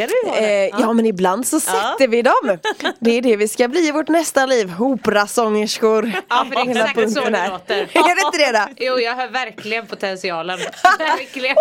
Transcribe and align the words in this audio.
Synkade 0.00 0.12
vi 0.24 0.30
var 0.30 0.48
Eh, 0.48 0.80
ja 0.80 0.92
men 0.92 1.06
ibland 1.06 1.46
så 1.46 1.60
sätter 1.60 2.08
vi 2.08 2.22
dem. 2.22 2.58
Det 2.98 3.10
är 3.10 3.22
det 3.22 3.36
vi 3.36 3.48
ska 3.48 3.68
bli 3.68 3.88
i 3.88 3.90
vårt 3.90 4.08
nästa 4.08 4.46
liv. 4.46 4.72
Operasångerskor. 4.78 6.12
Ja, 6.28 6.46
för 6.48 6.64
det 6.64 6.80
är 6.80 6.84
exakt 6.84 7.12
så 7.12 7.20
det 7.20 7.48
låter. 7.48 7.76
Gör 7.94 8.14
det 8.14 8.26
inte 8.26 8.38
det 8.38 8.58
då? 8.58 8.84
Jo, 8.86 8.98
jag 8.98 9.14
hör 9.16 9.28
verkligen 9.28 9.86
potentialen. 9.86 10.58
verkligen. 10.98 11.56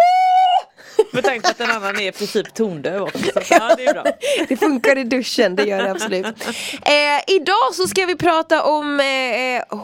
Med 1.11 1.23
tanke 1.23 1.41
på 1.41 1.47
att 1.49 1.59
en 1.59 1.71
annan 1.71 1.99
är 1.99 2.07
i 2.07 2.11
princip 2.11 2.53
tondöv 2.53 3.01
också. 3.01 3.19
Så, 3.19 3.41
ja, 3.49 3.75
det 3.77 3.85
är 3.85 3.93
bra. 3.93 4.03
Det 4.47 4.57
funkar 4.57 4.97
i 4.97 5.03
duschen, 5.03 5.55
det 5.55 5.63
gör 5.63 5.83
det 5.83 5.91
absolut. 5.91 6.25
Eh, 6.25 7.35
idag 7.35 7.73
så 7.73 7.87
ska 7.87 8.05
vi 8.05 8.15
prata 8.15 8.63
om 8.63 8.99
eh, 8.99 9.05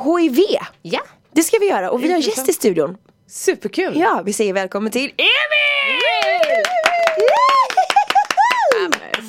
HIV. 0.05 0.39
Ja. 0.81 1.01
Det 1.31 1.43
ska 1.43 1.57
vi 1.59 1.69
göra 1.69 1.91
och 1.91 2.03
vi 2.03 2.11
har 2.11 2.19
gäst 2.19 2.49
i 2.49 2.53
studion. 2.53 2.97
Superkul. 3.29 3.99
Ja, 3.99 4.21
vi 4.25 4.33
säger 4.33 4.53
välkommen 4.53 4.91
till 4.91 5.11
Emil! 5.17 5.95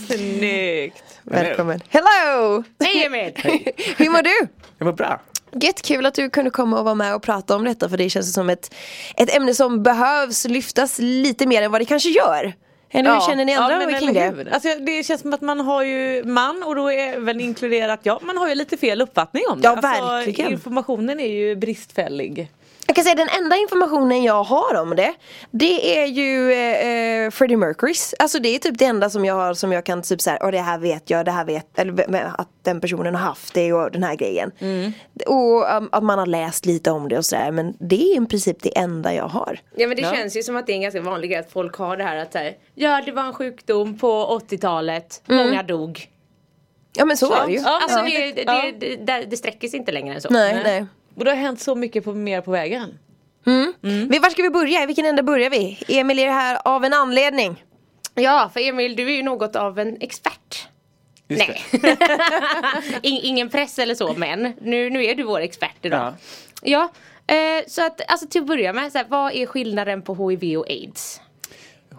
Snyggt. 0.06 1.05
Välkommen. 1.23 1.80
Hello! 1.88 2.65
Hej 2.84 3.05
Emil! 3.05 3.33
Hur 3.96 4.10
mår 4.10 4.23
du? 4.23 4.48
Det 4.79 4.85
var 4.85 4.93
bra. 4.93 5.21
Jättekul 5.60 6.07
att 6.07 6.15
du 6.15 6.30
kunde 6.30 6.51
komma 6.51 6.79
och 6.79 6.85
vara 6.85 6.95
med 6.95 7.15
och 7.15 7.23
prata 7.23 7.57
om 7.57 7.65
detta 7.65 7.88
för 7.88 7.96
det 7.96 8.10
känns 8.10 8.32
som 8.32 8.51
ett, 8.51 8.74
ett 9.16 9.37
ämne 9.37 9.54
som 9.54 9.82
behövs 9.82 10.45
lyftas 10.49 10.99
lite 10.99 11.46
mer 11.46 11.62
än 11.62 11.73
vad 11.73 11.80
det 11.80 11.84
kanske 11.84 12.09
gör. 12.09 12.52
Eller 12.90 13.15
hur 13.15 13.21
känner 13.21 13.45
ni 13.45 13.54
andra 13.54 13.79
men 13.79 13.99
kring 13.99 14.12
det? 14.12 14.46
Alltså, 14.52 14.68
det 14.80 15.07
känns 15.07 15.21
som 15.21 15.32
att 15.34 15.40
man 15.40 15.60
har 15.60 15.82
ju 15.84 16.24
man 16.24 16.62
och 16.62 16.74
då 16.77 16.93
är 16.93 17.12
även 17.16 17.40
inkluderat, 17.40 18.01
ja 18.02 18.21
man 18.23 18.37
har 18.37 18.49
ju 18.49 18.54
lite 18.54 18.77
fel 18.77 19.01
uppfattning 19.02 19.43
om 19.51 19.60
det. 19.60 19.66
Ja, 19.68 19.71
Alltså, 19.71 20.02
verkligen. 20.02 20.52
informationen 20.52 21.21
är 21.21 21.29
ju 21.32 21.57
bristfällig. 21.57 22.49
Jag 22.87 22.96
kan 22.96 23.04
säga 23.04 23.15
den 23.15 23.29
enda 23.42 23.56
informationen 23.56 24.23
jag 24.23 24.42
har 24.45 24.80
om 24.80 24.96
det 24.96 25.15
Det 25.51 25.98
är 25.98 26.06
ju 26.06 26.52
eh, 26.52 27.30
Freddie 27.30 27.56
Mercurys 27.56 28.15
Alltså 28.18 28.38
det 28.38 28.48
är 28.48 28.59
typ 28.59 28.78
det 28.78 28.84
enda 28.84 29.10
som 29.10 29.24
jag 29.24 29.34
har 29.34 29.54
som 29.54 29.73
jag 29.73 29.84
kan 29.84 30.02
typ 30.02 30.20
såhär, 30.20 30.43
och 30.43 30.52
det 30.52 30.59
här 30.60 30.78
vet 30.78 31.10
jag, 31.10 31.24
det 31.24 31.30
här 31.30 31.45
vet 31.45 31.78
Eller 31.78 32.30
att 32.38 32.48
den 32.62 32.80
personen 32.80 33.15
har 33.15 33.23
haft 33.23 33.54
det 33.54 33.73
och 33.73 33.90
den 33.90 34.02
här 34.02 34.15
grejen 34.15 34.52
Och 35.26 35.76
um, 35.76 35.88
att 35.93 36.02
man 36.02 36.18
har 36.18 36.26
läst 36.26 36.66
lite 36.66 36.90
om 36.90 37.09
det 37.09 37.18
och 37.18 37.24
sådär 37.24 37.51
Men 37.51 37.76
det 37.80 38.02
är 38.12 38.23
i 38.23 38.26
princip 38.26 38.62
det 38.62 38.78
enda 38.78 39.15
jag 39.15 39.28
har 39.28 39.60
Ja 39.76 39.87
men 39.87 39.96
det 39.96 40.02
känns 40.16 40.37
ju 40.37 40.43
som 40.43 40.56
att 40.56 40.66
det 40.66 40.73
är 40.73 40.76
en 40.76 40.82
ganska 40.82 41.00
vanlig 41.00 41.30
grej 41.30 41.40
att 41.40 41.52
folk 41.52 41.76
har 41.76 41.96
det 41.96 42.04
här 42.04 42.16
att 42.16 42.32
säga 42.32 42.52
Ja 42.74 43.02
det 43.06 43.12
var 43.12 43.23
en 43.23 43.34
sjukdom 43.34 43.98
på 43.98 44.40
80-talet, 44.48 45.23
många 45.26 45.62
dog. 45.62 46.09
Ja 46.96 47.04
men 47.04 47.16
så 47.16 47.30
var 47.30 47.46
det 47.46 47.52
ju 47.52 47.59
Alltså 47.65 47.98
Ja. 47.98 48.04
det, 48.04 48.32
det, 48.32 48.43
Ja. 48.46 48.73
det, 48.80 48.96
det, 48.96 49.26
det 49.30 49.37
sträcker 49.37 49.68
sig 49.68 49.78
inte 49.78 49.93
längre 49.93 50.15
än 50.15 50.21
så. 50.21 50.28
Nej, 50.30 50.60
nej. 50.65 50.87
Och 51.16 51.24
det 51.24 51.30
har 51.30 51.36
hänt 51.36 51.60
så 51.60 51.74
mycket 51.74 52.04
på, 52.04 52.14
mer 52.14 52.40
på 52.40 52.50
vägen. 52.50 52.98
Men 53.80 54.22
var 54.22 54.30
ska 54.30 54.42
vi 54.42 54.50
börja? 54.50 54.82
I 54.82 54.86
vilken 54.86 55.06
ände 55.06 55.22
börjar 55.22 55.50
vi? 55.50 55.78
Emil 55.88 56.18
är 56.18 56.30
här 56.30 56.59
av 56.64 56.84
en 56.84 56.92
anledning 56.92 57.64
Ja 58.14 58.50
för 58.52 58.60
Emil 58.60 58.96
du 58.96 59.02
är 59.12 59.16
ju 59.16 59.22
något 59.22 59.56
av 59.56 59.78
en 59.78 59.96
expert. 60.00 60.68
Just 61.28 61.48
Nej. 61.48 61.62
In, 63.02 63.20
ingen 63.22 63.48
press 63.48 63.78
eller 63.78 63.94
så 63.94 64.14
men 64.14 64.53
nu, 64.60 64.91
nu 64.91 65.04
är 65.04 65.14
du 65.14 65.22
vår 65.22 65.41
expert 65.41 65.76
idag. 65.82 66.14
Ja. 66.62 66.92
eh, 67.26 67.64
så 67.66 67.87
att 67.87 68.10
alltså 68.10 68.26
till 68.26 68.41
att 68.41 68.47
börja 68.47 68.72
med, 68.72 68.93
så 68.93 68.99
här, 68.99 69.06
vad 69.09 69.32
är 69.32 69.47
skillnaden 69.47 70.03
på 70.03 70.31
HIV 70.31 70.59
och 70.59 70.66
AIDS? 70.69 71.21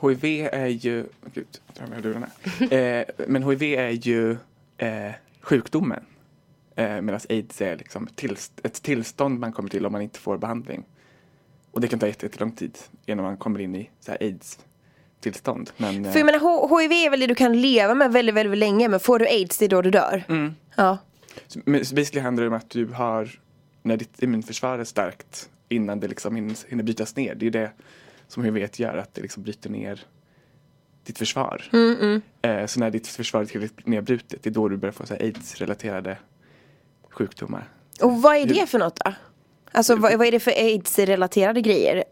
HIV 0.02 0.48
är 0.52 0.68
ju, 0.68 1.06
gud, 1.34 1.48
jag 1.80 1.90
med. 2.70 3.00
Eh, 3.00 3.06
men 3.28 3.44
HIV 3.44 3.64
är 3.64 3.90
ju 3.90 4.32
eh, 4.78 5.12
sjukdomen. 5.42 6.04
Eh, 6.78 7.02
Medan 7.02 7.20
aids 7.30 7.62
är 7.62 7.78
liksom 7.78 8.08
tillst- 8.16 8.60
ett 8.64 8.82
tillstånd 8.82 9.40
man 9.40 9.52
kommer 9.52 9.70
till 9.70 9.86
om 9.86 9.92
man 9.92 10.02
inte 10.02 10.20
får 10.20 10.38
behandling. 10.38 10.84
Och 11.72 11.82
det 11.82 11.88
kan 11.88 12.00
ta 12.00 12.08
jätte- 12.08 12.26
jättelång 12.26 12.52
tid 12.52 12.78
innan 13.06 13.26
man 13.26 13.38
kommer 13.38 13.60
in 13.60 13.76
i 13.76 13.90
så 14.00 14.12
här 14.12 14.18
aids 14.22 14.60
tillstånd. 15.20 15.70
Men, 15.78 16.06
eh, 16.06 16.12
För 16.12 16.20
jag 16.20 16.26
menar 16.26 16.80
HIV 16.80 16.92
är 16.92 17.10
väl 17.10 17.20
det 17.20 17.28
du 17.28 17.36
kan 17.36 17.62
leva 17.62 17.96
med 17.96 18.12
väldigt, 18.12 18.36
väldigt 18.36 18.58
länge 18.58 18.88
Men 18.90 19.00
får 19.00 19.20
du 19.20 19.26
aids 19.28 19.58
det 19.58 19.66
är 19.66 19.70
då 19.70 19.82
du 19.82 19.92
dör 19.92 20.24
Ja 20.76 20.98
så, 21.48 21.60
men 21.66 21.86
så 21.86 21.96
basically 21.96 22.22
handlar 22.24 22.44
det 22.44 22.48
om 22.50 22.54
att 22.56 22.70
du 22.70 22.86
har, 22.86 23.40
när 23.84 23.98
ditt 23.98 24.24
immunförsvar 24.24 24.80
är 24.80 24.84
starkt 24.84 25.50
innan 25.70 26.00
det 26.00 26.08
liksom 26.08 26.36
hinner, 26.36 26.56
hinner 26.70 26.84
brytas 26.84 27.16
ner. 27.16 27.36
Det 27.36 27.48
är 27.48 27.52
det 27.52 27.72
som 28.28 28.44
HIV 28.44 28.68
gör, 28.76 28.98
att 28.98 29.14
det 29.14 29.22
liksom 29.22 29.44
bryter 29.44 29.70
ner 29.70 30.06
ditt 31.04 31.18
försvar. 31.18 31.64
Eh, 32.42 32.66
så 32.66 32.80
när 32.80 32.92
ditt 32.92 33.08
försvar 33.08 33.42
är 33.42 33.46
tillräckligt 33.46 33.88
nedbrutet, 33.88 34.44
det 34.44 34.50
är 34.50 34.54
då 34.54 34.70
du 34.70 34.78
börjar 34.78 34.94
få 34.94 35.04
aids-relaterade 35.04 36.18
sjukdomar. 37.18 37.70
Och 38.02 38.22
vad 38.22 38.36
är 38.36 38.46
det 38.46 38.70
för 38.70 38.80
något 38.80 39.00
då? 39.06 39.14
Alltså 39.72 39.96
vad, 39.96 40.18
vad 40.18 40.28
är 40.28 40.32
det 40.32 40.40
för 40.40 40.52
aids-relaterade 40.52 41.62
grejer? 41.62 42.04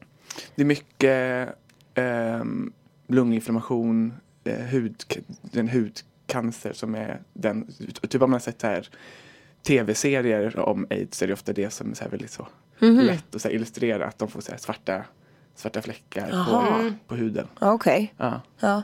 Det 0.56 0.62
är 0.62 0.66
mycket 0.66 1.50
ehm, 1.96 2.74
lunginflammation, 3.08 4.14
eh, 4.44 4.56
hud, 4.56 5.04
den 5.42 5.70
hudcancer 5.70 6.74
som 6.74 6.96
är 6.96 7.22
den, 7.34 7.74
typ 8.10 8.22
om 8.22 8.30
man 8.30 8.34
har 8.34 8.40
sett 8.40 8.62
här 8.62 8.90
tv-serier 9.64 10.60
om 10.60 10.88
aids 10.90 11.22
är 11.22 11.28
det 11.28 11.34
ofta 11.34 11.54
det 11.54 11.70
som 11.70 11.92
är 11.92 11.96
så 11.96 12.04
här 12.04 12.12
väldigt 12.12 12.32
så 12.32 12.48
lätt 12.80 13.36
att 13.36 13.42
så 13.42 13.50
illustrera 13.50 14.06
att 14.08 14.18
de 14.20 14.28
får 14.28 14.42
så 14.42 14.52
svarta, 14.58 15.04
svarta 15.56 15.82
fläckar 15.82 16.30
på, 16.30 16.92
på 17.08 17.16
huden. 17.16 17.48
Okej, 17.60 18.14
Ja. 18.18 18.42
ja. 18.60 18.84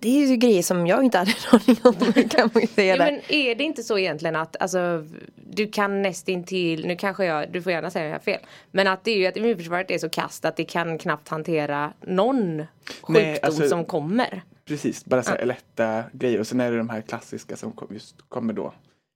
Det 0.00 0.22
är 0.22 0.26
ju 0.26 0.36
grejer 0.36 0.62
som 0.62 0.86
jag 0.86 1.04
inte 1.04 1.18
hade 1.18 1.30
en 1.52 1.60
aning 1.60 1.80
om 1.82 2.28
kan 2.28 2.50
man 2.54 2.62
ju 2.62 2.66
säga 2.66 2.96
Ja, 2.96 3.04
men 3.04 3.20
är 3.28 3.54
det 3.54 3.64
inte 3.64 3.82
så 3.82 3.98
egentligen 3.98 4.36
att 4.36 4.56
alltså, 4.60 5.06
du 5.34 5.66
kan 5.66 6.02
nästintill, 6.02 6.86
nu 6.86 6.96
kanske 6.96 7.24
jag, 7.24 7.52
du 7.52 7.62
får 7.62 7.72
gärna 7.72 7.90
säga 7.90 8.04
att 8.04 8.26
jag 8.26 8.34
har 8.34 8.38
fel. 8.38 8.46
Men 8.70 8.86
att 8.86 9.04
det 9.04 9.10
är 9.10 9.16
ju 9.16 9.26
att 9.26 9.36
immunförsvaret 9.36 9.90
är 9.90 9.98
så 9.98 10.08
kast 10.08 10.44
att 10.44 10.56
det 10.56 10.64
kan 10.64 10.98
knappt 10.98 11.28
hantera 11.28 11.92
någon 12.00 12.66
sjukdom 12.86 13.14
Nej, 13.14 13.38
alltså- 13.42 13.68
som 13.68 13.84
kommer. 13.84 14.42
Precis, 14.64 15.04
bara 15.04 15.22
så 15.22 15.30
här 15.30 15.44
lätta 15.44 16.04
grejer 16.12 16.40
och 16.40 16.46
sen 16.46 16.60
är 16.60 16.70
det 16.70 16.78
de 16.78 16.88
här 16.88 17.00
klassiska 17.00 17.56
som 17.56 17.72
just 17.90 18.16
kommer 18.28 18.52
då. 18.52 18.72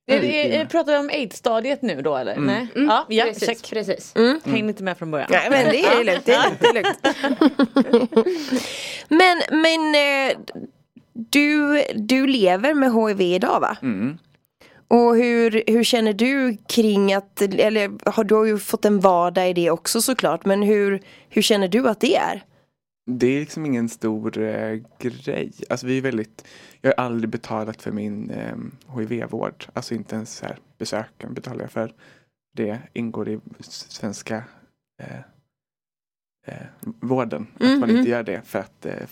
Är, 0.07 0.65
pratar 0.65 0.91
vi 0.91 0.97
om 0.97 1.09
aids-stadiet 1.09 1.81
nu 1.81 2.01
då 2.01 2.15
eller? 2.15 2.35
Nej? 2.37 2.67
Ja, 2.75 3.05
ja 3.09 3.25
precis, 3.25 3.47
check. 3.47 3.69
precis. 3.69 4.13
Hängde 4.45 4.69
inte 4.69 4.83
med 4.83 4.97
från 4.97 5.11
början. 5.11 5.27
Nej 5.31 5.49
men 5.49 5.65
det 5.65 5.85
är 5.85 6.03
lugnt, 6.03 6.25
det 6.25 6.33
är 6.33 6.43
lugnt. 6.43 6.59
Det 6.59 6.67
är 6.67 7.93
lugnt. 7.93 8.27
men 9.07 9.61
men 9.61 9.95
eh, 9.95 10.37
du, 11.15 11.83
du 11.95 12.27
lever 12.27 12.73
med 12.73 12.93
HIV 12.93 13.21
idag 13.21 13.59
va? 13.59 13.77
Mm. 13.81 14.17
Och 14.87 15.15
hur, 15.15 15.63
hur 15.67 15.83
känner 15.83 16.13
du 16.13 16.57
kring 16.67 17.13
att, 17.13 17.41
eller 17.41 18.09
har 18.09 18.23
du 18.23 18.35
har 18.35 18.45
ju 18.45 18.59
fått 18.59 18.85
en 18.85 18.99
vardag 18.99 19.49
i 19.49 19.53
det 19.53 19.69
också 19.71 20.01
såklart, 20.01 20.45
men 20.45 20.63
hur, 20.63 21.01
hur 21.29 21.41
känner 21.41 21.67
du 21.67 21.89
att 21.89 21.99
det 21.99 22.15
är? 22.15 22.43
Det 23.11 23.27
är 23.27 23.39
liksom 23.39 23.65
ingen 23.65 23.89
stor 23.89 24.37
eh, 24.37 24.79
grej. 24.99 25.51
Alltså 25.69 25.87
vi 25.87 25.97
är 25.97 26.01
väldigt, 26.01 26.47
jag 26.81 26.93
har 26.97 27.05
aldrig 27.05 27.29
betalat 27.29 27.81
för 27.81 27.91
min 27.91 28.29
eh, 28.29 28.55
HIV-vård. 28.97 29.65
Alltså 29.73 29.93
inte 29.93 30.15
ens 30.15 30.41
här, 30.41 30.57
besöken 30.77 31.33
betalar 31.33 31.61
jag 31.61 31.71
för. 31.71 31.93
Det 32.53 32.79
ingår 32.93 33.29
i 33.29 33.39
svenska 33.63 34.43
eh, 35.01 35.19
eh, 36.47 36.67
vården. 36.81 37.47
Mm, 37.59 37.73
att 37.73 37.79
man 37.79 37.89
mm. 37.89 37.99
inte 37.99 38.09
gör 38.09 38.23
det 38.23 38.41
för 38.45 38.59
att 38.59 38.85
eh, 38.85 39.07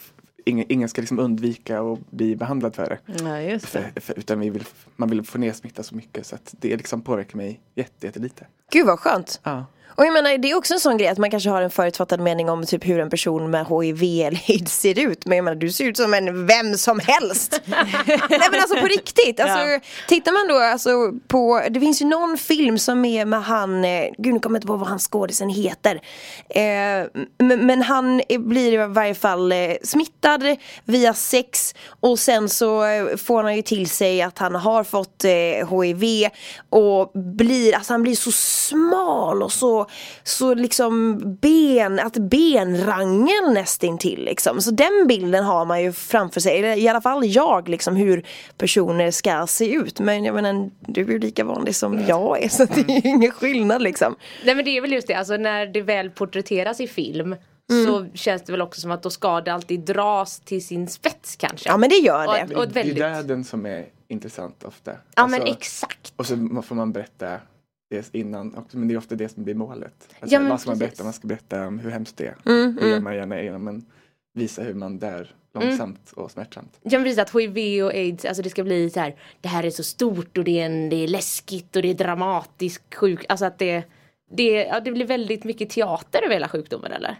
ingen, 0.45 0.65
ingen 0.69 0.89
ska 0.89 1.01
liksom 1.01 1.19
undvika 1.19 1.81
att 1.81 2.11
bli 2.11 2.35
behandlad 2.35 2.75
för 2.75 2.89
det. 2.89 2.99
Ja, 3.05 3.35
det. 3.35 3.59
För, 3.59 3.91
för, 4.01 4.19
utan 4.19 4.39
vi 4.39 4.49
vill, 4.49 4.63
man 4.95 5.09
vill 5.09 5.23
få 5.23 5.37
ner 5.37 5.53
smitta 5.53 5.83
så 5.83 5.95
mycket 5.95 6.25
så 6.25 6.35
att 6.35 6.55
det 6.59 6.77
liksom 6.77 7.01
påverkar 7.01 7.37
mig 7.37 7.61
jätte, 7.75 8.05
jättelite. 8.05 8.47
Gud 8.73 8.85
vad 8.85 8.99
skönt. 8.99 9.39
Ja. 9.43 9.65
Och 9.95 10.05
jag 10.05 10.13
menar 10.13 10.37
det 10.37 10.51
är 10.51 10.55
också 10.57 10.73
en 10.73 10.79
sån 10.79 10.97
grej 10.97 11.07
att 11.07 11.17
man 11.17 11.31
kanske 11.31 11.49
har 11.49 11.61
en 11.61 11.69
förutfattad 11.71 12.19
mening 12.19 12.49
om 12.49 12.65
typ 12.65 12.85
hur 12.87 12.99
en 12.99 13.09
person 13.09 13.49
med 13.51 13.65
HIV 13.67 14.03
eller 14.27 14.41
aids 14.49 14.79
ser 14.79 14.99
ut. 14.99 15.25
Men 15.25 15.35
jag 15.37 15.43
menar 15.45 15.55
du 15.55 15.71
ser 15.71 15.85
ut 15.85 15.97
som 15.97 16.13
en 16.13 16.45
vem 16.47 16.77
som 16.77 16.99
helst. 16.99 17.61
Nej 17.65 18.19
men 18.29 18.61
alltså 18.61 18.75
på 18.75 18.87
riktigt. 18.87 19.39
Alltså, 19.39 19.59
Ja. 19.59 19.79
Tittar 20.07 20.31
man 20.31 20.47
då 20.57 20.63
alltså 20.63 20.91
på, 21.27 21.61
det 21.69 21.79
finns 21.79 22.01
ju 22.01 22.05
någon 22.05 22.37
film 22.37 22.77
som 22.79 23.05
är 23.05 23.25
med 23.25 23.43
han, 23.43 23.85
eh, 23.85 24.05
gud 24.17 24.33
nu 24.33 24.39
kommer 24.39 24.55
jag 24.55 24.59
inte 24.59 24.67
på 24.67 24.75
vad 24.75 24.87
han 24.89 24.99
skådisen 24.99 25.49
heter. 25.49 25.95
Eh, 26.49 27.07
men, 27.37 27.65
men 27.65 27.81
han 27.81 28.21
är- 28.29 28.37
blir 28.37 28.73
i 28.73 28.77
varje 28.87 29.15
fall 29.15 29.51
eh, 29.51 29.57
smittad 29.83 30.43
via 30.85 31.13
sex 31.13 31.75
och 31.99 32.19
sen 32.19 32.49
så 32.49 32.83
eh, 32.85 33.17
får 33.17 33.43
han 33.43 33.55
ju 33.55 33.61
till 33.61 33.89
sig 33.89 34.21
att 34.21 34.37
han 34.37 34.55
har 34.55 34.83
fått 34.83 35.23
HIV 35.71 36.29
och 36.69 37.11
blir, 37.37 37.75
alltså 37.75 37.93
han 37.93 38.03
blir 38.03 38.15
så 38.15 38.31
smal 38.67 39.43
och 39.43 39.51
så, 39.51 39.85
så 40.23 40.53
liksom 40.53 41.19
ben, 41.41 41.99
att 41.99 42.13
benrangel 42.17 43.53
nästintill 43.53 44.25
liksom. 44.25 44.61
Så 44.61 44.71
den 44.71 45.05
bilden 45.07 45.43
har 45.43 45.65
man 45.65 45.83
ju 45.83 45.91
framför 45.93 46.39
sig, 46.39 46.59
i 46.83 46.87
alla 46.87 47.01
fall 47.01 47.25
jag 47.25 47.69
liksom 47.69 47.95
hur 47.95 48.25
personer 48.57 49.11
ska 49.11 49.47
se 49.47 49.73
ut. 49.73 49.99
Men 49.99 50.23
jag 50.25 50.35
menar, 50.35 50.69
du 50.79 51.01
är 51.01 51.07
ju 51.07 51.19
lika 51.19 51.43
vanlig 51.45 51.75
som 51.75 52.05
jag 52.07 52.43
är 52.43 52.49
så 52.49 52.65
det 52.65 52.81
är 52.81 53.01
ju 53.05 53.09
ingen 53.09 53.31
skillnad 53.31 53.81
liksom. 53.81 54.15
Nej 54.45 54.55
men 54.55 54.65
det 54.65 54.77
är 54.77 54.81
väl 54.81 54.91
just 54.93 55.07
det, 55.07 55.13
alltså 55.13 55.37
när 55.37 55.65
det 55.65 55.81
väl 55.81 56.09
porträtteras 56.09 56.79
i 56.79 56.87
film 56.87 57.35
Mm. 57.71 57.85
så 57.85 58.05
känns 58.13 58.41
det 58.43 58.51
väl 58.51 58.61
också 58.61 58.81
som 58.81 58.91
att 58.91 59.03
då 59.03 59.09
ska 59.09 59.41
det 59.41 59.53
alltid 59.53 59.79
dras 59.79 60.39
till 60.39 60.65
sin 60.65 60.87
spets 60.87 61.35
kanske. 61.35 61.69
Ja 61.69 61.77
men 61.77 61.89
det 61.89 61.95
gör 61.95 62.27
Och, 62.27 62.33
det. 62.49 62.55
och 62.55 62.67
Det 62.67 62.79
är 62.79 62.83
väldigt... 62.83 62.97
döden 62.97 63.43
som 63.43 63.65
är 63.65 63.85
intressant 64.07 64.63
ofta. 64.63 64.91
Ja 65.15 65.27
men 65.27 65.41
Alltså, 65.41 65.55
exakt. 65.55 66.13
Och 66.15 66.25
så 66.25 66.61
får 66.67 66.75
man 66.75 66.91
berätta 66.91 67.37
det 68.11 68.19
innan 68.19 68.55
också, 68.55 68.77
men 68.77 68.87
det 68.87 68.93
är 68.93 68.97
ofta 68.97 69.15
det 69.15 69.29
som 69.29 69.43
blir 69.43 69.55
målet. 69.55 69.93
Alltså, 70.19 70.35
Ja, 70.35 70.39
men 70.39 70.49
vad 70.49 70.61
ska 70.61 70.69
man 70.69 70.79
precis. 70.79 70.91
berätta? 70.97 71.03
Man 71.03 71.13
ska 71.13 71.27
berätta 71.27 71.67
om 71.67 71.79
hur 71.79 71.89
hemskt 71.91 72.17
det 72.17 72.25
är. 72.27 72.35
Mm, 72.45 72.77
det 72.81 72.89
gör 72.89 72.99
man 72.99 73.15
gärna 73.15 73.41
genom 73.41 73.67
att 73.67 73.83
visa 74.33 74.61
hur 74.63 74.73
man 74.73 74.99
dör 74.99 75.35
långsamt 75.53 76.11
och 76.15 76.31
smärtsamt. 76.31 76.79
Jag 76.83 76.99
vill 76.99 77.07
visa 77.09 77.21
att 77.21 77.35
hiv 77.35 77.83
och 77.85 77.91
aids, 77.91 78.25
alltså 78.25 78.43
det 78.43 78.49
ska 78.49 78.63
bli 78.63 78.89
så 78.89 78.99
här. 78.99 79.15
Det 79.41 79.47
här 79.47 79.63
är 79.63 79.69
så 79.69 79.83
stort 79.83 80.37
och 80.37 80.43
det 80.43 80.59
är, 80.59 80.65
en, 80.65 80.89
det 80.89 80.95
är 80.95 81.07
läskigt 81.07 81.75
och 81.75 81.81
det 81.81 81.89
är 81.89 81.93
dramatiskt 81.93 82.95
sjuk. 82.95 83.25
Alltså 83.29 83.45
att 83.45 83.59
det, 83.59 83.83
det, 84.31 84.51
ja, 84.51 84.79
det 84.79 84.91
blir 84.91 85.05
väldigt 85.05 85.43
mycket 85.43 85.69
teater 85.69 86.21
över 86.23 86.33
hela 86.33 86.47
sjukdomen 86.49 86.91
eller? 86.91 87.15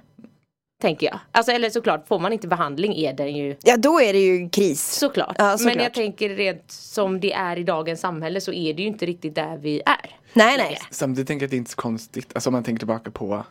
Tänker 0.84 1.08
jag. 1.08 1.20
Alltså 1.32 1.52
eller 1.52 1.70
såklart, 1.70 2.08
får 2.08 2.20
man 2.20 2.34
inte 2.34 2.48
behandling 2.48 2.96
är 2.96 3.14
den 3.14 3.36
ju 3.36 3.56
Ja 3.64 3.78
då 3.78 4.02
är 4.02 4.14
det 4.14 4.20
ju 4.20 4.50
kris. 4.50 4.92
såklart. 4.92 5.36
Ja, 5.38 5.58
såklart. 5.58 5.76
Men 5.76 5.84
jag 5.84 5.94
tänker 5.94 6.30
rent 6.30 6.72
som 6.72 7.20
det 7.20 7.34
är 7.34 7.58
i 7.58 7.64
dagens 7.64 8.00
samhälle 8.00 8.42
så 8.42 8.54
är 8.54 8.74
det 8.74 8.82
ju 8.82 8.88
inte 8.88 9.06
riktigt 9.06 9.36
där 9.36 9.58
vi 9.58 9.82
är. 9.86 10.16
Nej 10.34 10.58
nej. 10.58 10.78
Samtidigt 10.92 11.28
tänker 11.28 11.44
jag 11.44 11.48
att 11.48 11.52
det 11.52 11.56
är 11.56 11.58
inte 11.58 11.72
så 11.72 11.78
konstigt, 11.78 12.32
alltså 12.36 12.50
om 12.50 12.54
man 12.54 12.64
tänker 12.64 12.80
tillbaka 12.80 13.12
på 13.12 13.46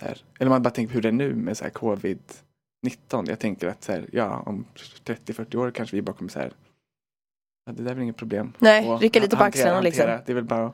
så 0.00 0.06
här, 0.06 0.18
eller 0.38 0.50
man 0.50 0.62
bara 0.62 0.70
tänker 0.70 0.92
på 0.92 0.94
hur 0.94 1.02
det 1.02 1.08
är 1.08 1.12
nu 1.12 1.34
med 1.34 1.56
så 1.56 1.64
här 1.64 1.70
covid-19. 1.70 3.28
Jag 3.28 3.38
tänker 3.38 3.68
att 3.68 3.84
så 3.84 3.92
här, 3.92 4.08
ja, 4.12 4.42
om 4.46 4.64
30-40 5.04 5.56
år 5.56 5.70
kanske 5.70 5.96
vi 5.96 6.02
bara 6.02 6.16
kommer 6.16 6.30
så 6.30 6.38
här, 6.38 6.52
ja, 7.66 7.72
det 7.72 7.82
där 7.82 7.90
är 7.90 7.94
väl 7.94 8.02
inget 8.02 8.16
problem. 8.16 8.52
Nej, 8.58 8.88
Och 8.88 9.00
rycka 9.00 9.20
lite 9.20 9.36
på 9.36 9.44
axlarna, 9.44 9.80
liksom. 9.80 10.06
Det 10.06 10.32
är 10.32 10.34
väl 10.34 10.44
bara 10.44 10.72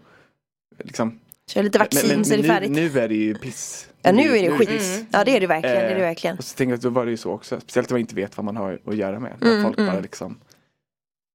liksom. 0.79 1.21
Kör 1.51 1.63
lite 1.63 1.79
vaccin 1.79 2.25
så 2.25 2.33
är 2.33 2.37
det 2.37 2.43
nu, 2.43 2.49
färdigt. 2.49 2.71
nu 2.71 2.99
är 2.99 3.09
det 3.09 3.15
ju 3.15 3.35
piss. 3.35 3.87
ja 4.03 4.13
nu 4.13 4.39
är 4.39 4.43
det 4.43 4.51
skit. 4.59 4.69
piss. 4.69 5.01
Ja 5.11 5.25
det 5.25 5.37
är 5.37 5.41
det 5.41 5.47
verkligen. 5.47 5.77
Det 5.77 5.83
är 5.83 5.89
det 5.89 5.95
Eh, 6.01 6.01
verkligen. 6.09 6.39
Och 6.39 6.45
så 6.45 6.57
tänker 6.57 6.71
jag 6.73 6.77
att 6.77 6.83
då 6.83 6.91
var 6.91 7.05
det 7.05 7.11
ju 7.11 7.17
så 7.17 7.33
också, 7.33 7.61
speciellt 7.61 7.91
om 7.91 7.95
man 7.95 8.01
inte 8.01 8.15
vet 8.15 8.37
vad 8.37 8.45
man 8.45 8.57
har 8.57 8.79
att 8.87 8.97
göra 8.97 9.21
med. 9.21 9.33
Mm, 9.43 9.57
När 9.57 9.63
folk 9.63 9.79
mm. 9.79 9.93
bara 9.93 10.01
liksom 10.01 10.39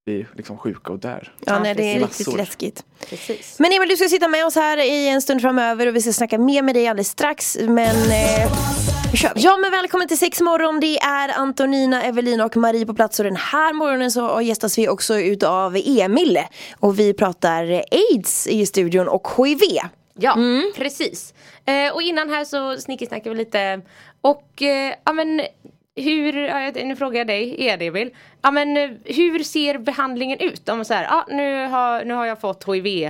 blir 0.06 0.28
liksom 0.36 0.58
sjuka 0.58 0.92
och 0.92 0.98
dör. 0.98 1.32
Ja 1.40 1.58
nej 1.58 1.74
det 1.74 1.82
är 1.94 2.00
riktigt 2.00 2.36
läskigt. 2.36 2.84
Precis. 3.08 3.56
Men 3.58 3.72
Emil 3.72 3.88
du 3.88 3.96
ska 3.96 4.08
sitta 4.08 4.28
med 4.28 4.46
oss 4.46 4.54
här 4.54 4.78
i 4.78 5.08
en 5.08 5.22
stund 5.22 5.40
framöver 5.40 5.86
och 5.86 5.96
vi 5.96 6.00
ska 6.02 6.12
snacka 6.12 6.38
mer 6.38 6.62
med 6.62 6.74
dig 6.74 6.88
alldeles 6.88 7.08
strax. 7.08 7.58
Men 7.60 7.96
eh, 7.96 8.52
vi 9.12 9.18
kör. 9.18 9.32
Ja 9.36 9.56
men 9.56 9.70
välkommen 9.70 10.08
till 10.08 10.18
sex 10.18 10.40
morgon. 10.40 10.80
Det 10.80 10.98
är 10.98 11.28
Antonina, 11.28 12.02
Evelina 12.02 12.44
och 12.44 12.56
Marie 12.56 12.86
på 12.86 12.94
plats 12.94 13.18
och 13.20 13.24
den 13.24 13.36
här 13.36 13.72
morgonen 13.72 14.10
så 14.10 14.40
gästas 14.40 14.78
vi 14.78 14.88
också 14.88 15.18
utav 15.18 15.76
Emil. 15.84 16.38
Och 16.78 16.98
vi 16.98 17.14
pratar 17.14 17.82
aids 17.90 18.46
i 18.46 18.66
studion 18.66 19.08
och 19.08 19.28
HIV. 19.36 19.60
Ja, 20.14 20.34
Mm. 20.34 20.72
precis. 20.76 21.34
Eh, 21.64 21.94
och 21.94 22.02
innan 22.02 22.30
här 22.30 22.44
så 22.44 22.76
snickesnackade 22.76 23.30
vi 23.30 23.36
lite. 23.36 23.80
Och 24.20 24.62
eh, 24.62 24.94
ja 25.04 25.12
men 25.12 25.40
hur, 25.96 26.32
ja, 26.32 26.70
nu 26.74 26.96
frågar 26.96 27.18
jag 27.18 27.26
dig, 27.26 27.66
är 27.68 27.76
det 27.76 27.86
Emil. 27.86 28.10
Ja 28.42 28.50
men 28.50 28.76
eh, 28.76 28.90
hur 29.04 29.38
ser 29.38 29.78
behandlingen 29.78 30.38
ut? 30.38 30.68
Om 30.68 30.78
man 30.78 30.84
säger, 30.84 31.02
ja 31.02 31.26
nu 31.30 31.66
har, 31.66 32.04
nu 32.04 32.14
har 32.14 32.26
jag 32.26 32.40
fått 32.40 32.64
HIV. 32.68 33.04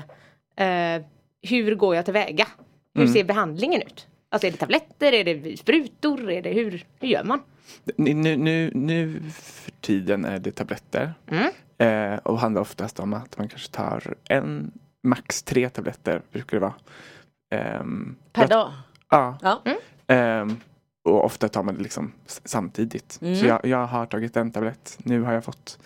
Eh, 0.56 1.02
hur 1.42 1.74
går 1.74 1.96
jag 1.96 2.04
tillväga? 2.04 2.46
Hur 2.94 3.02
Mm. 3.02 3.12
ser 3.14 3.24
behandlingen 3.24 3.82
ut? 3.82 4.06
Alltså 4.30 4.46
är 4.46 4.50
det 4.50 4.56
tabletter, 4.56 5.12
är 5.12 5.24
det 5.24 5.56
sprutor, 5.56 6.30
är 6.30 6.42
det 6.42 6.50
hur, 6.50 6.84
hur 7.00 7.08
gör 7.08 7.24
man? 7.24 7.40
Nu, 7.96 8.14
nu, 8.14 8.36
nu, 8.36 8.70
nu 8.74 9.22
för 9.32 9.70
tiden 9.70 10.24
är 10.24 10.38
det 10.38 10.50
tabletter. 10.52 11.14
Mm. 11.30 11.48
Eh, 11.78 12.18
och 12.18 12.38
handlar 12.38 12.60
oftast 12.62 13.00
om 13.00 13.12
att 13.14 13.38
man 13.38 13.48
kanske 13.48 13.70
tar 13.72 14.14
en, 14.28 14.72
max 15.02 15.42
tre 15.42 15.68
tabletter 15.68 16.22
brukar 16.32 16.56
det 16.56 16.60
vara. 16.60 16.74
Ehm, 17.50 18.16
Per 18.32 18.48
dag? 18.48 18.72
Ja. 19.10 19.38
Ja. 19.42 19.62
Ehm, 20.06 20.56
och 21.04 21.24
ofta 21.24 21.48
tar 21.48 21.62
man 21.62 21.74
det 21.74 21.82
liksom 21.82 22.12
samtidigt. 22.26 23.18
Mm. 23.22 23.36
Så 23.36 23.46
jag, 23.46 23.64
jag 23.66 23.86
har 23.86 24.06
tagit 24.06 24.36
en 24.36 24.50
tablett. 24.50 24.98
Nu 25.04 25.22
har 25.22 25.32
jag 25.32 25.44
fått 25.44 25.78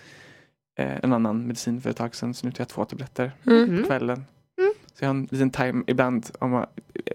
eh, 0.79 0.97
en 1.03 1.13
annan 1.13 1.47
medicin 1.47 1.81
för 1.81 1.89
ett 1.89 1.97
tag 1.97 2.15
sedan. 2.15 2.33
Så 2.33 2.45
nu 2.45 2.51
tar 2.51 2.61
jag 2.61 2.67
två 2.67 2.85
tabletter 2.85 3.31
Mm. 3.45 3.81
på 3.81 3.87
kvällen. 3.87 4.25
Så 4.93 5.03
jag 5.05 5.09
har 5.09 5.15
en 5.15 5.27
liten 5.31 5.49
time 5.49 5.83
ibland. 5.87 6.29
Om 6.39 6.51
man, 6.51 6.65
eh, 6.93 7.13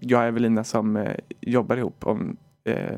jag 0.00 0.20
och 0.20 0.26
Evelina 0.26 0.64
som 0.64 0.96
eh, 0.96 1.16
jobbar 1.40 1.76
ihop. 1.76 2.06
Om, 2.06 2.36
eh, 2.64 2.96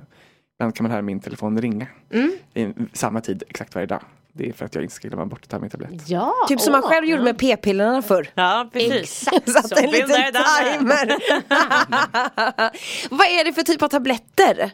ibland 0.59 0.77
kan 0.77 0.85
man 0.85 0.91
höra 0.91 1.03
min 1.03 1.21
telefon 1.21 1.61
ringa. 1.61 1.87
Mm. 2.11 2.33
I 2.55 2.75
samma 2.93 3.21
tid 3.21 3.43
exakt 3.49 3.75
varje 3.75 3.87
dag. 3.87 4.03
Det 4.35 4.49
är 4.49 4.53
för 4.53 4.65
att 4.65 4.75
jag 4.75 4.85
inte 4.85 4.95
ska 4.95 5.09
glömma 5.09 5.27
bort 5.27 5.41
att 5.43 5.49
ta 5.49 5.59
min 5.59 5.71
tablett. 5.71 6.09
Ja, 6.09 6.35
Typ 6.49 6.61
som 6.61 6.73
man 6.73 6.83
åh. 6.85 6.89
själv 6.91 7.07
gjorde 7.07 7.23
med 7.23 7.39
p-pillerna 7.39 8.03
förr. 8.03 8.29
Ja, 8.35 8.71
precis. 8.73 9.29
Exakt 9.33 9.69
Satt 9.69 9.79
en 9.79 9.91
liten 9.91 10.09
timer. 10.09 11.17
vad 13.11 13.27
är 13.27 13.45
det 13.45 13.53
för 13.53 13.63
typ 13.63 13.83
av 13.83 13.89
tabletter? 13.89 14.71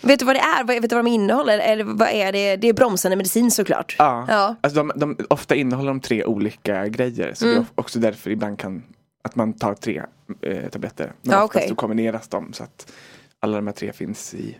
Vet 0.00 0.18
du 0.18 0.24
vad 0.24 0.36
det 0.36 0.40
är? 0.40 0.64
Vad- 0.64 0.80
Vet 0.80 0.90
du 0.90 0.96
vad 0.96 1.04
de 1.04 1.10
innehåller? 1.10 1.58
Eller 1.58 1.84
vad 1.84 2.08
är 2.08 2.32
det? 2.32 2.56
Det 2.56 2.68
är 2.68 2.72
bromsande 2.72 3.16
medicin 3.16 3.50
såklart. 3.50 3.96
Ja, 3.98 4.24
Ja. 4.28 4.54
Alltså 4.60 4.82
de, 4.82 4.92
de, 4.96 5.16
ofta 5.30 5.54
innehåller 5.54 5.88
de 5.90 6.00
tre 6.00 6.24
olika 6.24 6.88
grejer. 6.88 7.34
Så 7.34 7.44
Mm. 7.46 7.56
det 7.56 7.60
är 7.60 7.66
också 7.80 7.98
därför 7.98 8.30
ibland 8.30 8.58
kan 8.58 8.82
att 9.24 9.36
man 9.36 9.52
tar 9.52 9.74
tre 9.74 10.02
eh, 10.42 10.68
tabletter. 10.68 11.12
Men 11.22 11.32
Ja, 11.32 11.42
oftast 11.44 11.56
okej. 11.56 11.68
så 11.68 11.74
kombineras 11.74 12.28
de 12.28 12.52
så 12.52 12.62
att 12.64 12.92
alla 13.40 13.56
de 13.56 13.66
här 13.66 13.74
tre 13.74 13.92
finns 13.92 14.34
i 14.34 14.56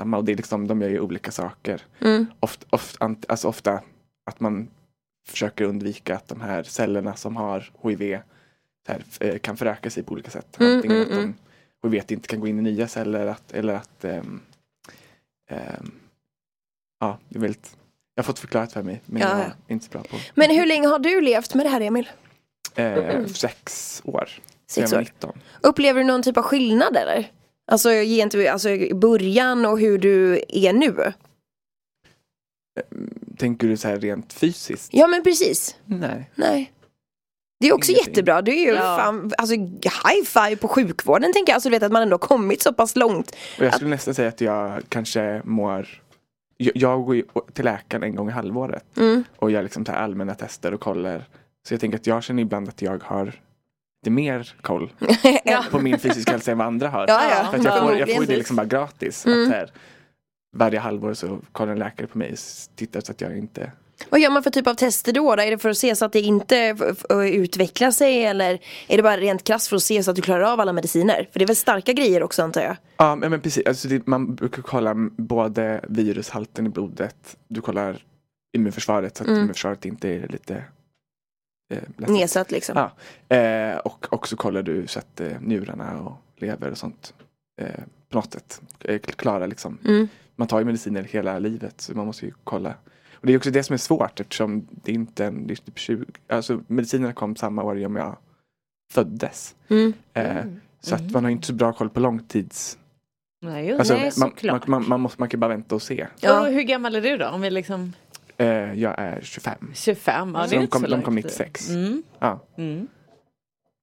samma. 0.00 0.16
Och 0.16 0.24
det 0.24 0.32
är 0.32 0.36
liksom, 0.36 0.66
de 0.68 0.82
gör 0.82 0.88
ju 0.88 1.00
olika 1.00 1.30
saker. 1.30 1.82
Mm. 2.00 2.26
Ofta, 2.40 2.76
ant- 3.06 3.24
alltså 3.28 3.48
ofta 3.48 3.82
att 4.30 4.40
man 4.40 4.68
försöker 5.28 5.64
undvika 5.64 6.16
att 6.16 6.28
de 6.28 6.40
här 6.40 6.62
cellerna 6.62 7.16
som 7.16 7.36
har 7.36 7.70
HIV 7.82 8.20
här, 8.88 9.04
eh, 9.20 9.38
kan 9.38 9.56
föröka 9.56 9.90
sig 9.90 10.02
på 10.02 10.12
olika 10.12 10.30
sätt. 10.30 10.60
Mm, 10.60 10.76
Antingen 10.76 10.96
mm, 10.96 11.08
att 11.08 11.18
mm. 11.18 11.34
de 11.82 11.92
HIV 11.92 12.04
inte 12.12 12.28
kan 12.28 12.40
gå 12.40 12.46
in 12.48 12.58
i 12.58 12.62
nya 12.62 12.88
celler 12.88 13.26
att, 13.26 13.52
eller 13.52 13.74
att 13.74 14.04
ehm, 14.04 14.40
ehm, 15.50 15.90
Ja, 17.00 17.18
det 17.28 17.38
är 17.38 17.40
väldigt 17.40 17.76
jag 18.14 18.22
har 18.22 18.26
fått 18.26 18.38
förklarat 18.38 18.72
för 18.72 18.82
mig 18.82 19.00
men 19.06 19.22
Ja, 19.22 19.28
jag 19.28 19.38
ja. 19.38 19.44
är 19.44 19.72
inte 19.72 19.84
så 19.86 19.90
bra 19.90 20.02
på 20.02 20.16
Men 20.34 20.50
hur 20.50 20.66
länge 20.66 20.88
har 20.88 20.98
du 20.98 21.20
levt 21.20 21.54
med 21.54 21.66
det 21.66 21.70
här 21.70 21.80
Emil? 21.80 22.10
eh, 22.74 23.26
Sex 23.26 24.02
år. 24.04 24.28
Sex 24.66 24.92
år. 24.92 24.98
19. 24.98 25.32
Upplever 25.60 26.00
du 26.00 26.06
någon 26.06 26.22
typ 26.22 26.36
av 26.36 26.42
skillnad 26.42 26.96
eller? 26.96 27.30
Alltså 27.70 27.88
gentemot 27.90 28.46
alltså, 28.48 28.68
i 28.70 28.94
början 28.94 29.66
och 29.66 29.78
hur 29.80 29.98
du 29.98 30.42
är 30.48 30.72
nu? 30.72 31.12
Tänker 33.38 33.68
du 33.68 33.76
så 33.76 33.88
här 33.88 33.98
rent 34.00 34.32
fysiskt? 34.32 34.88
Ja 34.92 35.06
men 35.06 35.22
precis. 35.22 35.76
Nej. 35.84 36.30
Nej. 36.34 36.72
Det 37.60 37.66
är 37.68 37.72
också 37.74 37.92
Ingenting. 37.92 38.10
jättebra. 38.12 38.42
Det 38.42 38.52
är 38.52 38.66
ju 38.66 38.74
Ja. 38.74 38.96
fan, 39.00 39.32
alltså 39.38 39.54
high 39.54 40.24
five 40.24 40.56
på 40.56 40.68
sjukvården 40.68 41.32
tänker 41.32 41.50
jag. 41.52 41.54
Alltså 41.54 41.68
du 41.68 41.76
vet 41.76 41.82
att 41.82 41.92
man 41.92 42.02
ändå 42.02 42.14
har 42.14 42.18
kommit 42.18 42.62
så 42.62 42.72
pass 42.72 42.96
långt. 42.96 43.36
Och 43.58 43.64
jag 43.64 43.74
skulle 43.74 43.90
nästan 43.90 44.14
säga 44.14 44.28
att 44.28 44.40
jag 44.40 44.82
kanske 44.88 45.42
mår 45.44 45.88
jag, 46.56 46.76
jag 46.76 47.04
går 47.04 47.16
ju 47.16 47.24
till 47.52 47.64
läkaren 47.64 48.02
en 48.02 48.14
gång 48.14 48.28
i 48.28 48.32
halvåret 48.32 48.84
Mm. 48.98 49.24
och 49.36 49.50
gör 49.50 49.62
liksom 49.62 49.86
så 49.86 49.92
här 49.92 49.98
allmänna 49.98 50.34
tester 50.34 50.74
och 50.74 50.80
kollar. 50.80 51.24
Så 51.68 51.74
jag 51.74 51.80
tänker 51.80 51.98
att 51.98 52.06
jag 52.06 52.22
känner 52.22 52.42
ibland 52.42 52.68
att 52.68 52.82
jag 52.82 53.02
har 53.04 53.40
lite 54.02 54.10
mer 54.10 54.54
koll 54.62 54.92
Ja. 55.44 55.64
på 55.70 55.78
min 55.78 55.98
fysiska 55.98 56.30
hälsa 56.32 56.52
än 56.52 56.58
vad 56.58 56.66
andra 56.66 56.88
har. 56.88 57.04
Ja, 57.08 57.22
ja. 57.30 57.50
För 57.50 57.58
att 57.58 57.64
jag, 57.64 57.80
får, 57.82 57.96
jag 57.98 58.10
får 58.14 58.20
ju 58.20 58.26
det 58.26 58.36
liksom 58.36 58.56
bara 58.56 58.66
gratis. 58.66 59.26
Mm. 59.26 59.42
Att 59.42 59.48
här, 59.54 59.70
varje 60.56 60.78
halvår 60.78 61.14
så 61.14 61.38
kollar 61.52 61.72
en 61.72 61.78
läkare 61.78 62.06
på 62.06 62.18
mig 62.18 62.32
och 62.32 62.38
tittar 62.76 63.00
så 63.00 63.12
att 63.12 63.20
jag 63.20 63.38
inte 63.38 63.72
Vad 64.10 64.20
gör 64.20 64.30
man 64.30 64.42
för 64.42 64.50
typ 64.50 64.66
av 64.66 64.74
tester 64.74 65.12
då? 65.12 65.32
Är 65.32 65.50
det 65.50 65.58
för 65.58 65.68
att 65.70 65.76
se 65.78 65.96
så 65.96 66.04
att 66.04 66.12
det 66.12 66.20
inte 66.20 66.76
utvecklar 67.24 67.90
sig 67.90 68.24
eller 68.24 68.58
är 68.88 68.96
det 68.96 69.02
bara 69.02 69.16
rent 69.16 69.44
krasst 69.44 69.68
för 69.68 69.76
att 69.76 69.82
se 69.82 70.02
så 70.02 70.10
att 70.10 70.16
du 70.16 70.22
klarar 70.22 70.52
av 70.52 70.60
alla 70.60 70.72
mediciner? 70.72 71.28
För 71.32 71.38
det 71.38 71.44
är 71.44 71.46
väl 71.46 71.56
starka 71.56 71.92
grejer 71.92 72.22
också 72.22 72.42
antar 72.42 72.60
jag? 72.60 72.76
Ja 72.96 73.16
men 73.16 73.30
men 73.30 73.40
precis, 73.40 73.66
alltså 73.66 73.88
det, 73.88 74.06
man 74.06 74.34
brukar 74.34 74.62
kolla 74.62 74.94
både 75.18 75.80
virushalten 75.88 76.66
i 76.66 76.68
blodet, 76.68 77.36
du 77.48 77.60
kollar 77.60 77.96
immunförsvaret 78.56 79.16
så 79.16 79.22
att 79.22 79.28
Mm. 79.28 79.40
immunförsvaret 79.40 79.84
inte 79.84 80.08
är 80.08 80.28
lite 80.28 80.64
eh. 81.70 81.82
Nedsatt 81.96 82.50
liksom. 82.50 82.74
Ja. 83.28 83.36
Eh, 83.36 83.76
och 83.78 84.06
också 84.12 84.36
kollar 84.36 84.62
du 84.62 84.86
så 84.86 84.98
att 84.98 85.20
eh, 85.20 85.40
njurarna 85.40 86.00
och 86.00 86.16
lever 86.36 86.70
och 86.70 86.78
sånt 86.78 87.14
eh, 87.60 87.80
på 88.08 88.18
något 88.18 88.32
sätt 88.32 88.60
är 88.80 88.98
kl- 88.98 89.16
klara 89.16 89.46
liksom. 89.46 89.78
Mm. 89.84 90.08
Man 90.36 90.48
tar 90.48 90.58
ju 90.58 90.64
mediciner 90.64 91.02
hela 91.02 91.38
livet 91.38 91.80
så 91.80 91.94
man 91.96 92.06
måste 92.06 92.26
ju 92.26 92.32
kolla. 92.44 92.74
Och 93.12 93.26
det 93.26 93.32
är 93.32 93.36
också 93.36 93.50
det 93.50 93.62
som 93.62 93.74
är 93.74 93.78
svårt 93.78 94.20
eftersom 94.20 94.66
det 94.70 94.90
är 94.90 94.94
inte 94.94 95.24
en, 95.26 95.46
det 95.46 95.54
är 95.54 95.56
typ 95.56 95.78
20, 95.78 96.04
alltså 96.28 96.60
medicinerna 96.66 97.12
kom 97.12 97.36
samma 97.36 97.62
år 97.62 97.82
som 97.82 97.96
jag 97.96 98.16
föddes. 98.92 99.54
Mm. 99.68 99.92
Eh, 100.14 100.44
Så 100.80 100.94
att 100.94 101.10
man 101.10 101.24
har 101.24 101.30
inte 101.30 101.46
så 101.46 101.52
bra 101.52 101.72
koll 101.72 101.90
på 101.90 102.00
långtids... 102.00 102.78
Nej, 103.42 103.66
just 103.66 103.78
Alltså, 103.78 103.94
Nej, 103.94 104.02
man, 104.04 104.12
såklart. 104.30 104.66
man, 104.66 104.80
man, 104.80 104.88
man, 104.88 105.00
måste, 105.00 105.20
man 105.20 105.28
kan 105.28 105.40
bara 105.40 105.48
vänta 105.48 105.74
och 105.74 105.82
se. 105.82 106.06
Ja. 106.20 106.40
Och 106.40 106.46
hur 106.52 106.62
gammal 106.62 106.94
är 106.94 107.00
du 107.00 107.16
då? 107.16 107.28
Om 107.28 107.40
vi 107.40 107.50
liksom 107.50 107.92
Eh, 108.40 108.74
jag 108.80 108.94
är 108.98 109.20
25. 109.22 109.70
25? 109.74 110.32
Ja, 110.34 110.44
Så 110.44 110.50
det 110.50 110.56
är 110.56 110.60
de 110.60 110.66
kom- 110.66 110.82
så 110.82 110.86
de 110.88 111.02
kom 111.02 111.14
långt. 111.14 111.24
96. 111.26 111.70
Mm. 111.70 112.02
Ja. 112.18 112.40
Mm. 112.56 112.86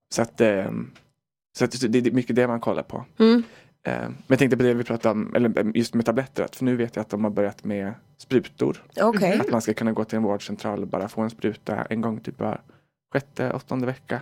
Så 0.10 0.22
att 0.22 0.42
ehm, 0.42 0.92
Så 1.58 1.66
att 1.66 1.92
det 1.92 1.98
är 2.08 2.12
mycket 2.12 2.36
det 2.36 2.48
man 2.48 2.60
kollar 2.60 2.84
på. 2.84 3.06
Mm. 3.20 3.44
Eh, 3.84 3.94
Men 4.02 4.16
jag 4.28 4.40
tänkte 4.40 4.58
på 4.58 4.64
det 4.64 4.74
vi 4.74 4.84
pratade 4.84 5.12
om, 5.12 5.36
eller 5.36 5.60
eh, 5.60 5.66
just 5.74 5.94
med 5.94 6.06
tabletter, 6.06 6.48
för 6.54 6.66
nu 6.66 6.76
vet 6.76 6.96
jag 6.96 7.02
att 7.04 7.10
de 7.10 7.24
har 7.24 7.32
börjat 7.32 7.64
med 7.64 7.94
sprutor. 8.18 8.84
Okej. 9.02 9.40
Att 9.40 9.52
man 9.52 9.62
ska 9.62 9.74
kunna 9.74 9.92
gå 9.92 10.04
till 10.04 10.18
en 10.18 10.24
vårdcentral 10.24 10.82
och 10.82 10.88
bara 10.88 11.08
få 11.10 11.22
en 11.22 11.30
spruta 11.30 11.76
en 11.90 12.02
gång 12.02 12.20
typ 12.20 12.40
var 12.40 12.62
sjätte, 13.14 13.52
åttonde 13.54 13.86
vecka. 13.86 14.22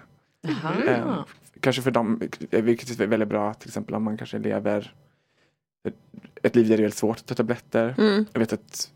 Eh, 0.87 1.23
kanske 1.59 1.81
för 1.81 1.91
dem, 1.91 2.21
eh, 2.51 2.61
vilket 2.63 2.99
är 2.99 3.07
väldigt 3.07 3.29
bra 3.29 3.53
till 3.53 3.69
exempel 3.69 3.95
om 3.95 4.03
man 4.03 4.17
kanske 4.17 4.39
lever 4.39 4.93
ett, 5.87 5.95
ett 6.43 6.55
liv 6.55 6.67
där 6.67 6.77
det 6.77 6.81
är 6.81 6.83
väldigt 6.83 6.97
svårt 6.97 7.17
att 7.17 7.25
ta 7.25 7.35
tabletter. 7.35 7.95
Mm. 7.97 8.25
Jag 8.33 8.39
vet 8.39 8.53
att 8.53 8.91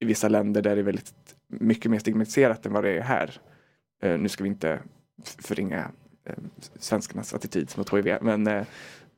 i 0.00 0.04
vissa 0.04 0.28
länder 0.28 0.62
där 0.62 0.74
det 0.74 0.80
är 0.80 0.84
väldigt 0.84 1.12
mycket 1.48 1.90
mer 1.90 1.98
stigmatiserat 1.98 2.66
än 2.66 2.72
vad 2.72 2.84
det 2.84 2.90
är 2.90 3.00
här. 3.02 3.40
Eh, 4.02 4.18
nu 4.18 4.28
ska 4.28 4.44
vi 4.44 4.48
inte 4.48 4.78
förringa 5.22 5.90
eh, 6.24 6.34
svenskarnas 6.78 7.34
attityd 7.34 7.70
mot 7.76 7.92
HIV 7.94 8.16
men, 8.22 8.46
eh, 8.46 8.64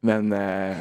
men 0.01 0.33
eh, 0.33 0.77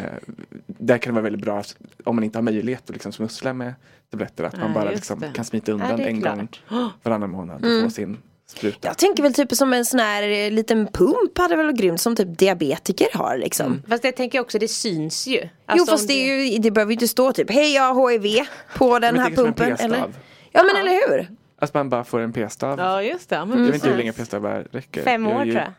där 0.67 0.97
kan 0.97 1.13
det 1.13 1.15
vara 1.15 1.23
väldigt 1.23 1.41
bra 1.41 1.63
om 2.03 2.15
man 2.15 2.23
inte 2.23 2.37
har 2.37 2.43
möjlighet 2.43 2.83
att 2.83 2.95
liksom 2.95 3.11
smussla 3.11 3.53
med 3.53 3.73
tabletter 4.09 4.43
att 4.43 4.57
man 4.57 4.73
bara 4.73 4.91
liksom 4.91 5.23
kan 5.33 5.45
smita 5.45 5.71
undan 5.71 5.99
en 5.99 6.21
gång 6.21 6.47
klart. 6.47 6.61
varannan 7.03 7.29
månad 7.29 7.61
och 7.65 7.71
Mm. 7.71 7.83
få 7.83 7.89
sin 7.89 8.17
spruta. 8.49 8.87
Jag 8.87 8.97
tänker 8.97 9.23
väl 9.23 9.33
typ 9.33 9.55
som 9.55 9.73
en 9.73 9.85
sån 9.85 9.99
här 9.99 10.23
eh, 10.23 10.51
liten 10.51 10.87
pump 10.87 11.37
hade 11.37 11.55
väl 11.55 11.65
varit 11.65 11.77
grymt 11.77 12.01
som 12.01 12.15
typ 12.15 12.37
diabetiker 12.37 13.07
har 13.13 13.37
liksom. 13.37 13.65
Mm. 13.65 13.83
Fast 13.89 14.03
jag 14.03 14.15
tänker 14.15 14.39
också 14.39 14.59
det 14.59 14.67
syns 14.67 15.27
ju. 15.27 15.41
jo 15.41 15.49
Alltså, 15.65 15.91
fast 15.91 16.03
om 16.03 16.07
det, 16.07 16.13
är 16.13 16.43
ju, 16.45 16.57
det 16.57 16.71
behöver 16.71 16.91
ju 16.91 16.93
inte 16.93 17.07
stå 17.07 17.33
typ 17.33 17.51
hej 17.51 17.73
jag 17.75 17.93
har 17.93 18.11
HIV 18.11 18.45
på 18.75 18.99
den 18.99 19.19
här 19.19 19.29
pumpen. 19.29 19.75
Eller? 19.79 20.03
Ja 20.51 20.63
men 20.63 20.75
eller 20.75 20.91
hur? 20.91 21.27
Att 21.59 21.73
man 21.73 21.89
bara 21.89 22.03
får 22.03 22.19
en 22.19 22.33
p-stav. 22.33 22.79
Ja 22.79 23.03
just 23.03 23.29
det. 23.29 23.45
Men 23.45 23.57
Jag 23.59 23.65
vet 23.65 23.75
inte 23.75 23.89
hur 23.89 23.97
länge 23.97 24.13
p-stavar 24.13 24.67
räcker. 24.71 25.03
Fem 25.03 25.27
år 25.27 25.33
Jag 25.33 25.41
tror 25.43 25.55
jag. 25.55 25.73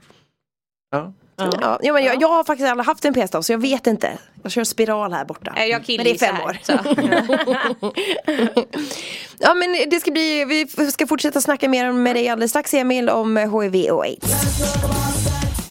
Ja. 0.91 1.13
Ja. 1.41 1.51
Ja, 1.61 1.79
ja, 1.83 1.93
men 1.93 2.05
jag, 2.05 2.23
jag 2.23 2.29
har 2.29 2.45
faktiskt 2.45 2.71
aldrig 2.71 2.87
haft 2.87 3.05
en 3.05 3.15
p-stav 3.15 3.43
så 3.43 3.53
jag 3.53 3.59
vet 3.59 3.87
inte. 3.87 4.19
Jag 4.43 4.53
kör 4.53 4.65
spiral 4.65 5.13
här 5.13 5.25
borta. 5.25 5.53
Jag 5.57 5.85
men 5.89 6.05
det 6.05 6.11
är 6.11 6.19
fem 6.19 6.35
här, 6.35 6.45
år. 6.45 6.59
Ja 9.39 9.55
men 9.55 9.91
det 9.91 10.01
ska 10.01 10.11
bli, 10.11 10.45
vi 10.45 10.67
ska 10.91 11.07
fortsätta 11.07 11.41
snacka 11.41 11.69
mer 11.69 11.93
med 11.93 12.17
dig 12.17 12.29
alldeles 12.29 12.51
strax 12.51 12.75
Emil 12.75 13.09
om 13.09 13.37
HIV 13.37 13.91
och 13.91 14.05
aids. 14.05 14.27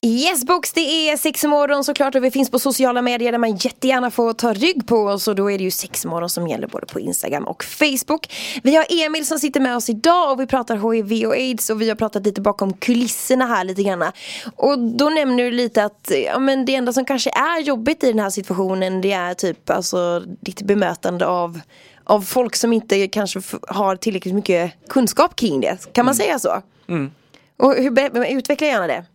Yes 0.01 0.45
box, 0.45 0.73
det 0.73 0.81
är 0.81 1.17
sexmorgon 1.17 1.83
såklart 1.83 2.15
och 2.15 2.23
vi 2.23 2.31
finns 2.31 2.51
på 2.51 2.59
sociala 2.59 3.01
medier 3.01 3.31
där 3.31 3.39
man 3.39 3.55
jättegärna 3.55 4.11
får 4.11 4.33
ta 4.33 4.53
rygg 4.53 4.87
på 4.87 4.95
oss 4.95 5.27
och 5.27 5.35
då 5.35 5.51
är 5.51 5.57
det 5.57 5.63
ju 5.63 5.71
sexmorgon 5.71 6.29
som 6.29 6.47
gäller 6.47 6.67
både 6.67 6.85
på 6.85 6.99
Instagram 6.99 7.47
och 7.47 7.63
Facebook. 7.63 8.33
Vi 8.63 8.75
har 8.75 8.85
Emil 8.89 9.25
som 9.25 9.39
sitter 9.39 9.59
med 9.59 9.75
oss 9.75 9.89
idag 9.89 10.31
och 10.31 10.39
vi 10.39 10.47
pratar 10.47 10.93
HIV 10.93 11.27
och 11.27 11.33
aids 11.33 11.69
och 11.69 11.81
vi 11.81 11.89
har 11.89 11.95
pratat 11.95 12.25
lite 12.25 12.41
bakom 12.41 12.73
kulisserna 12.73 13.45
här 13.45 13.63
lite 13.63 13.83
grann. 13.83 14.11
Och 14.55 14.79
då 14.79 15.09
nämner 15.09 15.43
du 15.43 15.51
lite 15.51 15.83
att 15.83 16.11
ja, 16.25 16.39
men 16.39 16.65
det 16.65 16.75
enda 16.75 16.93
som 16.93 17.05
kanske 17.05 17.29
är 17.29 17.61
jobbigt 17.61 18.03
i 18.03 18.07
den 18.07 18.19
här 18.19 18.29
situationen 18.29 19.01
det 19.01 19.11
är 19.11 19.33
typ 19.33 19.69
alltså 19.69 20.23
ditt 20.39 20.61
bemötande 20.61 21.25
av 21.25 21.59
av 22.03 22.21
folk 22.21 22.55
som 22.55 22.73
inte 22.73 23.07
kanske 23.07 23.41
har 23.67 23.95
tillräckligt 23.95 24.35
mycket 24.35 24.73
kunskap 24.89 25.35
kring 25.35 25.61
det. 25.61 25.93
Kan 25.93 26.05
man 26.05 26.15
säga 26.15 26.39
så? 26.39 26.61
Mm. 26.87 27.11
Och 27.57 27.75
hur, 27.75 28.25
utveckla 28.25 28.67
gärna 28.67 28.87
det. 28.87 29.05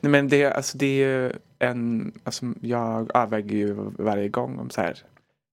Nej, 0.00 0.10
men 0.10 0.28
det, 0.28 0.52
alltså, 0.52 0.78
det 0.78 0.86
är 0.86 1.08
ju 1.08 1.32
en, 1.58 2.12
alltså, 2.24 2.46
jag 2.60 3.10
avväger 3.16 3.56
ju 3.56 3.74
varje 3.98 4.28
gång 4.28 4.58
om 4.58 4.70
så 4.70 4.80
här, 4.80 4.98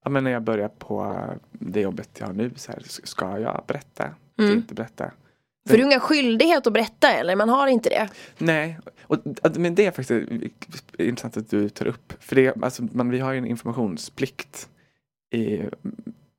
ja, 0.03 0.10
men 0.10 0.24
när 0.24 0.31
jag 0.31 0.43
börjar 0.43 0.67
på 0.67 1.24
det 1.51 1.81
jobbet 1.81 2.10
jag 2.19 2.27
har 2.27 2.34
nu, 2.34 2.51
så 2.55 2.72
här, 2.72 2.81
ska 2.86 3.39
jag 3.39 3.63
berätta? 3.67 4.10
Ska 4.34 4.43
jag 4.43 4.53
inte 4.53 4.74
berätta? 4.74 5.12
För 5.69 5.77
du 5.77 5.84
har 5.84 5.89
ingen 5.89 6.00
skyldighet 6.00 6.67
att 6.67 6.74
berätta 6.74 7.12
eller? 7.13 7.36
Man 7.36 7.50
har 7.50 7.67
inte 7.67 7.89
det. 7.89 8.10
Nej, 8.38 8.79
och, 9.01 9.17
men 9.55 9.75
det 9.75 9.86
är 9.86 9.91
faktiskt 9.91 10.31
intressant 11.00 11.38
att 11.38 11.50
du 11.50 11.69
tar 11.69 11.86
upp. 11.86 12.13
För 12.19 12.36
det, 12.36 12.63
alltså, 12.63 12.84
man, 12.91 13.10
vi 13.10 13.19
har 13.19 13.31
ju 13.31 13.38
en 13.38 13.45
informationsplikt 13.45 14.69
i, 15.34 15.62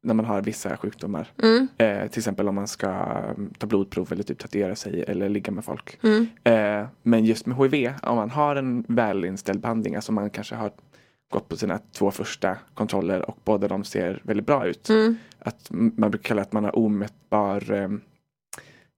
när 0.06 0.14
man 0.14 0.24
har 0.24 0.42
vissa 0.42 0.76
sjukdomar. 0.76 1.28
Mm. 1.42 1.68
Eh, 1.78 2.08
till 2.08 2.20
exempel 2.20 2.48
om 2.48 2.54
man 2.54 2.68
ska 2.68 2.88
mm, 2.88 3.50
ta 3.58 3.66
blodprov 3.66 4.12
eller 4.12 4.22
typ 4.22 4.38
tatuera 4.38 4.76
sig 4.76 5.04
eller 5.08 5.28
ligga 5.28 5.52
med 5.52 5.64
folk. 5.64 5.98
Mm. 6.02 6.26
Eh, 6.44 6.88
men 7.02 7.24
just 7.24 7.46
med 7.46 7.56
HIV, 7.56 7.92
om 8.02 8.16
man 8.16 8.30
har 8.30 8.56
en 8.56 8.84
välinställd 8.88 9.60
behandling, 9.60 9.94
alltså 9.94 10.12
man 10.12 10.30
kanske 10.30 10.54
har 10.54 10.70
gått 11.32 11.48
på 11.48 11.56
sina 11.56 11.78
två 11.92 12.10
första 12.10 12.56
kontroller 12.74 13.30
och 13.30 13.38
båda 13.44 13.68
de 13.68 13.84
ser 13.84 14.20
väldigt 14.22 14.46
bra 14.46 14.66
ut. 14.66 14.88
Mm. 14.88 15.16
Att 15.38 15.66
man 15.70 16.10
brukar 16.10 16.28
kalla 16.28 16.42
att 16.42 16.52
man 16.52 16.64
har 16.64 16.78
omätbar 16.78 17.72
eh, 17.72 17.88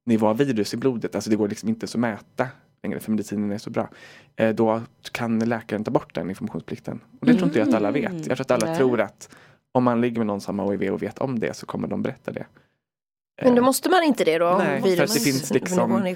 nivå 0.07 0.27
av 0.27 0.39
virus 0.39 0.75
i 0.75 0.77
blodet, 0.77 1.15
alltså 1.15 1.31
det 1.31 1.37
går 1.37 1.49
liksom 1.49 1.69
inte 1.69 1.87
så 1.87 1.99
mäta 1.99 2.49
längre 2.83 3.01
för 3.01 3.11
medicinen 3.11 3.53
är 3.53 3.59
så 3.59 3.71
bra. 3.71 3.89
Eh, 4.37 4.55
då 4.55 4.83
kan 5.13 5.39
läkaren 5.39 5.85
ta 5.85 5.91
bort 5.91 6.15
den 6.15 6.29
informationsplikten. 6.29 7.01
Och 7.21 7.27
det 7.27 7.35
tror 7.35 7.45
inte 7.45 7.59
jag 7.59 7.69
att 7.69 7.75
alla 7.75 7.91
vet. 7.91 8.13
Jag 8.13 8.25
tror 8.25 8.41
att 8.41 8.51
alla 8.51 8.77
tror 8.77 9.01
att 9.01 9.29
om 9.73 9.85
man 9.85 10.01
ligger 10.01 10.19
med 10.19 10.27
någon 10.27 10.41
som 10.41 10.59
har 10.59 10.73
HIV 10.73 10.93
och 10.93 11.03
vet 11.03 11.19
om 11.19 11.39
det 11.39 11.55
så 11.57 11.67
kommer 11.67 11.89
de 11.89 12.03
berätta 12.03 12.33
det. 12.33 12.47
Men 13.43 13.55
då 13.55 13.61
Eh, 13.61 13.65
måste 13.65 13.89
man 13.89 14.03
inte 14.03 14.25
det 14.25 14.39
då? 14.39 14.49
om 14.49 14.59
Nej, 14.59 14.83
för 14.97 15.05
att 15.05 15.15
det 15.15 15.21
finns 15.21 15.51
liksom-. 15.51 16.15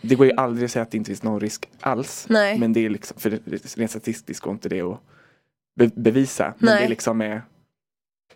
Det 0.00 0.14
går 0.14 0.26
ju 0.26 0.32
aldrig 0.36 0.64
att 0.64 0.70
säga 0.70 0.82
att 0.82 0.90
det 0.90 0.96
inte 0.96 1.08
finns 1.08 1.22
någon 1.22 1.40
risk 1.40 1.68
alls. 1.80 2.26
Nej. 2.28 2.58
Men 2.58 2.72
det 2.72 2.84
är 2.84 2.90
liksom, 2.90 3.16
för 3.20 3.30
det- 3.30 3.76
rent 3.76 3.90
statistiskt 3.90 4.40
går 4.44 4.52
inte 4.52 4.68
det 4.68 4.80
att 4.80 5.00
be 5.76 5.86
bevisa. 5.94 6.54
Men 6.58 6.74
Nej. 6.74 6.82
det 6.82 6.88
liksom 6.88 7.20
är 7.20 7.42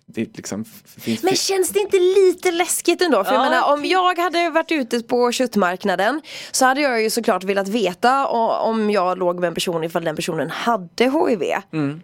det 0.08 0.36
liksom 0.36 0.64
finns 0.84 1.22
Men 1.22 1.34
känns 1.34 1.68
det 1.68 1.80
inte 1.80 1.98
lite 1.98 2.50
läskigt 2.52 3.02
ändå? 3.02 3.24
För 3.24 3.32
jag 3.34 3.46
Ja. 3.46 3.50
menar, 3.50 3.72
om 3.74 3.84
jag 3.84 4.18
hade 4.18 4.50
varit 4.50 4.72
ute 4.72 5.00
på 5.02 5.32
köttmarknaden 5.32 6.20
så 6.50 6.64
hade 6.64 6.80
jag 6.80 7.02
ju 7.02 7.10
såklart 7.10 7.44
velat 7.44 7.68
veta 7.68 8.26
om 8.60 8.90
jag 8.90 9.18
låg 9.18 9.40
med 9.40 9.48
en 9.48 9.54
person 9.54 9.84
ifall 9.84 10.04
den 10.04 10.16
personen 10.16 10.50
hade 10.50 11.04
HIV. 11.04 11.42
Mm. 11.72 12.00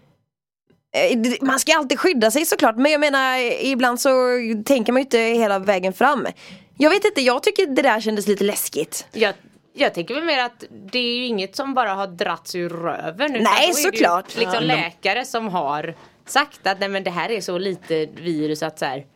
Eh, 0.94 1.18
Man 1.40 1.58
ska 1.58 1.76
alltid 1.76 1.98
skydda 1.98 2.30
sig 2.30 2.44
såklart 2.46 2.76
men 2.76 2.92
jag 2.92 3.00
menar 3.00 3.38
ibland 3.64 4.00
så 4.00 4.10
tänker 4.64 4.92
man 4.92 5.00
ju 5.00 5.04
inte 5.04 5.18
hela 5.18 5.58
vägen 5.58 5.92
fram. 5.92 6.26
Jag 6.76 6.90
vet 6.90 7.04
inte, 7.04 7.20
jag 7.20 7.42
tycker 7.42 7.66
det 7.66 7.82
där 7.82 8.00
kändes 8.00 8.26
lite 8.28 8.44
läskigt. 8.44 9.06
Jag, 9.12 9.34
jag 9.74 9.94
tänker 9.94 10.14
väl 10.14 10.24
mer 10.24 10.38
att 10.44 10.64
det 10.92 10.98
är 10.98 11.16
ju 11.16 11.26
inget 11.26 11.56
som 11.56 11.74
bara 11.74 11.94
har 11.94 12.06
dragits 12.06 12.54
ur 12.54 12.68
röven. 12.68 13.32
Nej, 13.32 13.42
är 13.42 13.60
det 13.60 13.66
ju 13.66 13.72
såklart. 13.72 14.36
Liksom 14.36 14.64
läkare 14.64 15.24
som 15.24 15.48
har 15.48 15.94
sagt 16.26 16.66
att 16.66 16.80
nej 16.80 16.88
men 16.88 17.04
det 17.04 17.10
här 17.10 17.30
är 17.30 17.40
så 17.40 17.58
lite 17.58 18.06
virus 18.06 18.62
att 18.62 18.78
så 18.78 18.84
här, 18.84 19.06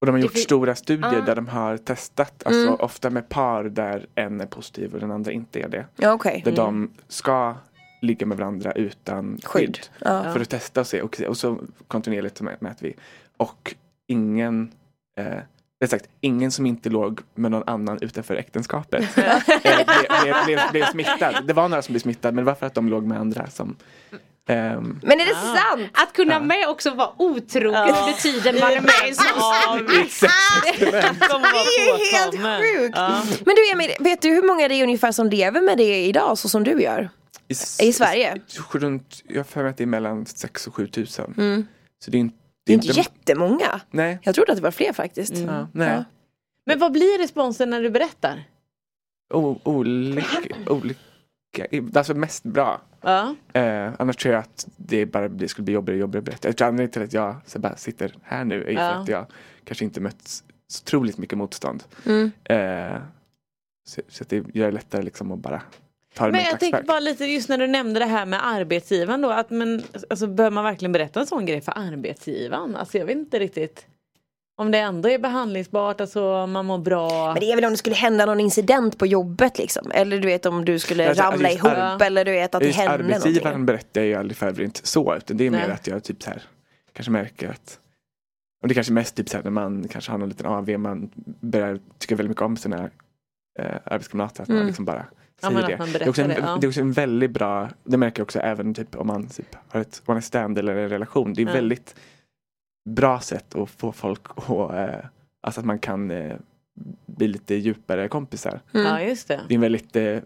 Och 0.00 0.06
de 0.06 0.12
har 0.12 0.18
gjort 0.18 0.38
stora 0.38 0.74
studier 0.74 1.18
Ah. 1.22 1.26
där 1.26 1.34
de 1.36 1.48
har 1.48 1.76
testat, 1.76 2.42
alltså 2.44 2.62
Mm. 2.62 2.74
ofta 2.74 3.10
med 3.10 3.28
par 3.28 3.64
där 3.64 4.06
en 4.14 4.40
är 4.40 4.46
positiv 4.46 4.94
och 4.94 5.00
den 5.00 5.10
andra 5.10 5.32
inte 5.32 5.60
är 5.60 5.68
det. 5.68 5.86
Ja 5.96 6.12
okej. 6.12 6.42
Där 6.44 6.52
de 6.52 6.92
ska 7.08 7.54
ligga 8.02 8.26
med 8.26 8.38
varandra 8.38 8.72
utan 8.72 9.38
skydd. 9.42 9.76
Skydd. 9.76 9.78
Ja. 9.98 10.32
För 10.32 10.40
att 10.40 10.50
testa 10.50 10.80
och 10.80 10.86
se 10.86 11.02
och, 11.02 11.20
och 11.20 11.36
så 11.36 11.58
kontinuerligt 11.88 12.38
så 12.38 12.44
mäter 12.44 12.76
vi. 12.80 12.94
Och 13.36 13.74
ingen 14.06 14.72
eh, 15.18 15.38
det 15.82 15.88
sagt, 15.88 16.08
ingen 16.20 16.50
som 16.50 16.66
inte 16.66 16.90
låg 16.90 17.20
med 17.34 17.50
någon 17.50 17.62
annan 17.66 17.98
utanför 18.00 18.36
äktenskapet 18.36 19.02
eh, 19.18 19.34
blev, 19.64 19.86
blev, 20.22 20.34
blev, 20.46 20.60
blev 20.72 20.84
smittad. 20.84 21.34
Det 21.46 21.52
var 21.52 21.68
några 21.68 21.82
som 21.82 21.92
blev 21.92 22.00
smittade 22.00 22.34
men 22.34 22.44
det 22.44 22.50
var 22.50 22.54
för 22.54 22.66
att 22.66 22.74
de 22.74 22.88
låg 22.88 23.06
med 23.06 23.20
andra 23.20 23.46
som 23.46 23.76
ehm, 24.48 25.00
Men 25.02 25.20
är 25.20 25.24
det 25.24 25.34
sant? 25.34 25.90
Att 25.92 26.12
kunna 26.12 26.40
med 26.40 26.68
också 26.68 26.94
vara 26.94 27.10
otrogen 27.16 27.80
under 27.80 28.12
tiden 28.12 28.60
man 28.60 28.72
är 28.72 28.80
med 28.80 29.06
i 29.06 29.08
en 29.08 29.14
sån 29.14 29.86
Det 30.78 30.86
är 30.86 32.22
helt 32.22 32.32
sjukt. 32.62 33.46
Men 33.46 33.54
du 33.54 33.70
Emil, 33.72 33.90
vet 34.00 34.22
du 34.22 34.28
hur 34.28 34.46
många 34.46 34.68
det 34.68 34.74
är 34.74 34.82
ungefär 34.82 35.12
som 35.12 35.30
lever 35.30 35.60
med 35.60 35.78
det 35.78 36.04
idag 36.04 36.38
så 36.38 36.48
som 36.48 36.64
du 36.64 36.82
gör? 36.82 37.10
I, 37.52 37.88
I 37.88 37.92
Sverige? 37.92 38.40
Runt, 38.72 39.22
jag 39.28 39.36
har 39.36 39.44
för 39.44 39.62
mig 39.62 39.70
att 39.70 39.76
det 39.76 39.84
är 39.84 39.86
mellan 39.86 40.26
6 40.26 40.66
och 40.66 40.74
7 40.74 40.86
tusen. 40.86 41.34
Mm. 41.38 41.66
Så 41.98 42.10
det 42.10 42.16
är 42.16 42.20
inte... 42.20 42.36
Det 42.64 42.72
är 42.72 42.74
inte 42.74 42.86
jättemånga. 42.88 43.80
Nej. 43.90 44.18
Jag 44.22 44.34
trodde 44.34 44.52
att 44.52 44.58
det 44.58 44.62
var 44.62 44.70
fler 44.70 44.92
faktiskt. 44.92 45.36
Ja, 45.36 45.68
nej. 45.72 45.88
Ja. 45.88 46.04
Men 46.66 46.78
vad 46.78 46.92
blir 46.92 47.18
responsen 47.18 47.70
när 47.70 47.82
du 47.82 47.90
berättar? 47.90 48.44
O, 49.34 49.60
olika, 49.64 50.26
olika. 50.66 51.00
Alltså 51.94 52.14
mest 52.14 52.44
bra. 52.44 52.80
Ja. 53.00 53.34
Eh, 53.52 53.92
annars 53.98 54.16
tror 54.16 54.34
jag 54.34 54.40
att 54.40 54.68
det 54.76 55.06
bara 55.06 55.28
det 55.28 55.48
skulle 55.48 55.64
bli 55.64 55.74
jobbigare 55.74 55.96
och 55.96 56.00
jobbigare 56.00 56.18
att 56.20 56.24
berätta. 56.24 56.48
Jag 56.48 56.56
tror 56.56 56.68
anledningen 56.68 56.90
till 56.92 57.02
att 57.02 57.12
jag 57.12 57.36
så 57.46 57.58
bara 57.58 57.76
sitter 57.76 58.14
här 58.22 58.44
nu 58.44 58.64
är 58.64 58.70
ju 58.70 58.76
för 58.76 58.82
Ja. 58.82 58.90
att 58.90 59.08
jag 59.08 59.26
kanske 59.64 59.84
inte 59.84 60.00
mött 60.00 60.28
så 60.68 60.82
otroligt 60.82 61.18
mycket 61.18 61.38
motstånd. 61.38 61.84
Mm. 62.06 62.30
Eh, 62.44 63.00
så, 63.88 64.00
så 64.08 64.22
att 64.24 64.28
det 64.28 64.44
gör 64.54 64.66
det 64.66 64.72
lättare 64.72 65.02
liksom 65.02 65.32
att 65.32 65.38
bara 65.38 65.62
Men 66.18 66.34
en 66.34 66.40
jag 66.40 66.44
tänker 66.50 66.58
klackspark. 66.68 66.86
bara 66.86 67.00
lite 67.00 67.24
just 67.24 67.48
när 67.48 67.58
du 67.58 67.66
nämnde 67.66 68.00
det 68.00 68.06
här 68.06 68.26
med 68.26 68.46
arbetsgivaren 68.46 69.20
då. 69.20 69.30
Att 69.30 69.50
men, 69.50 69.82
alltså, 70.10 70.26
bör 70.26 70.50
man 70.50 70.64
verkligen 70.64 70.92
berätta 70.92 71.20
en 71.20 71.26
sån 71.26 71.46
grej 71.46 71.60
för 71.60 71.72
arbetsgivaren? 71.76 72.76
Alltså 72.76 72.98
jag 72.98 73.06
vet 73.06 73.16
inte 73.16 73.38
riktigt. 73.38 73.86
Om 74.56 74.70
det 74.70 74.78
ändå 74.78 75.08
är 75.08 75.18
behandlingsbart, 75.18 76.00
alltså 76.00 76.46
man 76.46 76.66
mår 76.66 76.78
bra. 76.78 77.32
Men 77.32 77.40
det 77.40 77.52
är 77.52 77.56
väl 77.56 77.64
om 77.64 77.70
det 77.70 77.76
skulle 77.76 77.96
hända 77.96 78.26
någon 78.26 78.40
incident 78.40 78.98
på 78.98 79.06
jobbet 79.06 79.58
liksom. 79.58 79.90
Eller 79.94 80.18
du 80.18 80.26
vet 80.26 80.46
om 80.46 80.64
du 80.64 80.78
skulle 80.78 81.08
Alltså, 81.08 81.22
ramla 81.24 81.50
ihop 81.50 81.64
ar- 81.72 82.02
eller 82.06 82.24
du 82.24 82.30
vet 82.32 82.54
att 82.54 82.60
det 82.60 82.66
Just 82.66 82.78
hände 82.78 82.92
arbetsgivaren 82.92 83.42
någonting. 83.44 83.66
berättar 83.66 84.00
jag 84.00 84.08
ju 84.08 84.14
aldrig 84.14 84.36
för 84.36 84.46
övrigt 84.46 84.64
inte 84.64 84.86
så 84.88 85.16
utan 85.16 85.36
det 85.36 85.46
är 85.46 85.50
mer 85.50 85.58
Nej. 85.58 85.70
att 85.70 85.86
jag 85.86 86.04
typ 86.04 86.22
så 86.22 86.30
här 86.30 86.42
kanske 86.92 87.10
märker 87.12 87.48
att 87.48 87.78
och 88.62 88.68
det 88.68 88.72
är 88.72 88.74
kanske 88.74 88.92
mest 88.92 89.14
typ 89.16 89.28
så 89.28 89.36
här 89.36 89.44
när 89.44 89.50
man 89.50 89.88
kanske 89.88 90.10
har 90.10 90.18
någon 90.18 90.28
liten 90.28 90.46
AV 90.46 90.70
man 90.78 91.10
börjar 91.40 91.78
tycka 91.98 92.16
väldigt 92.16 92.30
mycket 92.30 92.42
om 92.42 92.56
sina 92.56 92.90
eh, 93.58 93.76
arbetskamrater 93.84 94.42
att 94.42 94.48
man 94.48 94.66
liksom 94.66 94.84
bara 94.84 95.06
säger 95.50 95.78
men 95.78 95.92
det. 95.92 95.98
det, 95.98 96.04
är 96.04 96.08
också 96.08 96.22
en, 96.22 96.28
det, 96.28 96.38
ja. 96.40 96.58
det 96.60 96.66
är 96.66 96.68
också 96.68 96.80
en 96.80 96.92
väldigt 96.92 97.30
bra, 97.30 97.68
det 97.84 97.96
märker 97.96 98.20
jag 98.20 98.24
också 98.24 98.38
även 98.38 98.74
typ, 98.74 98.96
om 98.96 99.06
man 99.06 99.26
typ, 99.26 99.56
har 99.68 99.80
ett 99.80 100.02
one 100.06 100.22
stand 100.22 100.58
eller 100.58 100.76
en 100.76 100.88
relation. 100.88 101.34
Det 101.34 101.42
är 101.42 101.46
Ja. 101.46 101.52
väldigt 101.52 101.94
bra 102.88 103.20
sätt 103.20 103.54
att 103.54 103.70
få 103.70 103.92
folk 103.92 104.20
att, 104.36 104.48
eh, 104.48 105.04
alltså 105.40 105.60
att 105.60 105.66
man 105.66 105.78
kan 105.78 106.10
eh, 106.10 106.36
bli 107.06 107.28
lite 107.28 107.54
djupare 107.54 108.08
kompisar. 108.08 108.60
Ja, 108.72 109.00
just 109.00 109.28
det. 109.28 109.40
Det 109.48 109.54
är 109.54 109.56
en 109.56 109.60
väldigt 109.60 109.96
eh, 109.96 110.18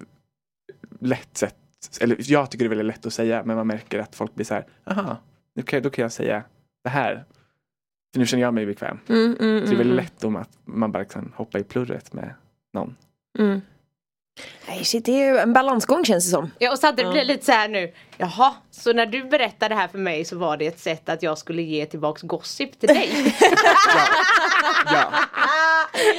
lätt 1.00 1.36
sätt, 1.36 1.56
eller 2.00 2.16
jag 2.20 2.50
tycker 2.50 2.64
det 2.64 2.66
är 2.66 2.76
väldigt 2.76 2.86
lätt 2.96 3.06
att 3.06 3.12
säga 3.12 3.42
men 3.44 3.56
man 3.56 3.66
märker 3.66 3.98
att 3.98 4.14
folk 4.14 4.34
blir 4.34 4.44
så 4.46 4.54
här, 4.54 4.66
aha, 4.84 5.16
nu 5.54 5.62
kan, 5.62 5.82
då 5.82 5.90
kan 5.90 6.02
jag 6.02 6.12
säga 6.12 6.42
det 6.84 6.88
här. 6.90 7.24
För 8.12 8.20
nu 8.20 8.26
känner 8.26 8.42
jag 8.42 8.54
mig 8.54 8.66
bekväm. 8.66 8.98
Mm, 9.08 9.24
mm, 9.24 9.36
Så 9.36 9.44
det 9.44 9.50
är 9.52 9.62
mm, 9.66 9.78
väldigt 9.78 9.96
lätt 9.96 10.24
om 10.24 10.36
att 10.36 10.58
man 10.64 10.92
bara 10.92 11.04
kan 11.04 11.32
hoppa 11.36 11.58
i 11.58 11.64
plurret 11.64 12.12
med 12.12 12.34
någon. 12.72 12.96
Nej, 14.76 14.84
shit, 14.84 15.04
det 15.04 15.12
är 15.22 15.32
ju 15.32 15.38
en 15.38 15.52
balansgång 15.52 16.04
känns 16.04 16.24
det 16.24 16.30
som. 16.30 16.50
Ja 16.58 16.72
och 16.72 16.78
Ja. 16.82 16.92
blir 16.92 17.12
det 17.14 17.24
lite 17.24 17.44
så 17.44 17.52
här 17.52 17.68
nu 17.68 17.92
Jaha, 18.18 18.54
så 18.70 18.92
när 18.92 19.06
du 19.06 19.24
berättade 19.24 19.74
det 19.74 19.80
här 19.80 19.88
för 19.88 19.98
mig 19.98 20.24
så 20.24 20.38
var 20.38 20.56
det 20.56 20.66
ett 20.66 20.80
sätt 20.80 21.08
att 21.08 21.22
jag 21.22 21.38
skulle 21.38 21.62
ge 21.62 21.86
tillbaks 21.86 22.22
gossip 22.22 22.80
till 22.80 22.88
dig? 22.88 23.34
Ja. 24.92 25.10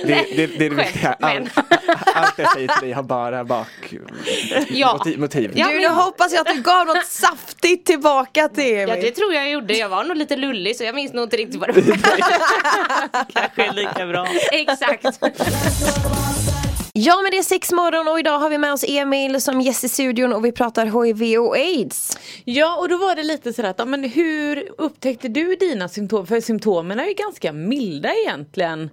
Det, 0.04 0.14
det, 0.36 0.48
det 0.48 0.66
är 0.66 0.70
det 0.70 0.76
viktiga. 0.76 1.16
men. 1.20 1.50
Allt, 1.56 1.68
allt 2.16 2.34
jag 2.38 2.52
säger 2.54 2.68
till 2.68 2.82
dig 2.88 2.92
har 2.92 3.04
bara 3.04 3.44
bak 3.44 3.68
Ja. 4.70 4.94
motiv. 4.94 5.20
motiv. 5.20 5.52
Ja, 5.56 5.68
du, 5.68 5.74
men- 5.74 5.82
nu 5.82 5.88
hoppas 5.88 6.34
jag 6.34 6.48
att 6.48 6.56
du 6.56 6.62
gav 6.62 6.88
något 6.88 7.06
saftigt 7.06 7.86
tillbaka 7.86 8.50
till 8.50 8.64
Ja 8.74 8.80
Emil. 8.94 9.06
det 9.06 9.12
tror 9.12 9.34
jag 9.34 9.44
jag 9.44 9.52
gjorde, 9.52 9.74
jag 9.78 9.90
var 9.90 10.04
nog 10.04 10.18
lite 10.18 10.36
lullig 10.36 10.76
så 10.76 10.84
jag 10.84 10.96
minns 10.96 11.14
nog 11.14 11.24
inte 11.24 11.38
riktigt 11.38 11.60
vad 11.60 11.74
det 11.76 11.82
var. 11.88 11.98
Kanske 13.34 13.72
lika 13.74 14.06
bra. 14.06 14.28
Exakt. 14.52 15.06
Ja 17.00 17.22
men 17.24 17.32
det 17.32 17.38
är 17.38 17.44
sex 17.44 17.72
morgon 17.72 18.08
och 18.08 18.20
idag 18.20 18.40
har 18.40 18.50
vi 18.50 18.58
med 18.58 18.74
oss 18.74 18.86
Emil 18.88 19.42
som 19.42 19.62
gäst 19.62 19.84
i 19.84 19.90
studion 19.90 20.34
och 20.34 20.46
vi 20.46 20.52
pratar 20.52 20.86
HIV 20.86 21.40
och 21.40 21.56
aids. 21.56 22.18
Ja 22.46 22.78
och 22.80 22.90
då 22.90 22.98
var 22.98 23.16
det 23.16 23.24
lite 23.24 23.54
sådär 23.54 23.70
att, 23.70 23.88
men 23.88 24.04
hur 24.04 24.72
upptäckte 24.78 25.28
du 25.28 25.56
dina 25.56 25.90
symptom? 25.90 26.28
För 26.28 26.42
symptomen 26.42 27.00
är 27.00 27.06
ju 27.06 27.14
ganska 27.14 27.54
milda 27.54 28.10
egentligen. 28.14 28.90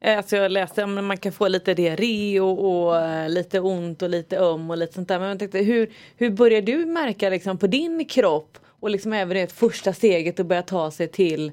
Eh, 0.00 0.16
alltså 0.16 0.36
jag 0.36 0.52
läste 0.52 0.84
att 0.84 0.90
man 0.90 1.16
kan 1.16 1.32
få 1.32 1.48
lite 1.48 1.74
diarré 1.74 2.40
och, 2.40 2.86
och 2.86 3.00
eh, 3.00 3.28
lite 3.28 3.60
ont 3.60 4.02
och 4.02 4.10
lite 4.10 4.38
öm 4.38 4.70
och 4.70 4.78
lite 4.78 4.92
sånt 4.92 5.08
där. 5.08 5.18
Men 5.18 5.28
jag 5.28 5.38
tänkte, 5.38 5.58
hur, 5.58 5.92
hur 6.16 6.30
börjar 6.30 6.62
du 6.62 6.86
märka 6.86 7.30
liksom 7.30 7.58
på 7.58 7.66
din 7.66 8.04
kropp 8.04 8.58
och 8.80 8.90
liksom 8.90 9.12
även 9.12 9.36
det 9.36 9.52
första 9.52 9.92
steget 9.92 10.40
att 10.40 10.46
börja 10.46 10.62
ta 10.62 10.90
sig 10.90 11.08
till 11.08 11.52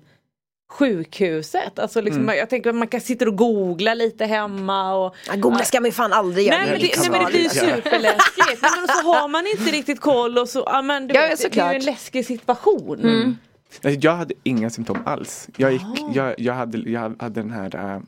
sjukhuset? 0.73 1.79
Alltså 1.79 2.01
liksom, 2.01 2.27
Jag 2.27 2.49
tänker 2.49 2.69
att 2.69 2.75
man 2.75 2.87
kan 2.87 3.01
sitta 3.01 3.27
och 3.27 3.35
googla 3.37 3.93
lite 3.93 4.25
hemma 4.25 4.93
och 4.95 5.15
Ja, 5.27 5.35
googla 5.35 5.63
ska 5.63 5.79
man 5.79 5.85
ju 5.85 5.91
fan 5.91 6.13
aldrig 6.13 6.47
göra. 6.47 6.57
Nej 6.57 6.71
men, 6.71 6.79
det 6.81 6.91
nej 6.99 7.09
men 7.11 7.25
det 7.25 7.31
blir 7.31 7.43
ju 7.43 7.49
superläskigt. 7.49 8.61
Nej, 8.61 8.71
men 8.77 8.87
så 8.87 9.13
har 9.13 9.27
man 9.27 9.47
inte 9.47 9.71
riktigt 9.71 9.99
koll 9.99 10.37
och 10.37 10.49
så, 10.49 10.63
ja 10.65 10.81
men 10.81 11.07
du 11.07 11.15
Ja, 11.15 11.21
vet, 11.21 11.41
det, 11.41 11.49
det 11.49 11.59
är 11.59 11.71
ju 11.73 11.79
en 11.79 11.85
läskig 11.85 12.25
situation. 12.25 13.37
Nej, 13.81 13.97
Jag 14.01 14.15
hade 14.15 14.33
inga 14.43 14.69
symptom 14.69 14.97
alls. 15.05 15.47
Jag, 15.57 15.71
gick, 15.71 15.81
jag, 16.13 16.39
jag, 16.39 16.53
hade, 16.53 16.77
jag 16.89 17.15
hade 17.19 17.41
den 17.41 17.51
här 17.51 17.75
äh, 17.95 18.01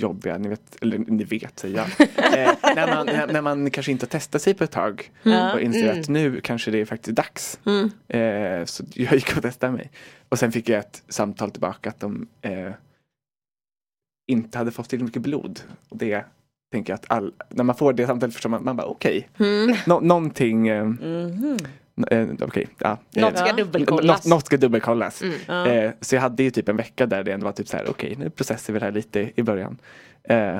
jobbiga, 0.00 0.38
ni 0.38 0.48
vet, 0.48 0.82
eller 0.82 0.98
ni 0.98 1.24
vet 1.24 1.58
säger 1.58 1.76
jag. 1.76 1.86
eh, 2.48 2.54
när, 2.74 2.86
man, 2.94 3.06
när, 3.06 3.26
när 3.32 3.40
man 3.42 3.70
kanske 3.70 3.92
inte 3.92 4.06
har 4.06 4.08
testat 4.10 4.42
sig 4.42 4.54
på 4.54 4.64
ett 4.64 4.70
tag 4.70 5.10
Mm. 5.24 5.54
och 5.54 5.60
inser 5.60 6.00
att 6.00 6.08
nu 6.08 6.40
kanske 6.40 6.70
det 6.70 6.78
är 6.78 6.84
faktiskt 6.84 7.16
dags. 7.16 7.58
Eh, 8.08 8.64
så 8.64 8.84
jag 8.94 9.14
gick 9.14 9.36
och 9.36 9.42
testade 9.42 9.72
mig. 9.72 9.90
Och 10.28 10.38
sen 10.38 10.52
fick 10.52 10.68
jag 10.68 10.78
ett 10.78 11.02
samtal 11.08 11.50
tillbaka 11.50 11.88
att 11.88 12.00
de 12.00 12.28
eh, 12.42 12.72
inte 14.30 14.58
hade 14.58 14.70
fått 14.70 14.88
till 14.88 15.04
mycket 15.04 15.22
blod. 15.22 15.60
Och 15.88 15.96
det 15.96 16.24
tänker 16.72 16.92
jag 16.92 16.94
att 16.98 17.10
all, 17.10 17.32
när 17.48 17.64
man 17.64 17.76
får 17.76 17.92
det 17.92 18.06
samtalet 18.06 18.34
förstår 18.34 18.50
man, 18.50 18.64
man 18.64 18.76
bara 18.76 18.86
okej. 18.86 19.28
Nå, 19.86 20.00
någonting, 20.00 20.68
Mhm. 20.78 21.58
Eh, 22.04 22.28
okej. 22.40 22.66
ja, 22.78 22.98
eh, 23.16 23.22
Något 23.22 23.38
ska 23.38 23.52
dubbelkollas. 23.52 24.24
Något, 24.26 24.30
något 24.30 24.46
ska 24.46 24.56
dubbelkollas. 24.56 25.22
Ja. 25.46 25.66
Eh, 25.66 25.92
så 26.00 26.14
jag 26.14 26.22
hade 26.22 26.42
ju 26.42 26.50
typ 26.50 26.68
en 26.68 26.76
vecka 26.76 27.06
där 27.06 27.24
det 27.24 27.32
ändå 27.32 27.44
var 27.44 27.52
typ 27.52 27.68
så 27.68 27.76
här, 27.76 27.90
okej 27.90 28.16
nu 28.18 28.30
processar 28.30 28.72
vi 28.72 28.78
det 28.78 28.84
här 28.84 28.92
lite 28.92 29.30
i 29.36 29.42
början. 29.42 29.78
Eh, 30.24 30.56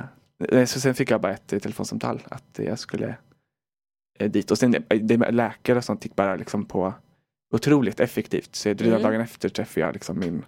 eh, 0.49 0.65
så 0.65 0.81
sen 0.81 0.95
fick 0.95 1.11
jag 1.11 1.21
bara 1.21 1.33
ett 1.33 1.49
telefonsamtal 1.49 2.21
att 2.29 2.59
jag 2.59 2.79
skulle 2.79 3.15
eh, 4.19 4.31
dit. 4.31 4.51
Och 4.51 4.59
sen 4.59 4.77
det 5.01 5.19
med 5.19 5.35
läkare 5.35 5.79
och 5.79 5.85
sånt 5.85 6.05
gick 6.05 6.17
bara 6.17 6.37
liksom 6.37 6.65
på 6.65 6.95
otroligt 7.55 8.01
effektivt. 8.01 8.55
Så 8.57 8.69
redan 8.69 8.89
Mm. 8.89 9.03
dagen 9.03 9.21
efter 9.21 9.49
träffade 9.49 9.87
jag 9.87 9.93
liksom 9.93 10.19
min 10.19 10.45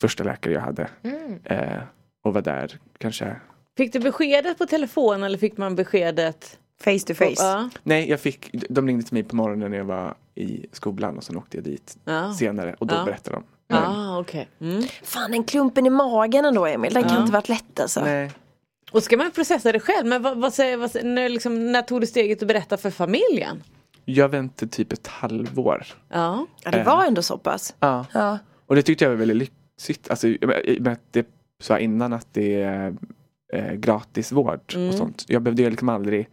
första 0.00 0.24
läkare 0.24 0.54
jag 0.54 0.60
hade. 0.60 0.88
Mm. 1.02 1.38
Eh, 1.44 1.82
och 2.24 2.34
var 2.34 2.42
där 2.42 2.78
kanske, 2.98 3.36
Fick 3.76 3.92
du 3.92 3.98
beskedet 4.00 4.58
på 4.58 4.66
telefon 4.66 5.22
eller 5.22 5.38
fick 5.38 5.56
man 5.56 5.76
beskedet? 5.76 6.58
Face 6.80 6.98
to 7.06 7.14
face. 7.14 7.34
Ja. 7.38 7.68
nej 7.82 8.10
jag 8.10 8.20
fick, 8.20 8.50
de 8.68 8.86
ringde 8.86 9.02
till 9.04 9.14
mig 9.14 9.22
på 9.22 9.36
morgonen 9.36 9.70
när 9.70 9.78
jag 9.78 9.84
var 9.84 10.14
i 10.34 10.66
skolan 10.72 11.16
och 11.16 11.24
sen 11.24 11.36
åkte 11.36 11.56
jag 11.56 11.64
dit 11.64 11.98
Ja. 12.04 12.32
senare 12.34 12.74
och 12.78 12.86
då 12.86 12.94
Ja. 12.94 13.04
berättade 13.04 13.36
de. 13.36 13.44
Men, 13.68 13.82
Ah, 13.82 14.18
okej. 14.20 14.48
Mm. 14.60 14.82
Fan 15.02 15.30
den 15.30 15.44
klumpen 15.44 15.86
i 15.86 15.90
magen 15.90 16.44
ändå 16.44 16.66
Emil, 16.66 16.94
den 16.94 17.02
kan 17.02 17.20
inte 17.20 17.32
varit 17.32 17.48
lätt 17.48 17.80
alltså. 17.80 18.00
nej. 18.04 18.30
Och 18.92 19.02
ska 19.02 19.16
man 19.16 19.30
processa 19.30 19.72
det 19.72 19.80
själv? 19.80 20.06
Men 20.06 20.22
vad, 20.22 20.36
vad 20.40 20.54
säger, 20.54 20.76
vad, 20.76 21.04
när, 21.04 21.28
liksom, 21.28 21.72
när 21.72 21.82
tog 21.82 22.00
du 22.00 22.06
steget 22.06 22.42
att 22.42 22.48
berätta 22.48 22.76
för 22.76 22.90
familjen? 22.90 23.62
Jag 24.04 24.28
väntade 24.28 24.70
typ 24.70 24.92
ett 24.92 25.06
halvår. 25.06 25.86
Ja. 26.08 26.46
Ja, 26.64 26.70
det 26.70 26.82
var 26.82 27.04
ändå 27.04 27.22
så 27.22 27.38
pass. 27.38 27.74
Ja. 27.80 28.06
Ja. 28.12 28.38
Och 28.66 28.74
det 28.76 28.82
tyckte 28.82 29.04
jag 29.04 29.10
var 29.10 29.16
väldigt 29.16 29.36
lyxigt. 29.76 30.10
Alltså, 30.10 30.26
med 30.80 30.88
att 30.92 31.00
det 31.12 31.26
sa 31.62 31.78
innan 31.78 32.12
att 32.12 32.26
det 32.32 32.62
är 32.62 32.94
eh, 33.52 33.72
gratisvård 33.72 34.60
Mm. 34.74 34.88
och 34.88 34.94
sånt. 34.94 35.24
Jag 35.28 35.42
behövde 35.42 35.62
ju 35.62 35.70
liksom 35.70 35.88
aldrig 35.88 36.28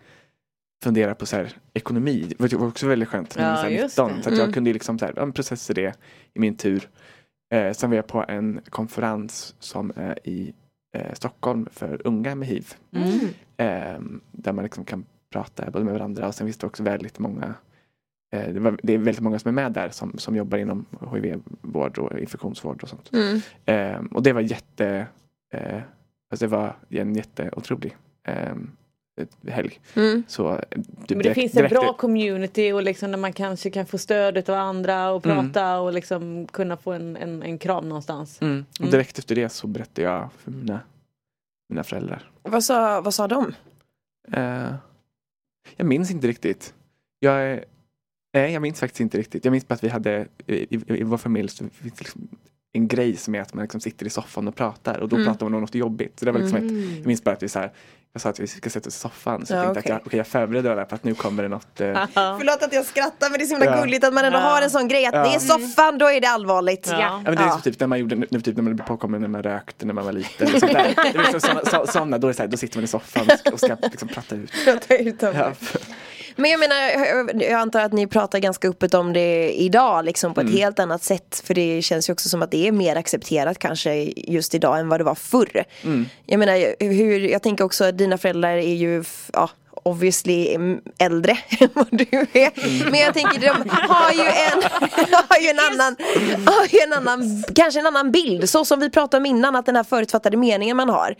fundera 0.83 1.15
på 1.15 1.25
så 1.25 1.35
här, 1.35 1.53
ekonomi. 1.73 2.33
Det 2.39 2.53
var 2.53 2.67
också 2.67 2.87
väldigt 2.87 3.09
skönt 3.09 3.37
när 3.37 3.43
Ja, 3.43 3.49
jag 3.49 3.55
var 3.55 3.63
så 3.63 3.69
här 3.69 3.81
just 3.83 3.97
19. 3.97 4.17
det. 4.17 4.23
Så 4.23 4.29
att 4.29 4.35
jag 4.35 4.43
Mm. 4.43 4.53
kunde 4.53 4.73
liksom 4.73 4.99
så 4.99 5.05
här, 5.05 5.31
processa 5.31 5.73
det 5.73 5.95
i 6.33 6.39
min 6.39 6.55
tur. 6.57 6.89
Eh, 7.53 7.71
sen 7.73 7.89
var 7.89 7.95
jag 7.97 8.07
på 8.07 8.25
en 8.27 8.61
konferens 8.69 9.55
som 9.59 9.91
är 9.95 10.19
i 10.27 10.53
eh, 10.97 11.13
Stockholm 11.13 11.67
för 11.71 12.01
unga 12.07 12.35
med 12.35 12.47
hiv. 12.47 12.73
Mm. 12.95 13.19
Eh, 13.57 14.01
där 14.31 14.53
man 14.53 14.63
liksom 14.63 14.85
kan 14.85 15.05
prata 15.33 15.71
både 15.71 15.85
med 15.85 15.93
varandra 15.93 16.27
och 16.27 16.35
sen 16.35 16.47
finns 16.47 16.57
det 16.57 16.67
också 16.67 16.83
väldigt 16.83 17.19
många 17.19 17.53
eh, 18.33 18.53
det, 18.53 18.59
var, 18.59 18.79
det 18.83 18.93
är 18.93 18.97
väldigt 18.97 19.23
många 19.23 19.39
som 19.39 19.49
är 19.49 19.53
med 19.63 19.71
där 19.71 19.89
som, 19.89 20.17
som 20.17 20.35
jobbar 20.35 20.57
inom 20.57 20.85
HIV-vård 21.13 21.97
och 21.97 22.19
infektionsvård 22.19 22.83
och 22.83 22.89
sånt. 22.89 23.11
Mm. 23.13 23.39
Eh, 23.65 24.01
och 24.11 24.23
det 24.23 24.33
var 24.33 24.41
jätte, 24.41 25.07
eh, 25.53 25.81
alltså 26.31 26.45
det 26.45 26.47
var 26.47 26.75
en 26.89 27.15
jätteotrolig 27.15 27.97
eh, 28.27 28.55
helg. 29.47 29.79
Mm. 29.95 30.23
Så, 30.27 30.49
eh, 30.51 30.59
Men 30.71 30.83
det 31.07 31.13
direkt- 31.15 31.35
finns 31.35 31.53
en 31.55 31.57
direkt- 31.57 31.73
bra 31.81 31.93
community 31.93 32.71
och 32.71 32.83
liksom 32.83 33.11
där 33.11 33.17
man 33.17 33.33
kanske 33.33 33.69
kan 33.69 33.85
få 33.85 33.97
stöd 33.97 34.49
av 34.49 34.55
andra 34.55 35.11
och 35.11 35.25
Mm. 35.25 35.51
prata 35.51 35.79
och 35.79 35.93
liksom 35.93 36.47
kunna 36.51 36.77
få 36.77 36.91
en, 36.91 37.17
en, 37.17 37.43
en 37.43 37.57
kram 37.57 37.89
någonstans. 37.89 38.41
Mm. 38.41 38.65
Och 38.71 38.79
Mm. 38.79 38.91
direkt 38.91 39.19
efter 39.19 39.35
det 39.35 39.49
så 39.49 39.67
berättade 39.67 40.01
jag 40.07 40.29
för 40.37 40.51
mina, 40.51 40.79
mina 41.69 41.83
föräldrar. 41.83 42.29
Vad, 42.43 42.63
sa, 42.63 43.01
vad 43.01 43.13
sa 43.13 43.27
de? 43.27 43.53
Eh, 44.31 44.73
jag 45.75 45.87
minns 45.87 46.11
inte 46.11 46.27
riktigt. 46.27 46.73
Jag, 47.19 47.41
är- 47.41 47.65
nej, 48.33 48.53
jag 48.53 48.61
minns 48.61 48.79
faktiskt 48.79 49.01
inte 49.01 49.17
riktigt. 49.17 49.45
Jag 49.45 49.51
minns 49.51 49.67
bara 49.67 49.73
att 49.75 49.83
vi 49.83 49.89
hade 49.89 50.27
i, 50.47 50.75
i, 50.75 50.81
i 50.87 51.03
vår 51.03 51.17
familj 51.17 51.49
så 51.49 51.63
finns 51.69 51.93
det 51.93 51.99
liksom 52.03 52.27
en 52.73 52.87
grej 52.87 53.15
som 53.15 53.35
är 53.35 53.41
att 53.41 53.53
man 53.53 53.61
liksom 53.63 53.81
sitter 53.81 54.05
i 54.05 54.09
soffan 54.09 54.47
och 54.47 54.55
pratar 54.55 54.99
och 54.99 55.09
då 55.09 55.15
Mm. 55.15 55.27
pratar 55.27 55.45
man 55.45 55.53
om 55.53 55.61
något 55.61 55.75
jobbigt. 55.75 56.19
Så 56.19 56.25
det 56.25 56.31
var 56.31 56.39
liksom 56.39 56.57
ett, 56.57 56.63
Mm. 56.71 56.95
jag 56.97 57.05
minns 57.07 57.23
bara 57.23 57.35
att 57.35 57.43
vi 57.43 57.49
så 57.49 57.59
här, 57.59 57.71
jag 58.13 58.21
sa 58.21 58.29
att 58.29 58.39
vi 58.39 58.47
ska 58.47 58.69
sätta 58.69 58.87
oss 58.89 58.95
i 58.95 58.99
soffan 58.99 59.45
så 59.45 59.53
jag 59.53 59.59
Ja, 59.59 59.63
tänkte 59.73 59.79
okej. 59.79 59.91
att 59.91 59.99
jag, 59.99 60.07
okej, 60.07 60.17
jag 60.17 60.27
förbereder 60.27 60.75
det 60.75 60.85
på 60.85 60.95
att 60.95 61.03
nu 61.03 61.15
kommer 61.15 61.43
det 61.43 61.49
något. 61.49 61.81
Eh, 61.81 62.05
Förlåt 62.13 62.63
att 62.63 62.73
jag 62.73 62.85
skrattar 62.85 63.29
men 63.29 63.39
det 63.39 63.45
är 63.45 63.47
så 63.47 63.53
himla 63.53 63.65
Ja. 63.77 63.81
gulligt 63.81 64.03
att 64.03 64.13
man 64.13 64.25
ändå 64.25 64.37
Ja. 64.37 64.41
har 64.41 64.61
en 64.61 64.69
sån 64.69 64.87
grej 64.87 65.05
att 65.05 65.13
Ja. 65.15 65.23
det 65.23 65.35
är 65.35 65.39
soffan, 65.39 65.97
då 65.97 66.05
är 66.11 66.21
det 66.21 66.27
allvarligt. 66.27 66.87
Ja. 66.91 66.99
Ja, 66.99 67.21
men 67.25 67.35
det 67.35 67.43
är 67.43 67.49
så 67.49 67.59
typ 67.59 67.79
när 67.79 67.87
man 67.87 67.99
gjorde, 67.99 68.15
nu, 68.15 68.41
typ 68.41 68.55
när 68.55 68.63
man 68.63 68.75
blev 68.75 68.85
påkommen 68.85 69.21
när 69.21 69.27
man 69.27 69.43
rökte 69.43 69.85
när 69.85 69.93
man 69.93 70.05
var 70.05 70.11
liten. 70.11 70.47
och 70.53 70.59
sånt 70.59 70.71
där. 70.73 70.93
Det 71.11 71.17
var 71.17 71.23
liksom 71.31 71.41
såna, 71.41 71.65
så, 71.85 71.87
såna, 71.91 72.17
då, 72.17 72.27
är 72.27 72.29
det 72.31 72.35
så 72.35 72.41
här, 72.43 72.49
då 72.49 72.57
sitter 72.57 72.77
man 72.77 72.83
i 72.83 72.87
soffan 72.87 73.27
och 73.53 73.59
ska 73.59 73.75
liksom 73.81 74.07
prata 74.07 74.35
ut. 74.35 74.51
Prata 74.65 74.95
ut 74.97 75.23
om 75.23 75.33
Ja. 75.35 75.51
Men 76.35 76.51
jag 76.51 76.59
menar, 76.59 76.75
jag- 77.43 77.51
antar 77.51 77.81
att 77.81 77.93
ni 77.93 78.07
pratar 78.07 78.39
ganska 78.39 78.67
öppet 78.67 78.93
om 78.93 79.13
det 79.13 79.51
idag 79.61 80.05
liksom 80.05 80.33
på 80.33 80.41
ett 80.41 80.51
helt 80.51 80.79
annat 80.79 81.03
sätt. 81.03 81.41
För 81.45 81.53
det 81.53 81.81
känns 81.81 82.09
ju 82.09 82.13
också 82.13 82.29
som 82.29 82.41
att 82.41 82.51
det 82.51 82.67
är 82.67 82.71
mer 82.71 82.95
accepterat 82.95 83.59
kanske 83.59 83.93
just 84.15 84.55
idag 84.55 84.79
än 84.79 84.89
vad 84.89 84.99
det 84.99 85.03
var 85.03 85.15
förr. 85.15 85.63
Jag 86.25 86.39
menar, 86.39 86.75
hur, 86.85 87.19
jag 87.19 87.41
tänker 87.43 87.63
också 87.63 87.83
att 87.85 87.97
dina 87.97 88.17
föräldrar 88.17 88.49
är 88.57 88.73
ju, 88.75 89.03
ja, 89.33 89.49
obviously 89.83 90.53
mm, 90.55 90.81
äldre 90.99 91.31
än 91.59 91.69
vad 91.73 91.87
du 91.91 92.05
är. 92.33 92.91
Men 92.91 92.99
jag 92.99 93.13
tänker 93.13 93.39
de 93.39 93.69
har 93.69 94.11
ju 94.11 94.21
en, 94.21 94.63
har 95.29 95.37
ju 95.37 95.47
en 95.49 95.59
annan, 95.71 95.95
har 96.45 96.65
ju 96.67 96.79
en 96.79 96.93
annan, 96.93 97.43
kanske 97.55 97.79
en 97.79 97.85
annan 97.87 98.11
bild. 98.11 98.49
Så 98.49 98.65
som 98.65 98.79
vi 98.79 98.89
pratade 98.89 99.21
om 99.21 99.25
innan, 99.25 99.55
att 99.55 99.65
den 99.65 99.75
här 99.75 99.83
förutfattade 99.83 100.37
meningen 100.37 100.77
man 100.77 100.89
har. 100.89 101.15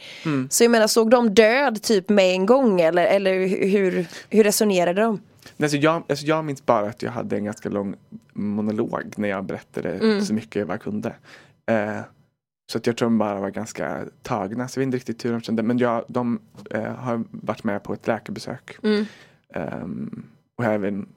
Så 0.50 0.64
jag 0.64 0.72
menar, 0.72 0.88
såg 0.88 1.10
de 1.10 1.34
död 1.34 1.82
typ 1.82 2.10
med 2.10 2.26
en 2.34 2.46
gång 2.46 2.82
eller, 2.82 3.06
eller 3.06 3.48
hur, 3.68 4.06
hur 4.30 4.44
resonerade 4.44 5.02
de? 5.02 5.22
Alltså 5.62 5.78
jag, 5.78 6.04
alltså 6.10 6.26
jag 6.26 6.46
minns 6.46 6.66
bara 6.66 6.90
att 6.90 7.02
jag 7.02 7.12
hade 7.12 7.36
en 7.36 7.46
ganska 7.46 7.70
lång 7.70 7.96
monolog 8.34 9.14
när 9.18 9.30
jag 9.30 9.46
berättade 9.46 9.90
Mm. 9.90 10.26
så 10.26 10.34
mycket 10.34 10.56
jag 10.56 10.68
bara 10.68 10.78
kunde. 10.78 11.10
Eh, 11.70 12.00
så 12.72 12.78
att 12.78 12.88
jag 12.88 12.98
tror 12.98 13.06
de 13.06 13.18
bara 13.18 13.40
var 13.40 13.50
ganska 13.50 14.06
tagna. 14.22 14.68
Så 14.68 14.80
jag 14.80 14.82
vet 14.82 14.86
inte 14.88 14.98
riktigt 14.98 15.26
hur 15.26 15.32
de 15.32 15.42
kände. 15.42 15.64
Men 15.64 15.78
jag, 15.78 16.06
de 16.08 16.40
eh, 16.72 16.84
har 16.96 17.24
varit 17.32 17.64
med 17.64 17.84
på 17.84 17.94
ett 17.94 18.08
läkarbesök. 18.08 18.78
Mm. 18.84 19.06
Ehm, 19.54 20.26
och 20.58 20.66
även 20.66 21.08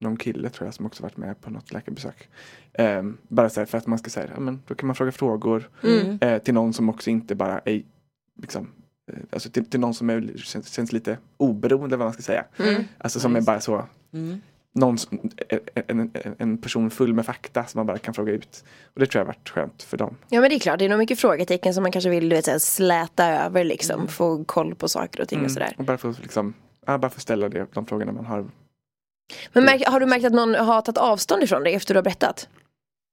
någon 0.00 0.16
kille 0.16 0.50
tror 0.50 0.66
jag 0.66 0.74
som 0.74 0.86
också 0.86 1.02
varit 1.02 1.16
med 1.16 1.40
på 1.40 1.50
något 1.50 1.72
läkarbesök. 1.72 2.28
Ehm, 2.72 3.16
bara 3.28 3.48
så 3.48 3.60
här 3.60 3.66
för 3.66 3.78
att 3.78 3.86
man 3.86 3.98
ska 3.98 4.10
säga, 4.10 4.30
ja 4.34 4.40
men 4.40 4.62
då 4.66 4.74
kan 4.74 4.86
man 4.86 4.96
fråga 4.96 5.12
frågor 5.12 5.68
Mm. 5.82 6.18
eh, 6.20 6.38
till 6.42 6.54
någon 6.54 6.72
som 6.72 6.88
också 6.88 7.10
inte 7.10 7.34
bara 7.34 7.58
är 7.58 7.82
liksom 8.42 8.68
eh, 9.12 9.18
Alltså 9.30 9.50
till, 9.50 9.64
till 9.70 9.80
någon 9.80 9.94
som 9.94 10.10
är, 10.10 10.32
känns, 10.36 10.68
känns 10.68 10.92
lite 10.92 11.18
oberoende 11.36 11.96
vad 11.96 12.06
man 12.06 12.12
ska 12.12 12.22
säga. 12.22 12.44
Mm. 12.58 12.84
Alltså 12.98 13.20
som 13.20 13.36
är 13.36 13.40
bara 13.40 13.60
så 13.60 13.84
Mm. 14.12 14.40
Någon, 14.74 14.96
en, 15.86 16.10
en, 16.14 16.34
en 16.38 16.58
person 16.58 16.90
full 16.90 17.14
med 17.14 17.26
fakta 17.26 17.64
som 17.64 17.78
man 17.78 17.86
bara 17.86 17.98
kan 17.98 18.14
fråga 18.14 18.32
ut. 18.32 18.64
Och 18.94 19.00
det 19.00 19.06
tror 19.06 19.20
jag 19.20 19.26
har 19.26 19.32
varit 19.32 19.48
skönt 19.48 19.82
för 19.82 19.96
dem. 19.96 20.16
Ja 20.28 20.40
men 20.40 20.50
det 20.50 20.56
är 20.56 20.60
klart, 20.60 20.78
det 20.78 20.84
är 20.84 20.88
nog 20.88 20.98
mycket 20.98 21.18
frågetecken 21.20 21.74
som 21.74 21.82
man 21.82 21.92
kanske 21.92 22.10
vill 22.10 22.28
du 22.28 22.36
vet, 22.36 22.46
här, 22.46 22.58
släta 22.58 23.26
över 23.26 23.64
liksom. 23.64 24.08
Få 24.08 24.44
koll 24.44 24.74
på 24.74 24.88
saker 24.88 25.20
och 25.22 25.28
ting 25.28 25.44
och 25.44 25.50
sådär. 25.50 25.74
Och 25.78 25.84
bara 25.84 25.98
få 25.98 26.14
liksom, 26.22 26.54
ja, 26.86 26.98
bara 26.98 27.10
få 27.10 27.20
ställa 27.20 27.48
det, 27.48 27.66
de 27.72 27.86
frågorna 27.86 28.12
man 28.12 28.26
har. 28.26 28.46
Men 29.52 29.64
märk, 29.64 29.86
har 29.86 30.00
du 30.00 30.06
märkt 30.06 30.24
att 30.26 30.32
någon 30.32 30.54
har 30.54 30.80
tagit 30.82 30.98
avstånd 30.98 31.42
ifrån 31.42 31.62
dig 31.64 31.74
efter 31.74 31.94
du 31.94 31.98
har 31.98 32.02
berättat? 32.02 32.48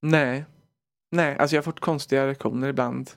Nej, 0.02 0.46
nej, 1.12 1.38
alltså 1.38 1.56
jag 1.56 1.62
har 1.62 1.64
fått 1.64 1.80
konstiga 1.80 2.26
reaktioner 2.28 2.68
ibland. 2.68 3.12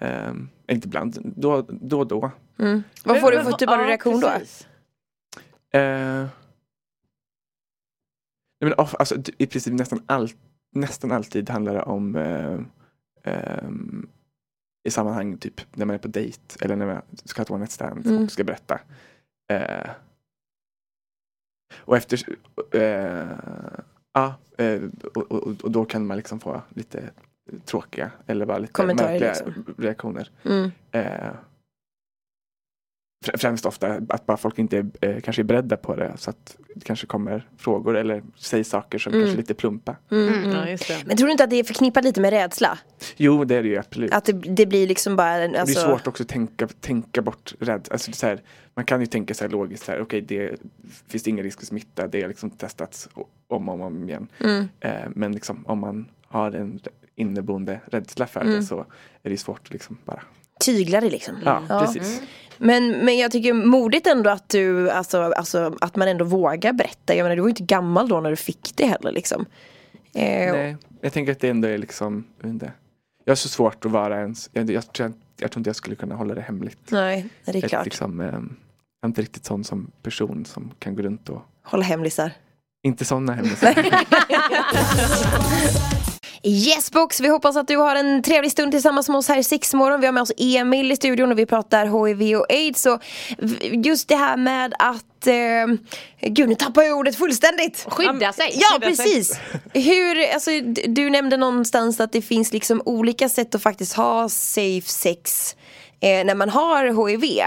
Um, 0.00 0.48
inte 0.68 0.86
ibland, 0.86 1.18
då 1.36 1.66
då. 1.68 2.04
då. 2.04 2.30
Mm. 2.58 2.82
Vad 3.04 3.20
får 3.20 3.30
du 3.30 3.36
Men- 3.36 3.46
för 3.46 3.52
typ 3.52 3.68
av 3.70 3.80
ja, 3.80 3.86
reaktion 3.86 4.20
då? 4.20 4.28
precis. 4.28 4.66
Eh, 8.60 8.68
nej 8.68 8.70
men, 8.70 8.84
of- 8.86 8.94
alltså, 8.98 9.16
I 9.38 9.46
princip 9.46 9.72
nästan, 9.74 10.02
all, 10.06 10.28
nästan 10.72 11.12
alltid 11.12 11.50
handlar 11.50 11.74
det 11.74 11.82
om 11.82 12.16
eh, 12.16 12.58
ehm, 13.24 14.08
i 14.88 14.90
sammanhang 14.90 15.36
typ 15.38 15.60
när 15.76 15.86
man 15.86 15.94
är 15.94 15.98
på 15.98 16.08
dejt 16.08 16.40
eller 16.64 16.76
när 16.76 16.86
man 16.86 17.02
ska 17.24 17.38
ha 17.40 17.42
ett 17.44 17.50
one 17.50 17.58
night 17.58 17.70
stand 17.72 18.06
Mm. 18.06 18.24
och 18.24 18.32
ska 18.32 18.44
berätta. 18.44 18.80
Eh, 19.52 19.90
och 21.78 21.96
efter, 21.96 22.22
eh, 22.72 23.28
ja, 24.12 24.34
eh, 24.58 24.82
och, 25.14 25.32
och, 25.32 25.64
och 25.64 25.70
då 25.70 25.84
kan 25.84 26.06
man 26.06 26.16
liksom 26.16 26.40
få 26.40 26.62
lite 26.68 27.10
tråkiga 27.64 28.10
eller 28.26 28.46
bara 28.46 28.58
lite 28.58 28.72
Kommentarer, 28.72 29.10
märkliga 29.20 29.32
liksom. 29.46 29.74
reaktioner. 29.78 30.30
Mm. 30.44 30.70
Fr- 33.24 33.36
främst 33.38 33.66
ofta 33.66 34.00
att 34.08 34.26
bara 34.26 34.36
folk 34.36 34.58
inte 34.58 34.76
är, 34.78 34.86
eh, 35.00 35.20
kanske 35.20 35.42
är 35.42 35.44
beredda 35.44 35.76
på 35.76 35.96
det 35.96 36.12
så 36.16 36.30
att 36.30 36.56
det 36.74 36.84
kanske 36.84 37.06
kommer 37.06 37.48
frågor 37.56 37.96
eller 37.96 38.22
sägs 38.36 38.68
saker 38.68 38.98
som 38.98 39.12
Mm. 39.12 39.24
kanske 39.24 39.36
är 39.36 39.42
lite 39.42 39.54
plumpa. 39.54 39.96
Mm. 40.10 40.28
Mm. 40.34 40.50
Ja, 40.50 40.68
just 40.68 40.88
det. 40.88 41.02
Men 41.06 41.16
tror 41.16 41.26
du 41.26 41.32
inte 41.32 41.44
att 41.44 41.50
det 41.50 41.56
är 41.56 41.64
förknippat 41.64 42.04
lite 42.04 42.20
med 42.20 42.30
rädsla? 42.30 42.78
Jo 43.16 43.44
det 43.44 43.56
är 43.56 43.62
det 43.62 43.68
ju 43.68 43.78
absolut. 43.78 44.12
Att 44.12 44.24
det, 44.24 44.32
det 44.32 44.66
blir 44.66 44.86
liksom 44.88 45.16
bara 45.16 45.32
en, 45.34 45.42
Och 45.44 45.52
det 45.52 45.56
är 45.56 45.60
alltså, 45.60 45.80
svårt 45.86 46.06
också 46.06 46.22
att 46.22 46.28
tänka, 46.28 46.68
tänka 46.80 47.22
bort 47.22 47.54
rädd. 47.60 47.88
Alltså 47.90 48.10
det 48.10 48.14
är 48.14 48.16
så 48.16 48.26
här, 48.26 48.40
man 48.74 48.84
kan 48.84 49.00
ju 49.00 49.06
tänka 49.06 49.34
så 49.34 49.44
här 49.44 49.50
logiskt, 49.50 49.84
så 49.84 49.92
här, 49.92 50.00
okej 50.00 50.20
det 50.20 50.56
finns 51.08 51.28
ingen 51.28 51.44
risk 51.44 51.58
för 51.58 51.66
smitta, 51.66 52.06
det 52.06 52.20
har 52.22 52.28
liksom 52.28 52.50
testats 52.50 53.08
om 53.48 53.68
och 53.68 53.74
om, 53.74 53.80
om 53.80 54.08
igen. 54.08 54.28
mm. 54.40 54.68
Eh, 54.80 54.92
men 55.14 55.32
liksom, 55.32 55.64
om 55.66 55.78
man 55.78 56.08
har 56.26 56.52
en 56.52 56.80
inneboende 57.16 57.80
rädsla 57.86 58.26
för 58.26 58.40
Mm. 58.40 58.54
det 58.54 58.62
så 58.62 58.86
är 59.22 59.30
det 59.30 59.36
svårt 59.36 59.60
att 59.66 59.72
liksom 59.72 59.98
bara, 60.04 60.22
tyglar 60.60 61.00
det 61.00 61.10
liksom. 61.10 61.34
ja, 61.44 61.62
Ja. 61.68 61.80
precis. 61.80 62.22
Men, 62.58 63.04
men 63.04 63.18
jag 63.18 63.30
tycker 63.32 63.52
modigt 63.52 64.06
ändå 64.06 64.30
att 64.30 64.48
du, 64.48 64.90
alltså, 64.90 65.22
alltså 65.22 65.76
att 65.80 65.96
man 65.96 66.08
ändå 66.08 66.24
vågar 66.24 66.72
berätta. 66.72 67.14
Jag 67.14 67.24
menar 67.24 67.36
du 67.36 67.42
var 67.42 67.48
ju 67.48 67.52
inte 67.52 67.62
gammal 67.62 68.08
då 68.08 68.20
när 68.20 68.30
du 68.30 68.36
fick 68.36 68.72
det 68.74 68.86
heller 68.86 69.12
liksom. 69.12 69.46
Eh, 70.14 70.52
Nej, 70.52 70.76
jag 71.00 71.12
tänker 71.12 71.32
att 71.32 71.40
det 71.40 71.48
ändå 71.48 71.68
är 71.68 71.78
liksom, 71.78 72.24
jag, 72.40 72.50
inte. 72.50 72.72
jag 73.24 73.30
har 73.30 73.36
så 73.36 73.48
svårt 73.48 73.84
att 73.84 73.90
vara 73.90 74.20
ens, 74.20 74.50
jag, 74.52 74.70
jag, 74.70 74.92
tror, 74.92 75.12
jag 75.40 75.50
tror 75.50 75.60
inte 75.60 75.68
jag 75.68 75.76
skulle 75.76 75.96
kunna 75.96 76.14
hålla 76.14 76.34
det 76.34 76.40
hemligt. 76.40 76.78
Nej, 76.90 77.28
det 77.44 77.50
är 77.58 77.64
Ett, 77.64 77.70
klart. 77.70 77.84
Liksom, 77.84 78.20
eh, 78.20 78.26
jag 78.26 78.34
är 79.02 79.06
inte 79.06 79.22
riktigt 79.22 79.44
sån 79.44 79.64
som 79.64 79.90
person 80.02 80.44
som 80.44 80.70
kan 80.78 80.96
gå 80.96 81.02
runt 81.02 81.28
och 81.28 81.42
Hålla 81.62 81.84
hemlisar. 81.84 82.30
inte 82.82 83.04
sådana 83.04 83.32
hemlisar. 83.32 83.74
Yes 86.42 86.90
box, 86.90 87.20
vi 87.20 87.28
hoppas 87.28 87.56
att 87.56 87.68
du 87.68 87.76
har 87.76 87.96
en 87.96 88.22
trevlig 88.22 88.50
stund 88.52 88.72
tillsammans 88.72 89.08
med 89.08 89.18
oss 89.18 89.28
här 89.28 89.38
i 89.38 89.42
Sexmorgon. 89.44 90.00
Vi 90.00 90.06
har 90.06 90.12
med 90.12 90.22
oss 90.22 90.32
Emil 90.38 90.92
i 90.92 90.96
studion 90.96 91.32
och 91.32 91.38
vi 91.38 91.46
pratar 91.46 92.06
HIV 92.06 92.36
och 92.38 92.46
aids. 92.52 92.82
Så 92.82 92.98
v- 93.38 93.70
just 93.84 94.08
det 94.08 94.16
här 94.16 94.36
med 94.36 94.74
att, 94.78 95.26
eh, 95.26 95.66
gud 96.30 96.48
nu 96.48 96.54
tappar 96.54 96.82
jag 96.82 96.98
ordet 96.98 97.16
fullständigt. 97.16 97.86
Skydda 97.88 98.32
sig. 98.32 98.50
Ja 98.54 98.66
skydda 98.80 98.96
sig. 98.96 99.04
precis. 99.06 99.38
Hur, 99.74 100.32
alltså, 100.34 100.50
du 100.86 101.10
nämnde 101.10 101.36
någonstans 101.36 102.00
att 102.00 102.12
det 102.12 102.22
finns 102.22 102.52
liksom 102.52 102.82
olika 102.84 103.28
sätt 103.28 103.54
att 103.54 103.62
faktiskt 103.62 103.92
ha 103.92 104.28
safe 104.28 104.88
sex 104.88 105.56
eh, 106.00 106.24
när 106.24 106.34
man 106.34 106.48
har 106.48 107.08
HIV. 107.08 107.42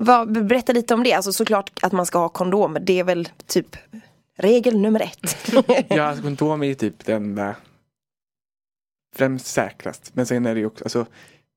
Vad, 0.00 0.46
berätta 0.46 0.72
lite 0.72 0.94
om 0.94 1.02
det, 1.02 1.12
alltså 1.12 1.32
såklart 1.32 1.70
att 1.82 1.92
man 1.92 2.06
ska 2.06 2.18
ha 2.18 2.28
kondom, 2.28 2.78
det 2.80 2.98
är 3.00 3.04
väl 3.04 3.28
typ 3.46 3.76
regel 4.38 4.78
nummer 4.80 5.00
ett. 5.00 5.46
ja, 5.88 6.02
alltså, 6.04 6.22
kondom 6.22 6.62
är 6.62 6.66
ju 6.66 6.74
typ 6.74 7.04
den 7.06 7.16
enda 7.16 7.54
främst 9.16 9.46
säkrast. 9.46 10.10
Men 10.14 10.26
sen 10.26 10.46
är 10.46 10.54
det 10.54 10.60
ju 10.60 10.66
också, 10.66 10.84
alltså, 10.84 11.06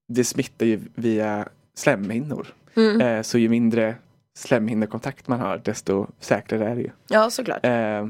det 0.07 0.23
smittar 0.23 0.65
ju 0.65 0.79
via 0.95 1.47
slemhinnor. 1.75 2.47
Mm. 2.75 3.01
Eh, 3.01 3.21
så 3.21 3.37
ju 3.37 3.49
mindre 3.49 3.95
slemhinnekontakt 4.37 5.27
man 5.27 5.39
har 5.39 5.57
desto 5.57 6.07
säkrare 6.19 6.69
är 6.69 6.75
det 6.75 6.81
ju. 6.81 6.89
Ja 7.09 7.29
såklart. 7.29 7.65
Eh, 7.65 8.07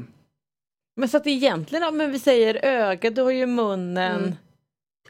Men 0.96 1.08
så 1.08 1.16
att 1.16 1.26
egentligen, 1.26 1.84
ja, 1.84 1.90
men 1.90 2.10
vi 2.12 2.18
säger 2.18 2.64
ögat, 2.64 3.14
du 3.14 3.22
har 3.22 3.30
ju 3.30 3.46
munnen, 3.46 4.16
Mm. 4.22 4.32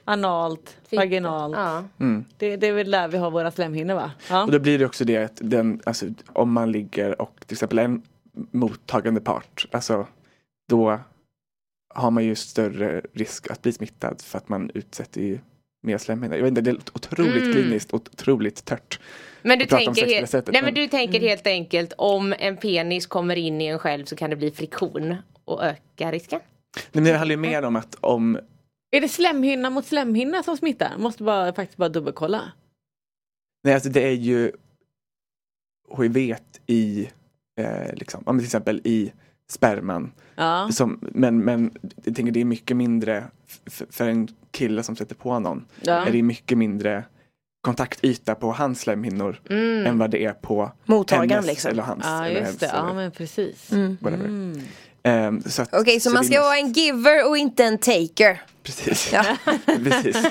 analt, 0.05 0.77
Fitta. 0.89 1.03
vaginalt. 1.03 1.57
Ja. 1.57 1.85
mm. 2.01 2.25
Det, 2.39 2.57
det 2.57 2.67
är 2.67 2.73
väl 2.73 2.91
där 2.91 3.09
vi 3.09 3.19
har 3.19 3.31
våra 3.31 3.51
slemhinnor 3.51 3.95
va? 3.95 4.11
Ja. 4.31 4.45
Och 4.45 4.51
då 4.53 4.59
blir 4.59 4.79
det 4.79 4.87
också 4.87 5.05
det 5.05 5.17
att 5.25 5.39
den, 5.45 5.81
alltså, 5.85 6.07
om 6.33 6.53
man 6.53 6.73
ligger 6.73 7.21
och 7.23 7.35
till 7.47 7.55
exempel 7.55 7.79
en 7.79 8.03
mottagande 8.51 9.21
part, 9.21 9.67
alltså 9.73 10.07
då 10.69 10.99
har 11.95 12.11
man 12.11 12.25
ju 12.25 12.35
större 12.35 13.03
risk 13.13 13.51
att 13.51 13.63
bli 13.63 13.73
smittad 13.73 14.21
för 14.23 14.39
att 14.39 14.49
man 14.49 14.71
utsätter 14.75 15.21
ju 15.21 15.39
mer 15.83 15.99
slemhinnor. 15.99 16.37
Jag 16.37 16.43
vet 16.43 16.49
inte, 16.49 16.61
det 16.61 16.71
är 16.71 16.77
otroligt 16.95 17.43
Mm. 17.43 17.53
kliniskt 17.53 17.93
och 17.93 18.01
otroligt 18.13 18.65
tört. 18.65 19.01
Men 19.43 19.59
du 19.59 19.67
tänker, 19.67 20.07
helt, 20.07 20.31
sättet, 20.31 20.53
nej, 20.53 20.63
men 20.63 20.75
men- 20.75 20.83
du 20.83 20.89
tänker 20.89 21.21
helt 21.21 21.47
enkelt 21.47 21.93
om 21.99 22.35
en 22.39 22.57
penis 22.57 23.07
kommer 23.07 23.37
in 23.37 23.61
i 23.61 23.67
en 23.67 23.79
själv 23.79 24.05
så 24.05 24.17
kan 24.17 24.31
det 24.31 24.37
bli 24.37 24.51
friktion 24.51 25.17
och 25.45 25.65
öka 25.65 26.13
risken? 26.13 26.41
Nej, 26.77 26.85
men 26.93 27.05
det 27.05 27.13
handlar 27.19 27.33
ju 27.33 27.37
mer 27.41 27.63
om 27.63 27.77
att 27.77 27.95
om 28.01 28.39
Är 28.91 29.01
det 29.01 29.09
slemhinna 29.09 29.71
mot 29.71 29.87
slemhinna 29.87 30.43
som 30.43 30.57
smittar? 30.57 30.99
Måste 30.99 31.23
bara, 31.23 31.53
faktiskt 31.53 31.77
bara 31.77 31.89
dubbelkolla. 31.89 32.53
Nej, 33.65 33.75
alltså 33.75 33.89
det 33.89 34.03
är 34.03 34.13
ju 34.13 34.53
HIV 35.99 36.37
i, 36.67 37.09
eh, 37.61 37.95
liksom, 37.95 38.25
till 38.39 38.45
exempel 38.45 38.81
i 38.85 39.13
sperman. 39.51 40.13
Ja. 40.35 40.69
Som, 40.73 40.99
men, 41.03 41.45
men 41.45 41.71
jag 42.05 42.17
tänker 42.17 42.33
det 42.33 42.41
är 42.41 42.45
mycket 42.45 42.77
mindre, 42.77 43.25
för 43.91 44.09
en 44.09 44.29
kille 44.51 44.83
som 44.83 44.97
sätter 44.97 45.15
på 45.15 45.39
någon, 45.39 45.65
Ja. 45.83 46.07
är 46.07 46.13
det 46.13 46.23
mycket 46.23 46.59
mindre 46.59 47.05
kontaktyta 47.63 48.35
på 48.35 48.53
hans 48.53 48.81
slemhinnor 48.81 49.41
Mm. 49.51 49.87
än 49.87 49.99
vad 49.99 50.11
det 50.11 50.25
är 50.25 50.33
på 50.33 50.73
Mottagaren 50.87 51.31
hennes 51.31 51.47
liksom. 51.47 51.71
eller 51.71 51.83
hans. 51.83 52.05
Ja 52.05 52.27
eller 52.27 52.41
just 52.41 52.61
det, 52.61 52.67
hennes, 52.67 52.79
ja 52.83 52.85
eller 52.91 52.95
men 52.95 53.11
precis. 53.11 53.73
Mm. 53.73 53.97
Whatever. 55.05 55.29
Mm. 55.29 55.35
Ehm, 55.35 55.43
så 55.51 55.67
Okej, 55.73 56.01
så, 56.01 56.11
man 56.11 56.25
ska 56.25 56.41
vara 56.41 56.59
en 56.59 56.73
giver 56.73 57.29
och 57.29 57.37
inte 57.37 57.65
en 57.65 57.79
taker. 57.79 58.43
Precis. 58.63 59.13
Ja. 59.13 59.25
precis. 59.67 60.17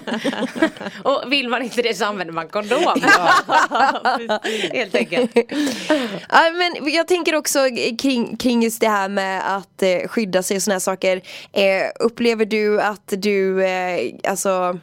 Och 1.04 1.24
vill 1.28 1.50
man 1.50 1.62
inte 1.62 1.82
det 1.82 1.98
så 1.98 2.06
använder 2.06 2.34
man 2.34 2.48
kondom. 2.48 2.84
helt 4.74 4.96
enkelt. 4.96 5.32
Ja, 6.30 6.52
men 6.54 6.94
jag 6.94 7.08
tänker 7.08 7.36
också 7.36 7.60
kring, 8.00 8.38
kring 8.38 8.64
just 8.64 8.82
det 8.82 8.90
här 8.90 9.10
med 9.10 9.56
att 9.56 9.82
eh, 9.82 10.08
skydda 10.08 10.44
sig 10.44 10.58
och 10.58 10.64
såna 10.64 10.76
här 10.76 10.80
saker. 10.80 11.22
Eh, 11.54 11.86
upplever 12.00 12.46
du 12.46 12.82
att 12.82 13.14
du, 13.18 13.66
eh, 13.66 14.14
alltså 14.24 14.80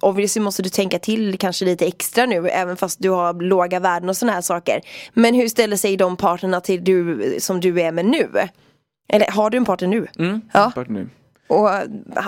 Obviously 0.00 0.42
måste 0.42 0.62
du 0.62 0.68
tänka 0.68 0.98
till 0.98 1.38
kanske 1.38 1.64
lite 1.64 1.86
extra 1.86 2.26
nu 2.26 2.48
även 2.48 2.76
fast 2.76 2.98
du 3.02 3.10
har 3.10 3.42
låga 3.42 3.80
värden 3.80 4.08
och 4.08 4.16
såna 4.16 4.32
här 4.32 4.40
saker. 4.40 4.80
Men 5.12 5.34
hur 5.34 5.48
ställer 5.48 5.76
sig 5.76 5.96
de 5.96 6.16
parterna 6.16 6.60
till 6.60 6.84
du 6.84 7.36
som 7.40 7.60
du 7.60 7.80
är 7.80 7.92
med 7.92 8.04
nu? 8.04 8.28
Eller 9.12 9.30
har 9.30 9.50
du 9.50 9.56
en 9.56 9.64
partner 9.64 9.88
nu? 9.88 10.06
Mm, 10.18 10.40
Ja. 10.52 10.72
Bort 10.74 10.88
nu. 10.88 11.08
Och 11.46 11.68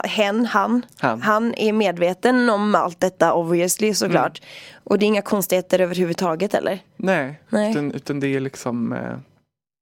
hen, 0.05 0.47
han, 0.47 0.83
Han. 0.99 1.55
är 1.55 1.73
medveten 1.73 2.51
om 2.51 2.75
allt 2.75 3.01
detta 3.01 3.33
obviously 3.35 3.95
såklart. 3.95 4.43
Och 4.85 4.99
det 4.99 5.05
är 5.05 5.07
inga 5.07 5.23
konstigheter 5.23 5.79
överhuvudtaget 5.81 6.55
eller? 6.55 6.79
Nej, 6.97 7.41
Nej. 7.49 7.71
Utan, 7.71 7.93
utan 7.93 8.21
det 8.21 8.27
är 8.29 8.41
liksom 8.41 8.93
eh, 8.93 9.19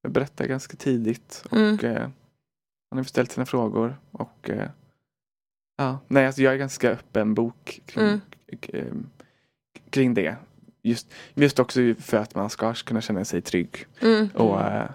Jag 0.03 0.13
berättar 0.13 0.45
ganska 0.47 0.77
tidigt 0.77 1.45
och 1.51 1.57
Mm. 1.57 1.79
eh, 1.97 2.03
Han 2.91 2.97
har 2.99 3.05
ställt 3.05 3.33
sina 3.33 3.47
frågor 3.47 3.97
och 4.11 4.51
eh, 4.51 4.69
Ja, 5.79 5.99
nej 6.09 6.27
alltså 6.27 6.43
jag 6.43 6.53
är 6.55 6.59
ganska 6.59 6.91
öppen 6.91 7.35
bok 7.35 7.81
kring, 7.87 8.05
Mm. 8.05 8.21
eh, 8.73 8.85
kring 9.91 10.15
det. 10.15 10.37
Just, 10.83 11.07
just 11.35 11.59
också 11.59 11.81
för 12.01 12.17
att 12.17 12.35
man 12.35 12.51
ska 12.51 12.75
kunna 12.75 13.01
känna 13.01 13.25
sig 13.25 13.43
trygg 13.43 13.87
Mm. 14.01 14.29
och, 14.35 14.61
eh, 14.61 14.89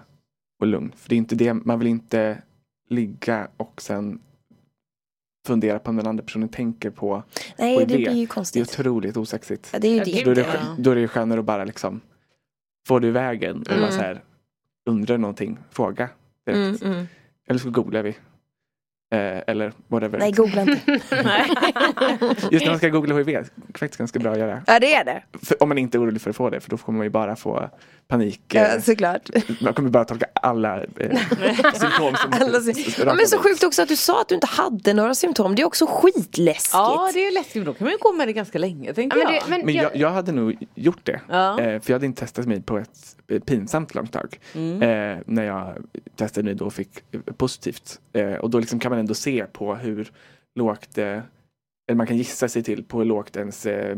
och 0.60 0.66
lugn. 0.66 0.92
För 0.96 1.08
det 1.08 1.14
är 1.14 1.18
inte 1.18 1.34
det, 1.34 1.54
man 1.54 1.78
vill 1.78 1.88
inte 1.88 2.42
ligga 2.90 3.48
och 3.56 3.82
sen 3.82 4.20
fundera 5.46 5.78
på 5.78 5.90
om 5.90 5.96
den 5.96 6.06
andra 6.06 6.24
personen 6.24 6.48
tänker 6.48 6.90
på 6.90 7.22
Nej, 7.58 7.74
det 7.76 7.80
HIV. 7.80 7.86
blir 7.86 7.98
ju 7.98 8.04
Det 8.14 8.22
är 8.22 8.26
konstigt. 8.26 8.62
otroligt 8.68 9.16
osexigt. 9.16 9.70
Ja, 9.72 9.78
det 9.78 9.88
är 9.88 9.92
ju 9.94 10.00
det. 10.12 10.24
Då 10.24 10.30
är 10.30 10.34
det, 10.34 10.46
då 10.78 10.90
är 10.90 10.94
det 10.96 11.08
skönare 11.08 11.40
att 11.40 11.46
bara 11.46 11.64
liksom 11.64 12.00
få 12.88 12.98
det 12.98 13.06
i 13.06 13.10
vägen 13.10 13.64
Mm. 13.68 13.80
bara 13.80 13.90
så 13.90 14.00
här 14.00 14.22
undrar 14.86 15.18
någonting, 15.18 15.58
fråga 15.70 16.08
direkt. 16.46 16.82
Mm, 16.82 16.94
mm. 16.94 17.06
Eller 17.48 17.60
så 17.60 17.70
googlar 17.70 18.02
vi. 18.02 18.08
Eh, 19.10 19.42
eller 19.46 19.72
whatever. 19.86 20.18
Nej, 20.18 20.32
googla 20.32 20.60
inte. 20.62 20.80
Just 22.50 22.64
när 22.64 22.70
man 22.70 22.78
ska 22.78 22.88
googla 22.88 23.16
HIV, 23.16 23.28
är 23.28 23.44
faktiskt 23.78 23.96
ganska 23.96 24.18
bra 24.18 24.32
att 24.32 24.38
göra. 24.38 24.62
Ja, 24.66 24.78
det 24.80 24.94
är 24.94 25.04
det. 25.04 25.22
För, 25.42 25.62
om 25.62 25.68
man 25.68 25.78
inte 25.78 25.98
är 25.98 26.02
orolig 26.02 26.20
för 26.20 26.30
att 26.30 26.36
få 26.36 26.50
det, 26.50 26.60
för 26.60 26.70
då 26.70 26.76
kommer 26.76 26.96
man 26.96 27.06
ju 27.06 27.10
bara 27.10 27.36
få 27.36 27.70
panik. 28.08 28.54
Eh, 28.54 28.62
Ja, 28.62 28.80
såklart. 28.80 29.30
man 29.60 29.74
kommer 29.74 29.90
bara 29.90 30.04
tolka 30.04 30.26
alla 30.34 30.82
eh, 30.82 31.16
symptom 31.74 32.14
som 32.16 32.32
Alla 32.40 32.60
ser- 32.60 33.06
Ja, 33.06 33.14
men 33.14 33.26
så 33.26 33.38
sjukt 33.38 33.62
också 33.64 33.82
att 33.82 33.88
du 33.88 33.96
sa 33.96 34.20
att 34.20 34.28
du 34.28 34.34
inte 34.34 34.46
hade 34.46 34.94
några 34.94 35.14
symptom. 35.14 35.54
Det 35.54 35.62
är 35.62 35.66
också 35.66 35.86
skitläskigt. 35.88 36.70
Ja 36.74 37.10
det 37.14 37.26
är 37.26 37.32
läskigt, 37.32 37.64
då 37.64 37.74
kan 37.74 37.84
man 37.84 37.92
ju 37.92 37.98
gå 37.98 38.12
med 38.12 38.28
det 38.28 38.32
ganska 38.32 38.58
länge 38.58 38.94
tänker 38.94 39.18
Ja, 39.18 39.24
men 39.24 39.34
jag. 39.34 39.44
det, 39.44 39.50
men 39.50 39.64
Men 39.66 39.74
jag, 39.74 39.84
jag, 39.84 39.96
jag 39.96 40.10
hade 40.10 40.32
nog 40.32 40.56
gjort 40.74 41.00
det. 41.06 41.20
Ja. 41.28 41.60
Eh, 41.60 41.80
för 41.80 41.90
jag 41.90 41.94
hade 41.94 42.06
inte 42.06 42.20
testat 42.20 42.46
mig 42.46 42.62
på 42.62 42.78
ett 42.78 43.16
eh, 43.30 43.40
pinsamt 43.40 43.94
långt 43.94 44.12
tag. 44.12 44.38
Mm. 44.54 44.82
Eh, 44.82 45.22
när 45.26 45.44
jag 45.44 45.76
testade 46.16 46.44
mig 46.44 46.54
då 46.54 46.64
och 46.66 46.72
fick 46.74 46.90
eh, 47.12 47.20
positivt. 47.36 48.00
Eh, 48.12 48.32
och 48.32 48.50
då 48.50 48.58
liksom 48.58 48.78
kan 48.78 48.90
man 48.90 48.98
ändå 48.98 49.14
se 49.14 49.44
på 49.52 49.74
hur 49.74 50.12
lågt 50.54 50.98
eh, 50.98 51.18
eller 51.88 51.96
man 51.96 52.06
kan 52.06 52.16
gissa 52.16 52.48
sig 52.48 52.62
till 52.62 52.84
på 52.84 52.98
hur 52.98 53.04
lågt 53.04 53.36
ens 53.36 53.66
eh, 53.66 53.96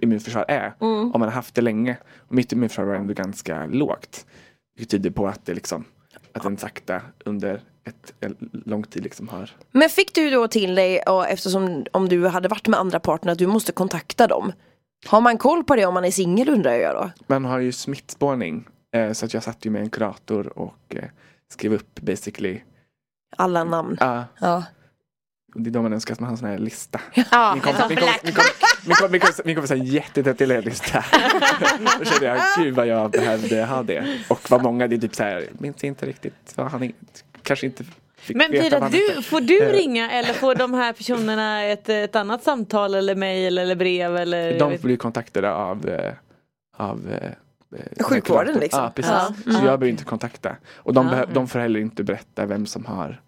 immunförsvar 0.00 0.44
är. 0.48 0.74
Mm. 0.80 1.12
Om 1.12 1.20
man 1.20 1.22
har 1.22 1.30
haft 1.30 1.54
det 1.54 1.60
länge. 1.62 1.96
Och 2.28 2.34
mitt 2.34 2.52
immunförsvar 2.52 2.84
var 2.84 2.94
ändå 2.94 3.14
ganska 3.14 3.66
lågt. 3.66 4.26
Det 4.78 4.84
tyder 4.84 5.10
på 5.10 5.26
att 5.26 5.46
det 5.46 5.54
liksom 5.54 5.84
att 6.32 6.42
den 6.42 6.56
sakta 6.56 7.02
under 7.24 7.60
ett, 7.84 8.14
en 8.20 8.36
lång 8.66 8.82
tid 8.82 9.02
liksom 9.02 9.28
har 9.28 9.50
Men 9.70 9.88
fick 9.88 10.14
du 10.14 10.30
då 10.30 10.48
till 10.48 10.74
dig, 10.74 11.00
och 11.02 11.28
eftersom 11.28 11.84
om 11.92 12.08
du 12.08 12.26
hade 12.26 12.48
varit 12.48 12.68
med 12.68 12.80
andra 12.80 13.00
partner, 13.00 13.32
att 13.32 13.38
du 13.38 13.46
måste 13.46 13.72
kontakta 13.72 14.26
dem? 14.26 14.52
Har 15.06 15.20
man 15.20 15.38
koll 15.38 15.64
på 15.64 15.76
det 15.76 15.86
om 15.86 15.94
man 15.94 16.04
är 16.04 16.10
singel 16.10 16.48
undrar 16.48 16.72
jag 16.72 16.94
då? 16.94 17.10
Man 17.26 17.44
har 17.44 17.58
ju 17.58 17.72
smittspårning. 17.72 18.68
Eh, 18.94 19.12
så 19.12 19.26
att 19.26 19.34
jag 19.34 19.42
satt 19.42 19.64
ju 19.64 19.70
med 19.70 19.82
en 19.82 19.90
kurator 19.90 20.58
och 20.58 20.94
eh, 20.96 21.04
skrev 21.52 21.72
upp 21.74 22.00
basically. 22.00 22.60
Alla 23.36 23.64
namn. 23.64 23.96
Ja, 24.00 24.24
Ja. 24.40 24.64
Det 25.54 25.70
är 25.70 25.72
då 25.72 25.82
man 25.82 25.92
önskar 25.92 26.14
att 26.14 26.20
man 26.20 26.26
har 26.26 26.32
en 26.32 26.38
sån 26.38 26.48
här 26.48 26.58
lista. 26.58 27.00
ja, 27.30 27.52
Min 27.54 27.62
kompis, 27.62 27.80
som 27.80 27.88
min 27.88 27.96
kompis, 27.98 28.22
black 28.22 28.22
min 28.24 28.34
kompis, 28.34 28.54
min 28.86 28.94
kompis, 28.96 29.10
min 29.12 29.20
kompis, 29.20 29.40
min 29.44 29.54
kompis 29.54 29.70
har 29.70 29.76
en 29.76 29.84
jättedetaljerad 29.84 30.64
lista. 30.64 31.04
Då 31.98 32.04
kände 32.04 32.26
jag, 32.26 32.38
gud 32.58 32.74
vad 32.74 32.86
jag 32.86 33.10
behövde 33.10 33.64
ha 33.64 33.82
det. 33.82 34.18
Och 34.28 34.50
vad 34.50 34.62
många, 34.62 34.86
det 34.88 34.96
är 34.96 34.98
typ 34.98 35.14
så 35.14 35.22
här, 35.22 35.44
minns 35.52 35.84
inte 35.84 36.06
riktigt 36.06 36.52
vad 36.56 36.66
han 36.66 36.82
är, 36.82 36.92
kanske 37.42 37.66
inte 37.66 37.84
fick 38.16 38.36
Men 38.36 38.50
veta 38.50 38.78
han 38.80 38.90
du, 38.90 39.22
får 39.22 39.40
du 39.40 39.62
Eh. 39.62 39.72
ringa 39.72 40.10
eller 40.10 40.32
får 40.32 40.54
de 40.54 40.74
här 40.74 40.92
personerna 40.92 41.62
ett, 41.64 41.88
ett 41.88 42.16
annat 42.16 42.42
samtal 42.42 42.94
eller 42.94 43.14
mejl 43.14 43.58
eller 43.58 43.74
brev 43.74 44.16
eller? 44.16 44.58
De 44.58 44.76
blir 44.82 44.96
kontaktade 44.96 45.52
av, 45.52 45.88
eh, 45.88 46.12
av 46.76 47.00
eh, 47.10 47.30
eh, 47.80 48.04
Sjukvården, 48.04 48.58
liksom. 48.60 48.82
Ja, 48.82 48.92
precis. 48.94 49.12
Ja. 49.12 49.34
Så 49.44 49.50
jag 49.52 49.62
behöver 49.62 49.86
inte 49.86 50.04
kontakta. 50.04 50.56
Och 50.76 50.94
de, 50.94 51.06
Ja. 51.08 51.26
de 51.34 51.48
får 51.48 51.58
heller 51.58 51.80
inte 51.80 52.04
berätta 52.04 52.46
vem 52.46 52.66
som 52.66 52.84
har 52.86 53.20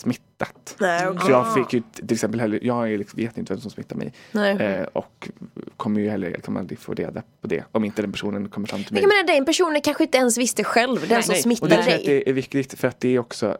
smittat. 0.00 0.76
Nej, 0.80 1.08
okej. 1.08 1.20
Så 1.24 1.30
jag 1.30 1.54
fick 1.54 1.72
ju 1.72 1.82
till 1.94 2.12
exempel 2.12 2.40
heller, 2.40 2.58
jag 2.62 2.92
är 2.92 2.98
liksom, 2.98 3.16
vet 3.16 3.38
inte 3.38 3.52
vem 3.52 3.60
som 3.60 3.70
smittar 3.70 3.96
mig. 3.96 4.12
Nej. 4.32 4.56
Eh, 4.56 4.86
och 4.92 5.30
kommer 5.76 6.00
ju 6.00 6.08
heller 6.08 6.32
kommer 6.32 6.60
aldrig 6.60 6.78
få 6.78 6.94
reda 6.94 7.22
på 7.40 7.46
det. 7.46 7.64
Om 7.72 7.84
inte 7.84 8.02
den 8.02 8.12
personen 8.12 8.48
kommer 8.48 8.66
fram 8.66 8.84
till 8.84 8.92
mig. 8.92 9.02
Jag 9.02 9.08
menar 9.08 9.34
den 9.36 9.44
personen 9.44 9.80
kanske 9.80 10.04
inte 10.04 10.18
ens 10.18 10.38
visste 10.38 10.64
själv, 10.64 11.08
den 11.08 11.22
som 11.22 11.32
Nej. 11.32 11.38
Och 11.38 11.42
smittade 11.42 11.76
det 11.76 11.82
tror 11.82 11.92
jag 11.92 12.00
att 12.00 12.06
dig. 12.06 12.24
det 12.24 12.30
är 12.30 12.32
viktigt 12.32 12.74
för 12.74 12.88
att 12.88 13.00
det 13.00 13.08
är 13.08 13.18
också 13.18 13.58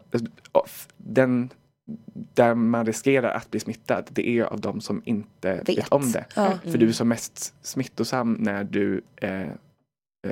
off, 0.51 0.87
den 0.97 1.49
där 2.33 2.55
man 2.55 2.85
riskerar 2.85 3.33
att 3.33 3.51
bli 3.51 3.59
smittad, 3.59 4.07
det 4.09 4.29
är 4.29 4.43
av 4.43 4.61
de 4.61 4.81
som 4.81 5.01
inte 5.05 5.53
vet, 5.53 5.69
Vet. 5.69 5.87
om 5.89 6.11
det. 6.11 6.25
Ja. 6.35 6.57
För 6.63 6.77
du 6.77 6.87
är 6.87 6.91
som 6.91 7.07
mest 7.07 7.53
smittosam 7.61 8.33
när 8.33 8.63
du 8.63 9.01
eh, 9.15 9.41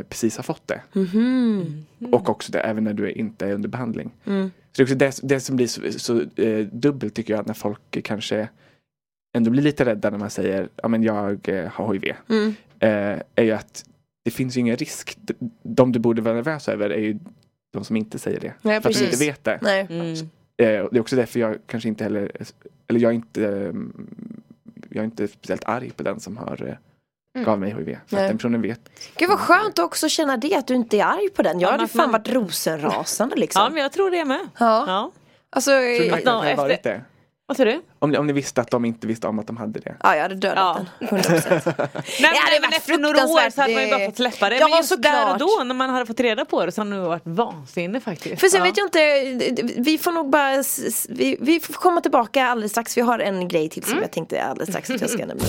precis 0.10 0.38
har 0.38 0.44
fått 0.44 0.68
det. 0.68 0.82
Mhm. 0.94 1.86
Och 2.12 2.30
också 2.30 2.52
det, 2.52 2.60
även 2.60 2.84
när 2.84 2.94
du 2.94 3.06
är, 3.06 3.18
inte 3.18 3.48
är 3.48 3.54
under 3.54 3.70
behandling. 3.70 4.12
Mm. 4.26 4.52
Så 4.72 4.82
det 4.82 4.82
är 4.82 4.84
också 4.84 4.96
det, 4.96 5.36
det 5.36 5.40
som 5.40 5.56
blir 5.56 5.68
så, 5.68 5.82
så 6.00 6.22
eh, 6.42 6.66
dubbelt 6.66 7.16
tycker 7.16 7.34
jag, 7.34 7.48
när 7.48 7.54
folk 7.54 8.04
kanske 8.04 8.50
ändå 9.38 9.52
blir 9.52 9.64
lite 9.64 9.86
rädda 9.86 10.10
när 10.10 10.18
man 10.18 10.30
säger 10.30 10.70
ja 10.76 10.88
men 10.88 11.04
jag 11.04 11.50
eh, 11.50 11.70
har 11.72 11.94
HIV. 11.94 12.16
Mm. 12.30 12.56
Eh, 12.80 13.22
är 13.36 13.44
ju 13.44 13.52
att 13.52 13.86
det 14.26 14.32
finns 14.32 14.58
ju 14.58 14.60
ingen 14.60 14.76
risk. 14.76 15.18
De, 15.18 15.52
de 15.64 15.92
du 15.92 16.00
borde 16.00 16.22
vara 16.22 16.36
nervös 16.36 16.70
över 16.70 16.90
är 16.90 17.00
ju 17.00 17.20
de 17.74 17.84
som 17.84 17.96
inte 17.96 18.20
säger 18.20 18.40
det. 18.40 18.54
Nej, 18.62 18.82
för 18.82 18.90
att 18.90 18.96
de 18.96 19.00
precis. 19.00 19.14
inte 19.14 19.26
vet 19.26 19.44
det. 19.44 19.60
Nej. 19.62 19.88
Mm. 19.90 20.16
Eh, 20.58 20.82
och 20.82 20.90
det 20.92 20.98
är 20.98 21.02
också 21.02 21.16
därför 21.16 21.40
jag 21.40 21.58
kanske 21.66 21.90
inte 21.90 22.04
heller, 22.04 22.32
eller 22.88 23.00
jag 23.00 23.10
är 23.10 23.16
inte, 23.16 23.48
mm, 23.48 24.42
jag 24.90 25.02
är 25.02 25.06
inte 25.06 25.28
speciellt 25.28 25.66
arg 25.66 25.92
på 25.92 26.04
den 26.04 26.20
som 26.20 26.38
har 26.38 26.68
eh, 26.68 26.76
Mm. 27.40 27.46
gav 27.46 27.60
mig 27.60 27.70
HIV. 27.70 27.86
För 27.86 28.16
Nej. 28.16 28.24
att 28.24 28.30
den 28.30 28.38
personen 28.38 28.62
vet. 28.62 28.80
Gud 29.18 29.30
vad 29.30 29.40
skönt 29.40 29.80
att 29.80 29.86
också 29.86 30.10
känna 30.10 30.38
det, 30.38 30.56
att 30.56 30.68
du 30.68 30.74
inte 30.76 30.98
är 30.98 31.04
arg 31.06 31.30
på 31.30 31.42
den. 31.42 31.60
Jag 31.60 31.68
Ja, 31.68 31.72
hade 31.72 31.78
men 31.78 31.86
att 31.86 31.92
fan 31.92 31.98
man- 32.12 32.12
varit 32.12 32.30
rosenrasande 32.30 33.36
Ja 33.38 33.40
liksom. 33.40 33.74
men 33.74 33.82
jag 33.84 33.92
tror 33.92 34.12
det 34.12 34.26
med. 34.26 34.40
Ja. 34.60 34.84
Ja. 34.88 35.12
Alltså, 35.52 35.72
Tror 35.72 35.82
ja, 35.84 36.16
att 36.18 36.24
det 36.24 36.32
hade 36.32 36.50
efter- 36.50 36.64
varit 36.64 36.84
det? 36.84 37.02
Vad 37.48 37.58
sa 37.58 37.66
du? 37.66 37.82
Om, 38.00 38.12
ni- 38.12 38.18
om 38.18 38.28
ni 38.28 38.34
visste 38.34 38.62
att 38.62 38.72
de 38.72 38.86
inte 38.86 39.08
visste 39.08 39.28
om 39.28 39.40
att 39.40 39.48
de 39.48 39.58
hade 39.58 39.80
det. 39.80 39.96
jag 40.04 40.22
hade 40.22 40.36
dödat 40.36 40.58
Ja. 40.58 40.86
den. 41.00 41.08
100%. 41.20 41.74
Nej, 42.22 42.32
men 42.52 42.62
varit 42.62 42.78
efter 42.78 42.98
några 42.98 43.24
år 43.26 43.50
så 43.50 43.62
hade 43.62 43.74
man 43.74 43.84
ju 43.84 43.90
bara 43.92 44.06
fått 44.06 44.16
släppa 44.16 44.50
det. 44.50 44.56
Ja, 44.58 44.68
men 44.68 44.78
just 44.78 45.02
där 45.02 45.32
och 45.34 45.38
då 45.38 45.64
när 45.66 45.76
man 45.76 45.90
hade 45.90 46.06
fått 46.06 46.20
reda 46.20 46.46
på 46.46 46.66
det 46.66 46.72
så 46.72 46.82
hade 46.82 46.92
det 46.96 47.00
varit 47.02 47.22
vansinne 47.26 48.00
faktiskt. 48.00 48.40
För 48.42 48.48
sen 48.48 48.60
ja. 48.60 48.66
vet 48.66 48.78
jag 48.78 48.86
inte, 48.88 49.82
vi 49.82 49.98
får 49.98 50.12
nog 50.12 50.30
bara, 50.30 50.64
vi, 51.10 51.38
vi 51.42 51.60
får 51.60 51.74
komma 51.74 52.02
tillbaka 52.02 52.46
alldeles 52.48 52.72
strax. 52.72 52.98
Vi 52.98 53.02
har 53.02 53.20
en 53.20 53.48
grej 53.48 53.70
till 53.70 53.84
som 53.84 53.92
Mm. 53.92 54.02
jag 54.04 54.12
tänkte 54.12 54.44
alldeles 54.44 54.70
strax 54.70 54.90
att 54.90 55.02
jag 55.02 55.10
ska 55.10 55.26
nämna. 55.26 55.44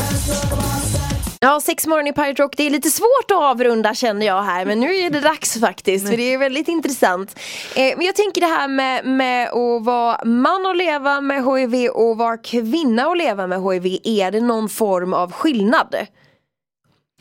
Ja, 1.43 1.61
sex 1.61 1.87
morgon 1.87 2.07
i 2.07 2.13
Pirate 2.13 2.43
Rock. 2.43 2.57
Det 2.57 2.67
är 2.67 2.71
lite 2.71 2.91
svårt 2.91 3.31
att 3.31 3.37
avrunda 3.37 3.95
känner 3.95 4.27
jag 4.27 4.43
här 4.43 4.65
men 4.65 4.81
nu 4.81 4.97
är 4.97 5.11
det 5.11 5.21
dags 5.21 5.61
faktiskt 5.61 6.09
för 6.09 6.17
det 6.17 6.35
är 6.35 6.39
väldigt 6.39 6.69
intressant. 6.69 7.39
Eh, 7.77 7.97
men 7.97 8.07
jag 8.07 8.17
tänker 8.17 8.41
det 8.41 8.47
här 8.47 8.69
med, 8.69 9.05
med 9.05 9.49
att 9.49 9.85
vara 9.85 10.25
man 10.25 10.67
och 10.67 10.77
leva 10.77 11.21
med 11.21 11.45
HIV 11.45 11.89
och 11.89 12.17
vara 12.17 12.37
kvinna 12.37 13.09
och 13.09 13.17
leva 13.17 13.47
med 13.47 13.63
HIV. 13.63 13.99
Är 14.05 14.31
det 14.31 14.41
någon 14.41 14.69
form 14.69 15.15
av 15.15 15.33
skillnad? 15.33 15.97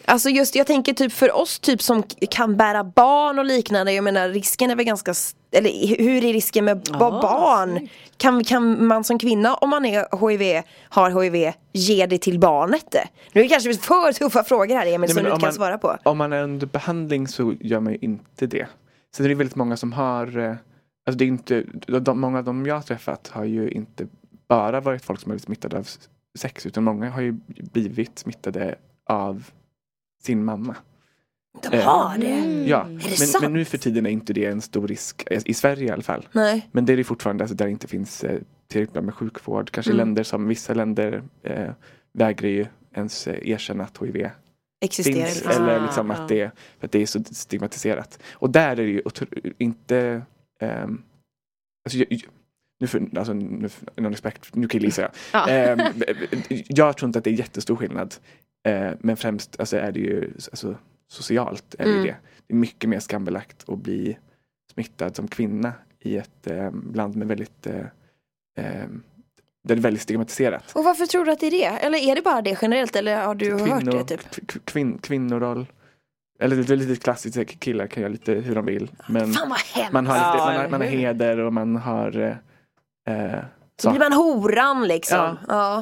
Alltså 0.05 0.29
just 0.29 0.55
jag 0.55 0.67
tänker 0.67 0.93
typ 0.93 1.11
för 1.13 1.35
oss 1.41 1.59
typ 1.59 1.81
som 1.81 2.03
kan 2.31 2.57
bära 2.57 2.83
barn 2.83 3.39
och 3.39 3.45
liknande. 3.45 3.93
Jag 3.93 4.03
menar 4.03 4.29
risken 4.29 4.71
är 4.71 4.75
väl 4.75 4.85
ganska, 4.85 5.13
eller 5.51 5.97
hur 6.03 6.25
är 6.25 6.33
risken 6.33 6.65
med 6.65 6.89
Ja, 6.91 6.97
barn? 7.21 7.87
Kan, 8.17 8.43
kan 8.43 8.87
man 8.87 9.03
som 9.03 9.19
kvinna 9.19 9.53
om 9.55 9.69
man 9.69 9.85
är 9.85 10.29
HIV, 10.29 10.63
har 10.89 11.21
HIV, 11.23 11.53
ge 11.73 12.05
det 12.05 12.17
till 12.17 12.39
barnet? 12.39 12.95
Nu 13.33 13.41
är 13.41 13.45
det 13.45 13.49
kanske 13.49 13.73
för 13.73 14.11
tuffa 14.13 14.43
frågor 14.43 14.75
här 14.75 14.85
Emil 14.85 14.99
Nej, 14.99 15.09
som 15.09 15.23
du 15.23 15.29
kan 15.29 15.41
man- 15.41 15.53
svara 15.53 15.77
på. 15.77 15.97
Om 16.03 16.17
man 16.17 16.33
är 16.33 16.43
under 16.43 16.67
behandling 16.67 17.27
så 17.27 17.53
gör 17.59 17.79
man 17.79 17.93
ju 17.93 17.99
inte 18.01 18.47
det. 18.47 18.67
Sen 19.15 19.25
är 19.25 19.29
det 19.29 19.35
väldigt 19.35 19.55
många 19.55 19.77
som 19.77 19.93
har, 19.93 20.37
eh, 20.37 20.49
alltså 21.07 21.17
det 21.17 21.25
är 21.25 21.27
inte, 21.27 21.63
de, 22.01 22.19
många 22.19 22.37
av 22.37 22.43
dem 22.43 22.65
jag 22.65 22.75
har 22.75 22.81
träffat 22.81 23.27
har 23.33 23.43
ju 23.43 23.69
inte 23.71 24.07
bara 24.47 24.81
varit 24.81 25.05
folk 25.05 25.19
som 25.19 25.29
har 25.29 25.33
blivit 25.35 25.43
smittade 25.45 25.77
av 25.77 25.87
sex 26.39 26.65
utan 26.65 26.83
många 26.83 27.09
har 27.09 27.21
ju 27.21 27.31
blivit 27.73 28.19
smittade 28.19 28.75
av 29.09 29.43
sin 30.21 30.45
mamma. 30.45 30.75
De 31.63 31.77
eh, 31.77 31.83
har 31.85 32.17
det? 32.17 32.63
Ja, 32.67 32.83
det 32.89 33.19
men, 33.33 33.41
men 33.41 33.53
nu 33.53 33.65
för 33.65 33.77
tiden 33.77 34.05
är 34.05 34.09
inte 34.09 34.33
det 34.33 34.45
en 34.45 34.61
stor 34.61 34.87
risk, 34.87 35.27
i 35.31 35.39
i 35.45 35.53
Sverige 35.53 35.87
i 35.87 35.91
alla 35.91 36.01
fall. 36.03 36.27
Nej. 36.31 36.69
Men 36.71 36.85
det 36.85 36.93
är 36.93 36.97
det 36.97 37.03
fortfarande 37.03 37.43
alltså, 37.43 37.55
där 37.55 37.65
det 37.65 37.71
inte 37.71 37.87
finns 37.87 38.23
eh, 38.23 38.39
tillräckligt 38.67 39.03
med 39.03 39.13
sjukvård. 39.13 39.71
Kanske 39.71 39.91
Mm. 39.91 39.97
länder 40.07 40.23
som, 40.23 40.47
vissa 40.47 40.73
länder 40.73 41.23
eh, 41.43 41.71
vägrar 42.13 42.49
ju 42.49 42.65
ens 42.93 43.27
eh, 43.27 43.49
erkänna 43.49 43.83
att 43.83 43.97
HIV 44.01 44.29
Existerar 44.81 45.15
finns. 45.25 45.35
liksom. 45.45 45.63
Eller 45.63 45.79
Ah, 45.79 45.83
liksom 45.85 46.09
ja. 46.09 46.15
att, 46.15 46.27
det, 46.29 46.51
för 46.79 46.85
att 46.85 46.91
det 46.91 47.01
är 47.01 47.05
så 47.05 47.23
stigmatiserat. 47.23 48.19
Och 48.31 48.49
där 48.49 48.71
är 48.71 48.75
det 48.75 48.83
ju 48.83 49.01
inte 49.57 50.21
ehm, 50.61 51.01
alltså, 51.85 51.97
jag, 51.97 52.21
nu 52.79 52.87
för, 52.87 53.17
alltså, 53.17 53.33
nu 53.33 53.69
för, 53.69 53.87
någon 54.01 54.11
respekt, 54.11 54.55
nu 54.55 54.67
killgissar 54.67 55.03
jag. 55.03 55.11
Ja. 55.33 55.47
Ehm, 55.49 55.79
jag 56.67 56.97
tror 56.97 57.07
inte 57.09 57.19
att 57.19 57.25
det 57.25 57.29
är 57.31 57.33
jättestor 57.39 57.75
skillnad. 57.75 58.15
Eh, 58.69 58.91
men 58.99 59.17
främst 59.17 59.59
alltså, 59.59 59.77
är 59.77 59.91
det 59.91 59.99
ju 59.99 60.31
alltså, 60.35 60.75
socialt. 61.07 61.75
Är 61.79 61.83
det, 61.83 61.89
ju 61.89 61.95
Mm. 61.95 62.07
det. 62.07 62.15
det 62.47 62.53
är 62.53 62.57
mycket 62.57 62.89
mer 62.89 62.99
skambelagt 62.99 63.69
att 63.69 63.77
bli 63.79 64.17
smittad 64.73 65.15
som 65.15 65.27
kvinna 65.27 65.73
i 65.99 66.17
ett 66.17 66.47
eh, 66.47 66.71
land 66.93 67.15
med 67.15 67.27
väldigt 67.27 67.67
eh, 67.67 67.75
där 68.55 69.75
det 69.75 69.79
är 69.79 69.83
väldigt 69.83 70.01
stigmatiserat. 70.01 70.71
Och 70.75 70.83
varför 70.83 71.05
tror 71.05 71.25
du 71.25 71.31
att 71.31 71.39
det 71.39 71.47
är 71.47 71.51
det? 71.51 71.65
Eller 71.65 71.97
är 71.97 72.15
det 72.15 72.21
bara 72.21 72.41
det 72.41 72.57
generellt 72.61 72.95
eller 72.95 73.21
har 73.25 73.35
du 73.35 73.51
hört 73.53 73.85
det 73.85 74.03
typ? 74.03 74.51
k- 74.53 74.59
kvinn, 74.65 74.97
kvinnoroll. 74.97 75.65
Eller 76.39 76.55
det 76.55 76.69
är 76.69 76.75
lite 76.75 77.01
klassiskt, 77.03 77.59
killar 77.59 77.87
kan 77.87 78.01
göra 78.01 78.11
lite 78.11 78.33
hur 78.33 78.55
de 78.55 78.65
vill. 78.65 78.91
Men 79.09 79.33
Fan 79.33 79.49
vad 79.49 79.57
hemskt. 79.59 79.93
man 79.93 80.07
har, 80.07 80.15
lite, 80.15 80.45
man, 80.45 80.55
har, 80.55 80.69
man 80.69 80.81
har 80.81 80.87
heder 80.87 81.37
och 81.39 81.53
man 81.53 81.75
har 81.75 82.17
eh, 83.05 83.15
eh, 83.33 83.39
Så 83.81 83.89
blir 83.89 83.99
man 83.99 84.13
horan 84.13 84.87
liksom. 84.87 85.17
Ja. 85.17 85.37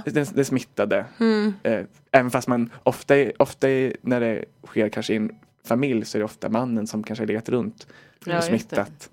Ja. 0.06 0.12
den, 0.12 0.26
den 0.34 0.46
smittade. 0.46 1.06
Mm. 1.20 1.54
Eh, 1.64 1.86
även 2.12 2.32
fast 2.32 2.48
man 2.48 2.70
ofta, 2.84 3.14
ofta 3.40 3.70
är, 3.70 3.94
när 4.02 4.20
det 4.20 4.46
sker 4.68 4.90
kanske 4.90 5.14
i 5.14 5.16
en 5.16 5.32
familj 5.66 6.06
så 6.06 6.18
är 6.18 6.20
det 6.20 6.26
ofta 6.26 6.50
mannen 6.50 6.88
som 6.88 7.04
kanske 7.04 7.22
har 7.24 7.28
legat 7.28 7.50
runt 7.50 7.88
Ja, 8.26 8.36
och 8.36 8.42
det. 8.42 8.48
smittat 8.48 9.10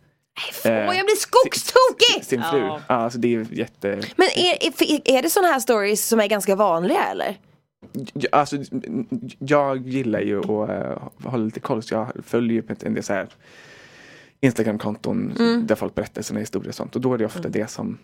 Åh, 0.65 0.71
jag 0.71 0.87
blir 1.07 1.17
skogstokig! 1.17 2.25
sin 2.25 2.43
fru. 2.43 2.59
Ja. 2.61 2.81
Ja. 2.89 2.95
alltså 2.95 3.19
det 3.19 3.35
är 3.35 3.47
jätte... 3.51 4.01
Men 4.17 4.27
är, 4.37 4.67
är, 4.67 5.17
är 5.19 5.23
det 5.23 5.31
sådana 5.31 5.53
här 5.53 5.61
stories 5.61 6.09
som 6.09 6.21
är 6.21 6.27
ganska 6.27 6.57
vanliga 6.57 7.05
eller? 7.05 7.37
Alltså, 8.33 8.57
jag 9.39 9.89
gillar 9.89 10.21
ju 10.21 10.39
att 10.39 10.71
uh, 10.71 11.09
hålla 11.31 11.45
lite 11.45 11.61
koll 11.61 11.83
så 11.83 11.95
jag 11.95 12.13
följer 12.27 12.53
ju 12.55 12.63
på 12.63 12.75
en 12.81 12.95
del 12.95 13.03
så 13.05 13.13
här 13.13 13.29
Instagramkonton 14.41 15.33
Mm. 15.39 15.67
där 15.67 15.75
folk 15.75 15.95
berättar 15.95 16.23
sina 16.23 16.41
historier 16.41 16.69
och 16.69 16.75
sånt 16.75 16.95
och 16.97 17.01
då 17.03 17.15
är 17.15 17.19
det 17.19 17.27
ofta 17.27 17.49
det 17.49 17.71
som 17.71 17.99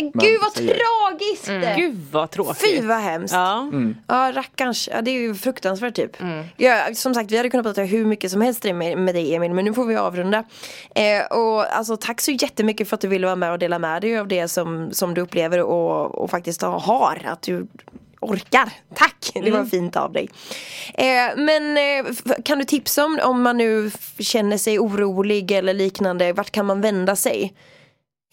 Men 0.00 0.10
Gud 0.12 0.40
vad 0.40 0.52
säger- 0.52 0.74
tragiskt! 0.74 1.76
Gud 1.76 1.96
vad 2.12 2.30
tråkigt. 2.30 2.62
Fy 2.70 2.80
vad 2.86 2.96
hemskt. 2.98 3.34
Ja. 3.34 3.60
Mm. 3.60 3.96
Ja 4.08 4.32
rackarns, 4.34 4.88
ja, 4.92 5.02
det 5.02 5.10
är 5.10 5.20
ju 5.20 5.34
fruktansvärt 5.34 5.94
typ. 5.94 6.16
Ja, 6.56 6.94
som 6.94 7.14
sagt 7.14 7.30
vi 7.30 7.36
hade 7.36 7.50
kunnat 7.50 7.66
prata 7.66 7.82
hur 7.82 8.04
mycket 8.04 8.30
som 8.30 8.40
helst 8.40 8.64
med, 8.64 8.98
med 8.98 9.14
dig 9.14 9.34
Emil 9.34 9.52
men 9.52 9.64
nu 9.64 9.74
får 9.74 9.84
vi 9.84 9.96
avrunda. 9.96 10.44
Eh, 10.94 11.24
och 11.38 11.76
alltså 11.76 11.96
tack 11.96 12.20
så 12.20 12.30
jättemycket 12.30 12.88
för 12.88 12.94
att 12.94 13.00
du 13.00 13.08
ville 13.08 13.26
vara 13.26 13.36
med 13.36 13.52
och 13.52 13.58
dela 13.58 13.78
med 13.78 14.02
dig 14.02 14.18
av 14.18 14.28
det 14.28 14.48
som, 14.48 14.92
som 14.92 15.14
du 15.14 15.20
upplever 15.20 15.62
och, 15.62 16.14
och 16.14 16.30
faktiskt 16.30 16.62
har. 16.62 17.22
Att 17.24 17.42
du 17.42 17.66
orkar. 18.20 18.70
Tack! 18.94 19.30
Det 19.34 19.50
var 19.50 19.64
fint 19.64 19.96
av 19.96 20.12
dig. 20.12 20.28
Eh, 20.94 21.36
men 21.36 21.76
eh, 21.76 22.12
kan 22.44 22.58
du 22.58 22.64
tipsa 22.64 23.04
om 23.04 23.18
om 23.22 23.42
man 23.42 23.56
nu 23.58 23.90
känner 24.18 24.56
sig 24.58 24.78
orolig 24.78 25.50
eller 25.50 25.74
liknande, 25.74 26.32
vart 26.32 26.50
kan 26.50 26.66
man 26.66 26.80
vända 26.80 27.16
sig? 27.16 27.52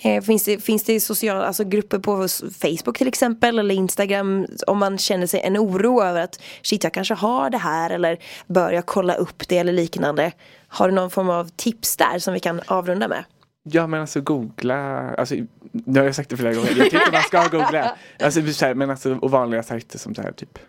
Eh, 0.04 0.22
Finns 0.24 0.44
det, 0.44 0.60
finns 0.64 0.84
det 0.84 1.00
sociala 1.00 1.46
alltså 1.46 1.64
grupper 1.64 2.00
på 2.00 2.28
Facebook 2.62 2.98
till 2.98 3.08
exempel 3.08 3.60
eller 3.60 3.76
Instagram 3.76 4.48
om 4.68 4.78
man 4.78 4.98
känner 4.98 5.28
sig 5.28 5.40
en 5.42 5.58
oro 5.58 6.02
över 6.04 6.22
att 6.22 6.42
shit 6.62 6.84
jag 6.84 6.94
kanske 6.94 7.14
har 7.14 7.50
det 7.50 7.58
här 7.58 7.90
eller 7.90 8.18
bör 8.48 8.72
jag 8.72 8.86
kolla 8.86 9.16
upp 9.16 9.48
det 9.48 9.58
eller 9.58 9.74
liknande. 9.74 10.32
Har 10.68 10.90
du 10.90 10.96
någon 10.96 11.10
form 11.10 11.30
av 11.30 11.50
tips 11.56 11.98
där 11.98 12.20
som 12.20 12.34
vi 12.34 12.40
kan 12.40 12.62
avrunda 12.68 13.08
med? 13.08 13.24
Ja 13.64 13.88
men 13.88 14.02
alltså 14.02 14.22
googla, 14.22 15.10
alltså, 15.16 15.36
nu 15.72 16.00
har 16.00 16.06
jag 16.06 16.16
sagt 16.16 16.30
det 16.30 16.38
flera 16.38 16.54
gånger, 16.54 16.74
jag 16.78 16.90
tycker 16.92 17.12
man 17.12 17.22
ska 17.22 17.48
googla. 17.48 17.96
Alltså, 18.24 18.42
men 18.76 18.90
alltså, 18.90 19.16
och 19.16 19.32
vanliga 19.32 19.64
sajter 19.64 20.00
som 20.00 20.16
så 20.16 20.22
här 20.22 20.32
typ 20.32 20.60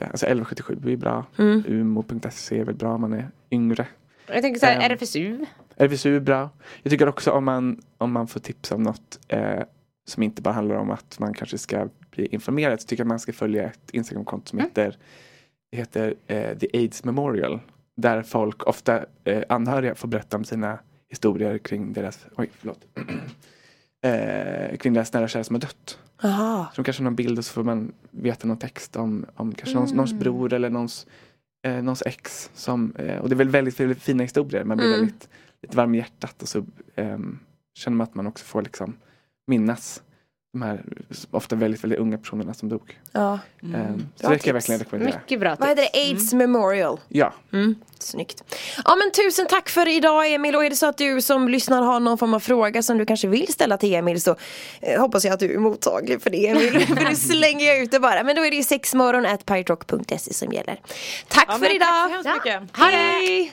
Alltså 0.00 0.26
1177 0.26 0.92
är 0.92 0.96
bra, 0.96 1.24
Mm. 1.38 1.64
umo.se 1.68 2.58
är 2.60 2.64
väl 2.64 2.74
bra 2.74 2.94
om 2.94 3.00
man 3.00 3.12
är 3.12 3.28
yngre. 3.50 3.86
Jag 4.26 4.42
tänker 4.42 4.60
så 4.60 4.66
här, 4.66 4.76
Ehm. 4.76 4.82
RFSU. 4.92 5.46
RFSU 5.76 6.16
är 6.16 6.20
bra. 6.20 6.50
Jag 6.82 6.90
tycker 6.90 7.08
också 7.08 7.30
om 7.30 7.44
man, 7.44 7.80
om 7.98 8.12
man 8.12 8.26
får 8.28 8.40
tips 8.40 8.72
om 8.72 8.82
något 8.82 9.18
eh, 9.28 9.62
som 10.08 10.22
inte 10.22 10.42
bara 10.42 10.54
handlar 10.54 10.76
om 10.76 10.90
att 10.90 11.18
man 11.18 11.34
kanske 11.34 11.58
ska 11.58 11.88
bli 12.10 12.26
informerad 12.26 12.80
så 12.80 12.86
tycker 12.86 13.00
jag 13.00 13.06
att 13.06 13.08
man 13.08 13.20
ska 13.20 13.32
följa 13.32 13.62
ett 13.64 13.90
Instagramkonto 13.90 14.46
som 14.48 14.58
heter, 14.58 14.96
det 15.70 15.76
heter 15.76 16.14
eh, 16.26 16.58
The 16.58 16.66
AIDS 16.72 17.04
Memorial. 17.04 17.60
Där 17.96 18.22
folk, 18.22 18.66
ofta 18.66 19.04
eh, 19.24 19.42
anhöriga, 19.48 19.94
får 19.94 20.08
berätta 20.08 20.36
om 20.36 20.44
sina 20.44 20.78
historier 21.10 21.58
kring 21.58 21.92
deras, 21.92 22.26
oj 22.36 22.50
förlåt, 22.58 22.80
eh, 24.04 24.76
kring 24.76 24.92
deras 24.94 25.12
nära 25.12 25.24
och 25.24 25.30
kära 25.30 25.44
som 25.44 25.54
har 25.54 25.60
dött. 25.60 25.98
Jaha. 26.22 26.66
Så 26.74 26.76
de 26.76 26.84
kanske 26.84 27.02
har 27.02 27.04
någon 27.04 27.14
bild 27.16 27.38
och 27.38 27.44
så 27.44 27.52
får 27.52 27.62
man 27.62 27.92
veta 28.10 28.48
någon 28.48 28.56
text 28.58 28.96
om, 28.96 29.26
om 29.34 29.54
kanske 29.54 29.74
någons, 29.74 29.92
någons 29.92 30.12
bror 30.12 30.52
eller 30.52 30.70
någons, 30.70 31.06
eh, 31.66 31.82
någons 31.82 32.02
ex. 32.06 32.50
Som, 32.54 32.92
eh, 32.98 33.18
och 33.18 33.28
det 33.28 33.34
är 33.34 33.36
väl 33.36 33.48
väldigt, 33.48 33.80
väldigt 33.80 34.02
fina 34.02 34.22
historier. 34.22 34.64
Man 34.64 34.76
blir 34.76 34.86
Mm. 34.88 35.00
väldigt 35.00 35.28
lite 35.62 35.76
varm 35.76 35.94
i 35.94 35.98
hjärtat 35.98 36.42
och 36.42 36.48
så 36.48 36.64
ehm, 36.96 37.38
känner 37.78 37.96
man 37.96 38.04
att 38.04 38.14
man 38.14 38.26
också 38.26 38.44
får 38.44 38.62
liksom 38.62 38.96
minnas 39.46 40.02
de 40.52 40.62
här 40.62 40.84
ofta 41.30 41.56
väldigt, 41.56 41.84
väldigt 41.84 41.98
unga 41.98 42.18
personerna 42.18 42.54
som 42.54 42.68
dog. 42.68 43.00
Ja. 43.12 43.38
Ehm, 43.62 43.70
så 43.70 43.72
Bra 43.72 43.76
det 43.76 44.20
kan 44.20 44.30
tips. 44.38 44.46
jag 44.46 44.54
verkligen 44.54 44.78
rekommendera. 44.78 45.18
Mycket 45.20 45.40
bra 45.40 45.48
Vad 45.50 45.68
tips. 45.68 45.80
heter 45.80 45.82
det? 45.82 45.98
AIDS 46.08 46.32
Memorial. 46.32 47.00
Ja, 47.08 47.32
Mm, 47.52 47.74
snyggt. 47.98 48.44
Ja 48.84 48.96
men 48.96 49.12
tusen 49.12 49.46
tack 49.46 49.68
för 49.68 49.88
idag 49.88 50.32
Emil 50.32 50.56
och 50.56 50.64
är 50.64 50.70
det 50.70 50.76
så 50.76 50.86
att 50.86 50.98
du 50.98 51.20
som 51.22 51.48
lyssnar 51.48 51.82
har 51.82 52.00
någon 52.00 52.18
form 52.18 52.34
av 52.34 52.40
fråga 52.40 52.82
som 52.82 52.98
du 52.98 53.06
kanske 53.06 53.28
vill 53.28 53.52
ställa 53.52 53.76
till 53.76 53.94
Emil 53.94 54.22
så 54.22 54.36
eh, 54.80 55.00
hoppas 55.00 55.24
jag 55.24 55.34
att 55.34 55.40
du 55.40 55.54
är 55.54 55.58
mottaglig 55.58 56.22
för 56.22 56.30
det 56.30 56.46
Emil. 56.48 56.86
för 56.86 57.08
nu 57.10 57.16
slänger 57.16 57.66
jag 57.66 57.78
ut 57.78 57.90
det 57.90 58.00
bara. 58.00 58.22
Men 58.24 58.36
då 58.36 58.44
är 58.44 58.50
det 58.50 58.56
ju 58.56 58.62
sexmorgon 58.62 59.26
at 59.26 59.46
som 60.32 60.52
gäller. 60.52 60.80
Tack 61.28 61.46
Ja, 61.48 61.58
för 61.58 61.74
idag! 61.74 61.88
Tack 61.88 62.42
så 62.42 62.48
hemskt 62.48 62.76
mycket. 62.76 62.76
Hej! 62.78 63.52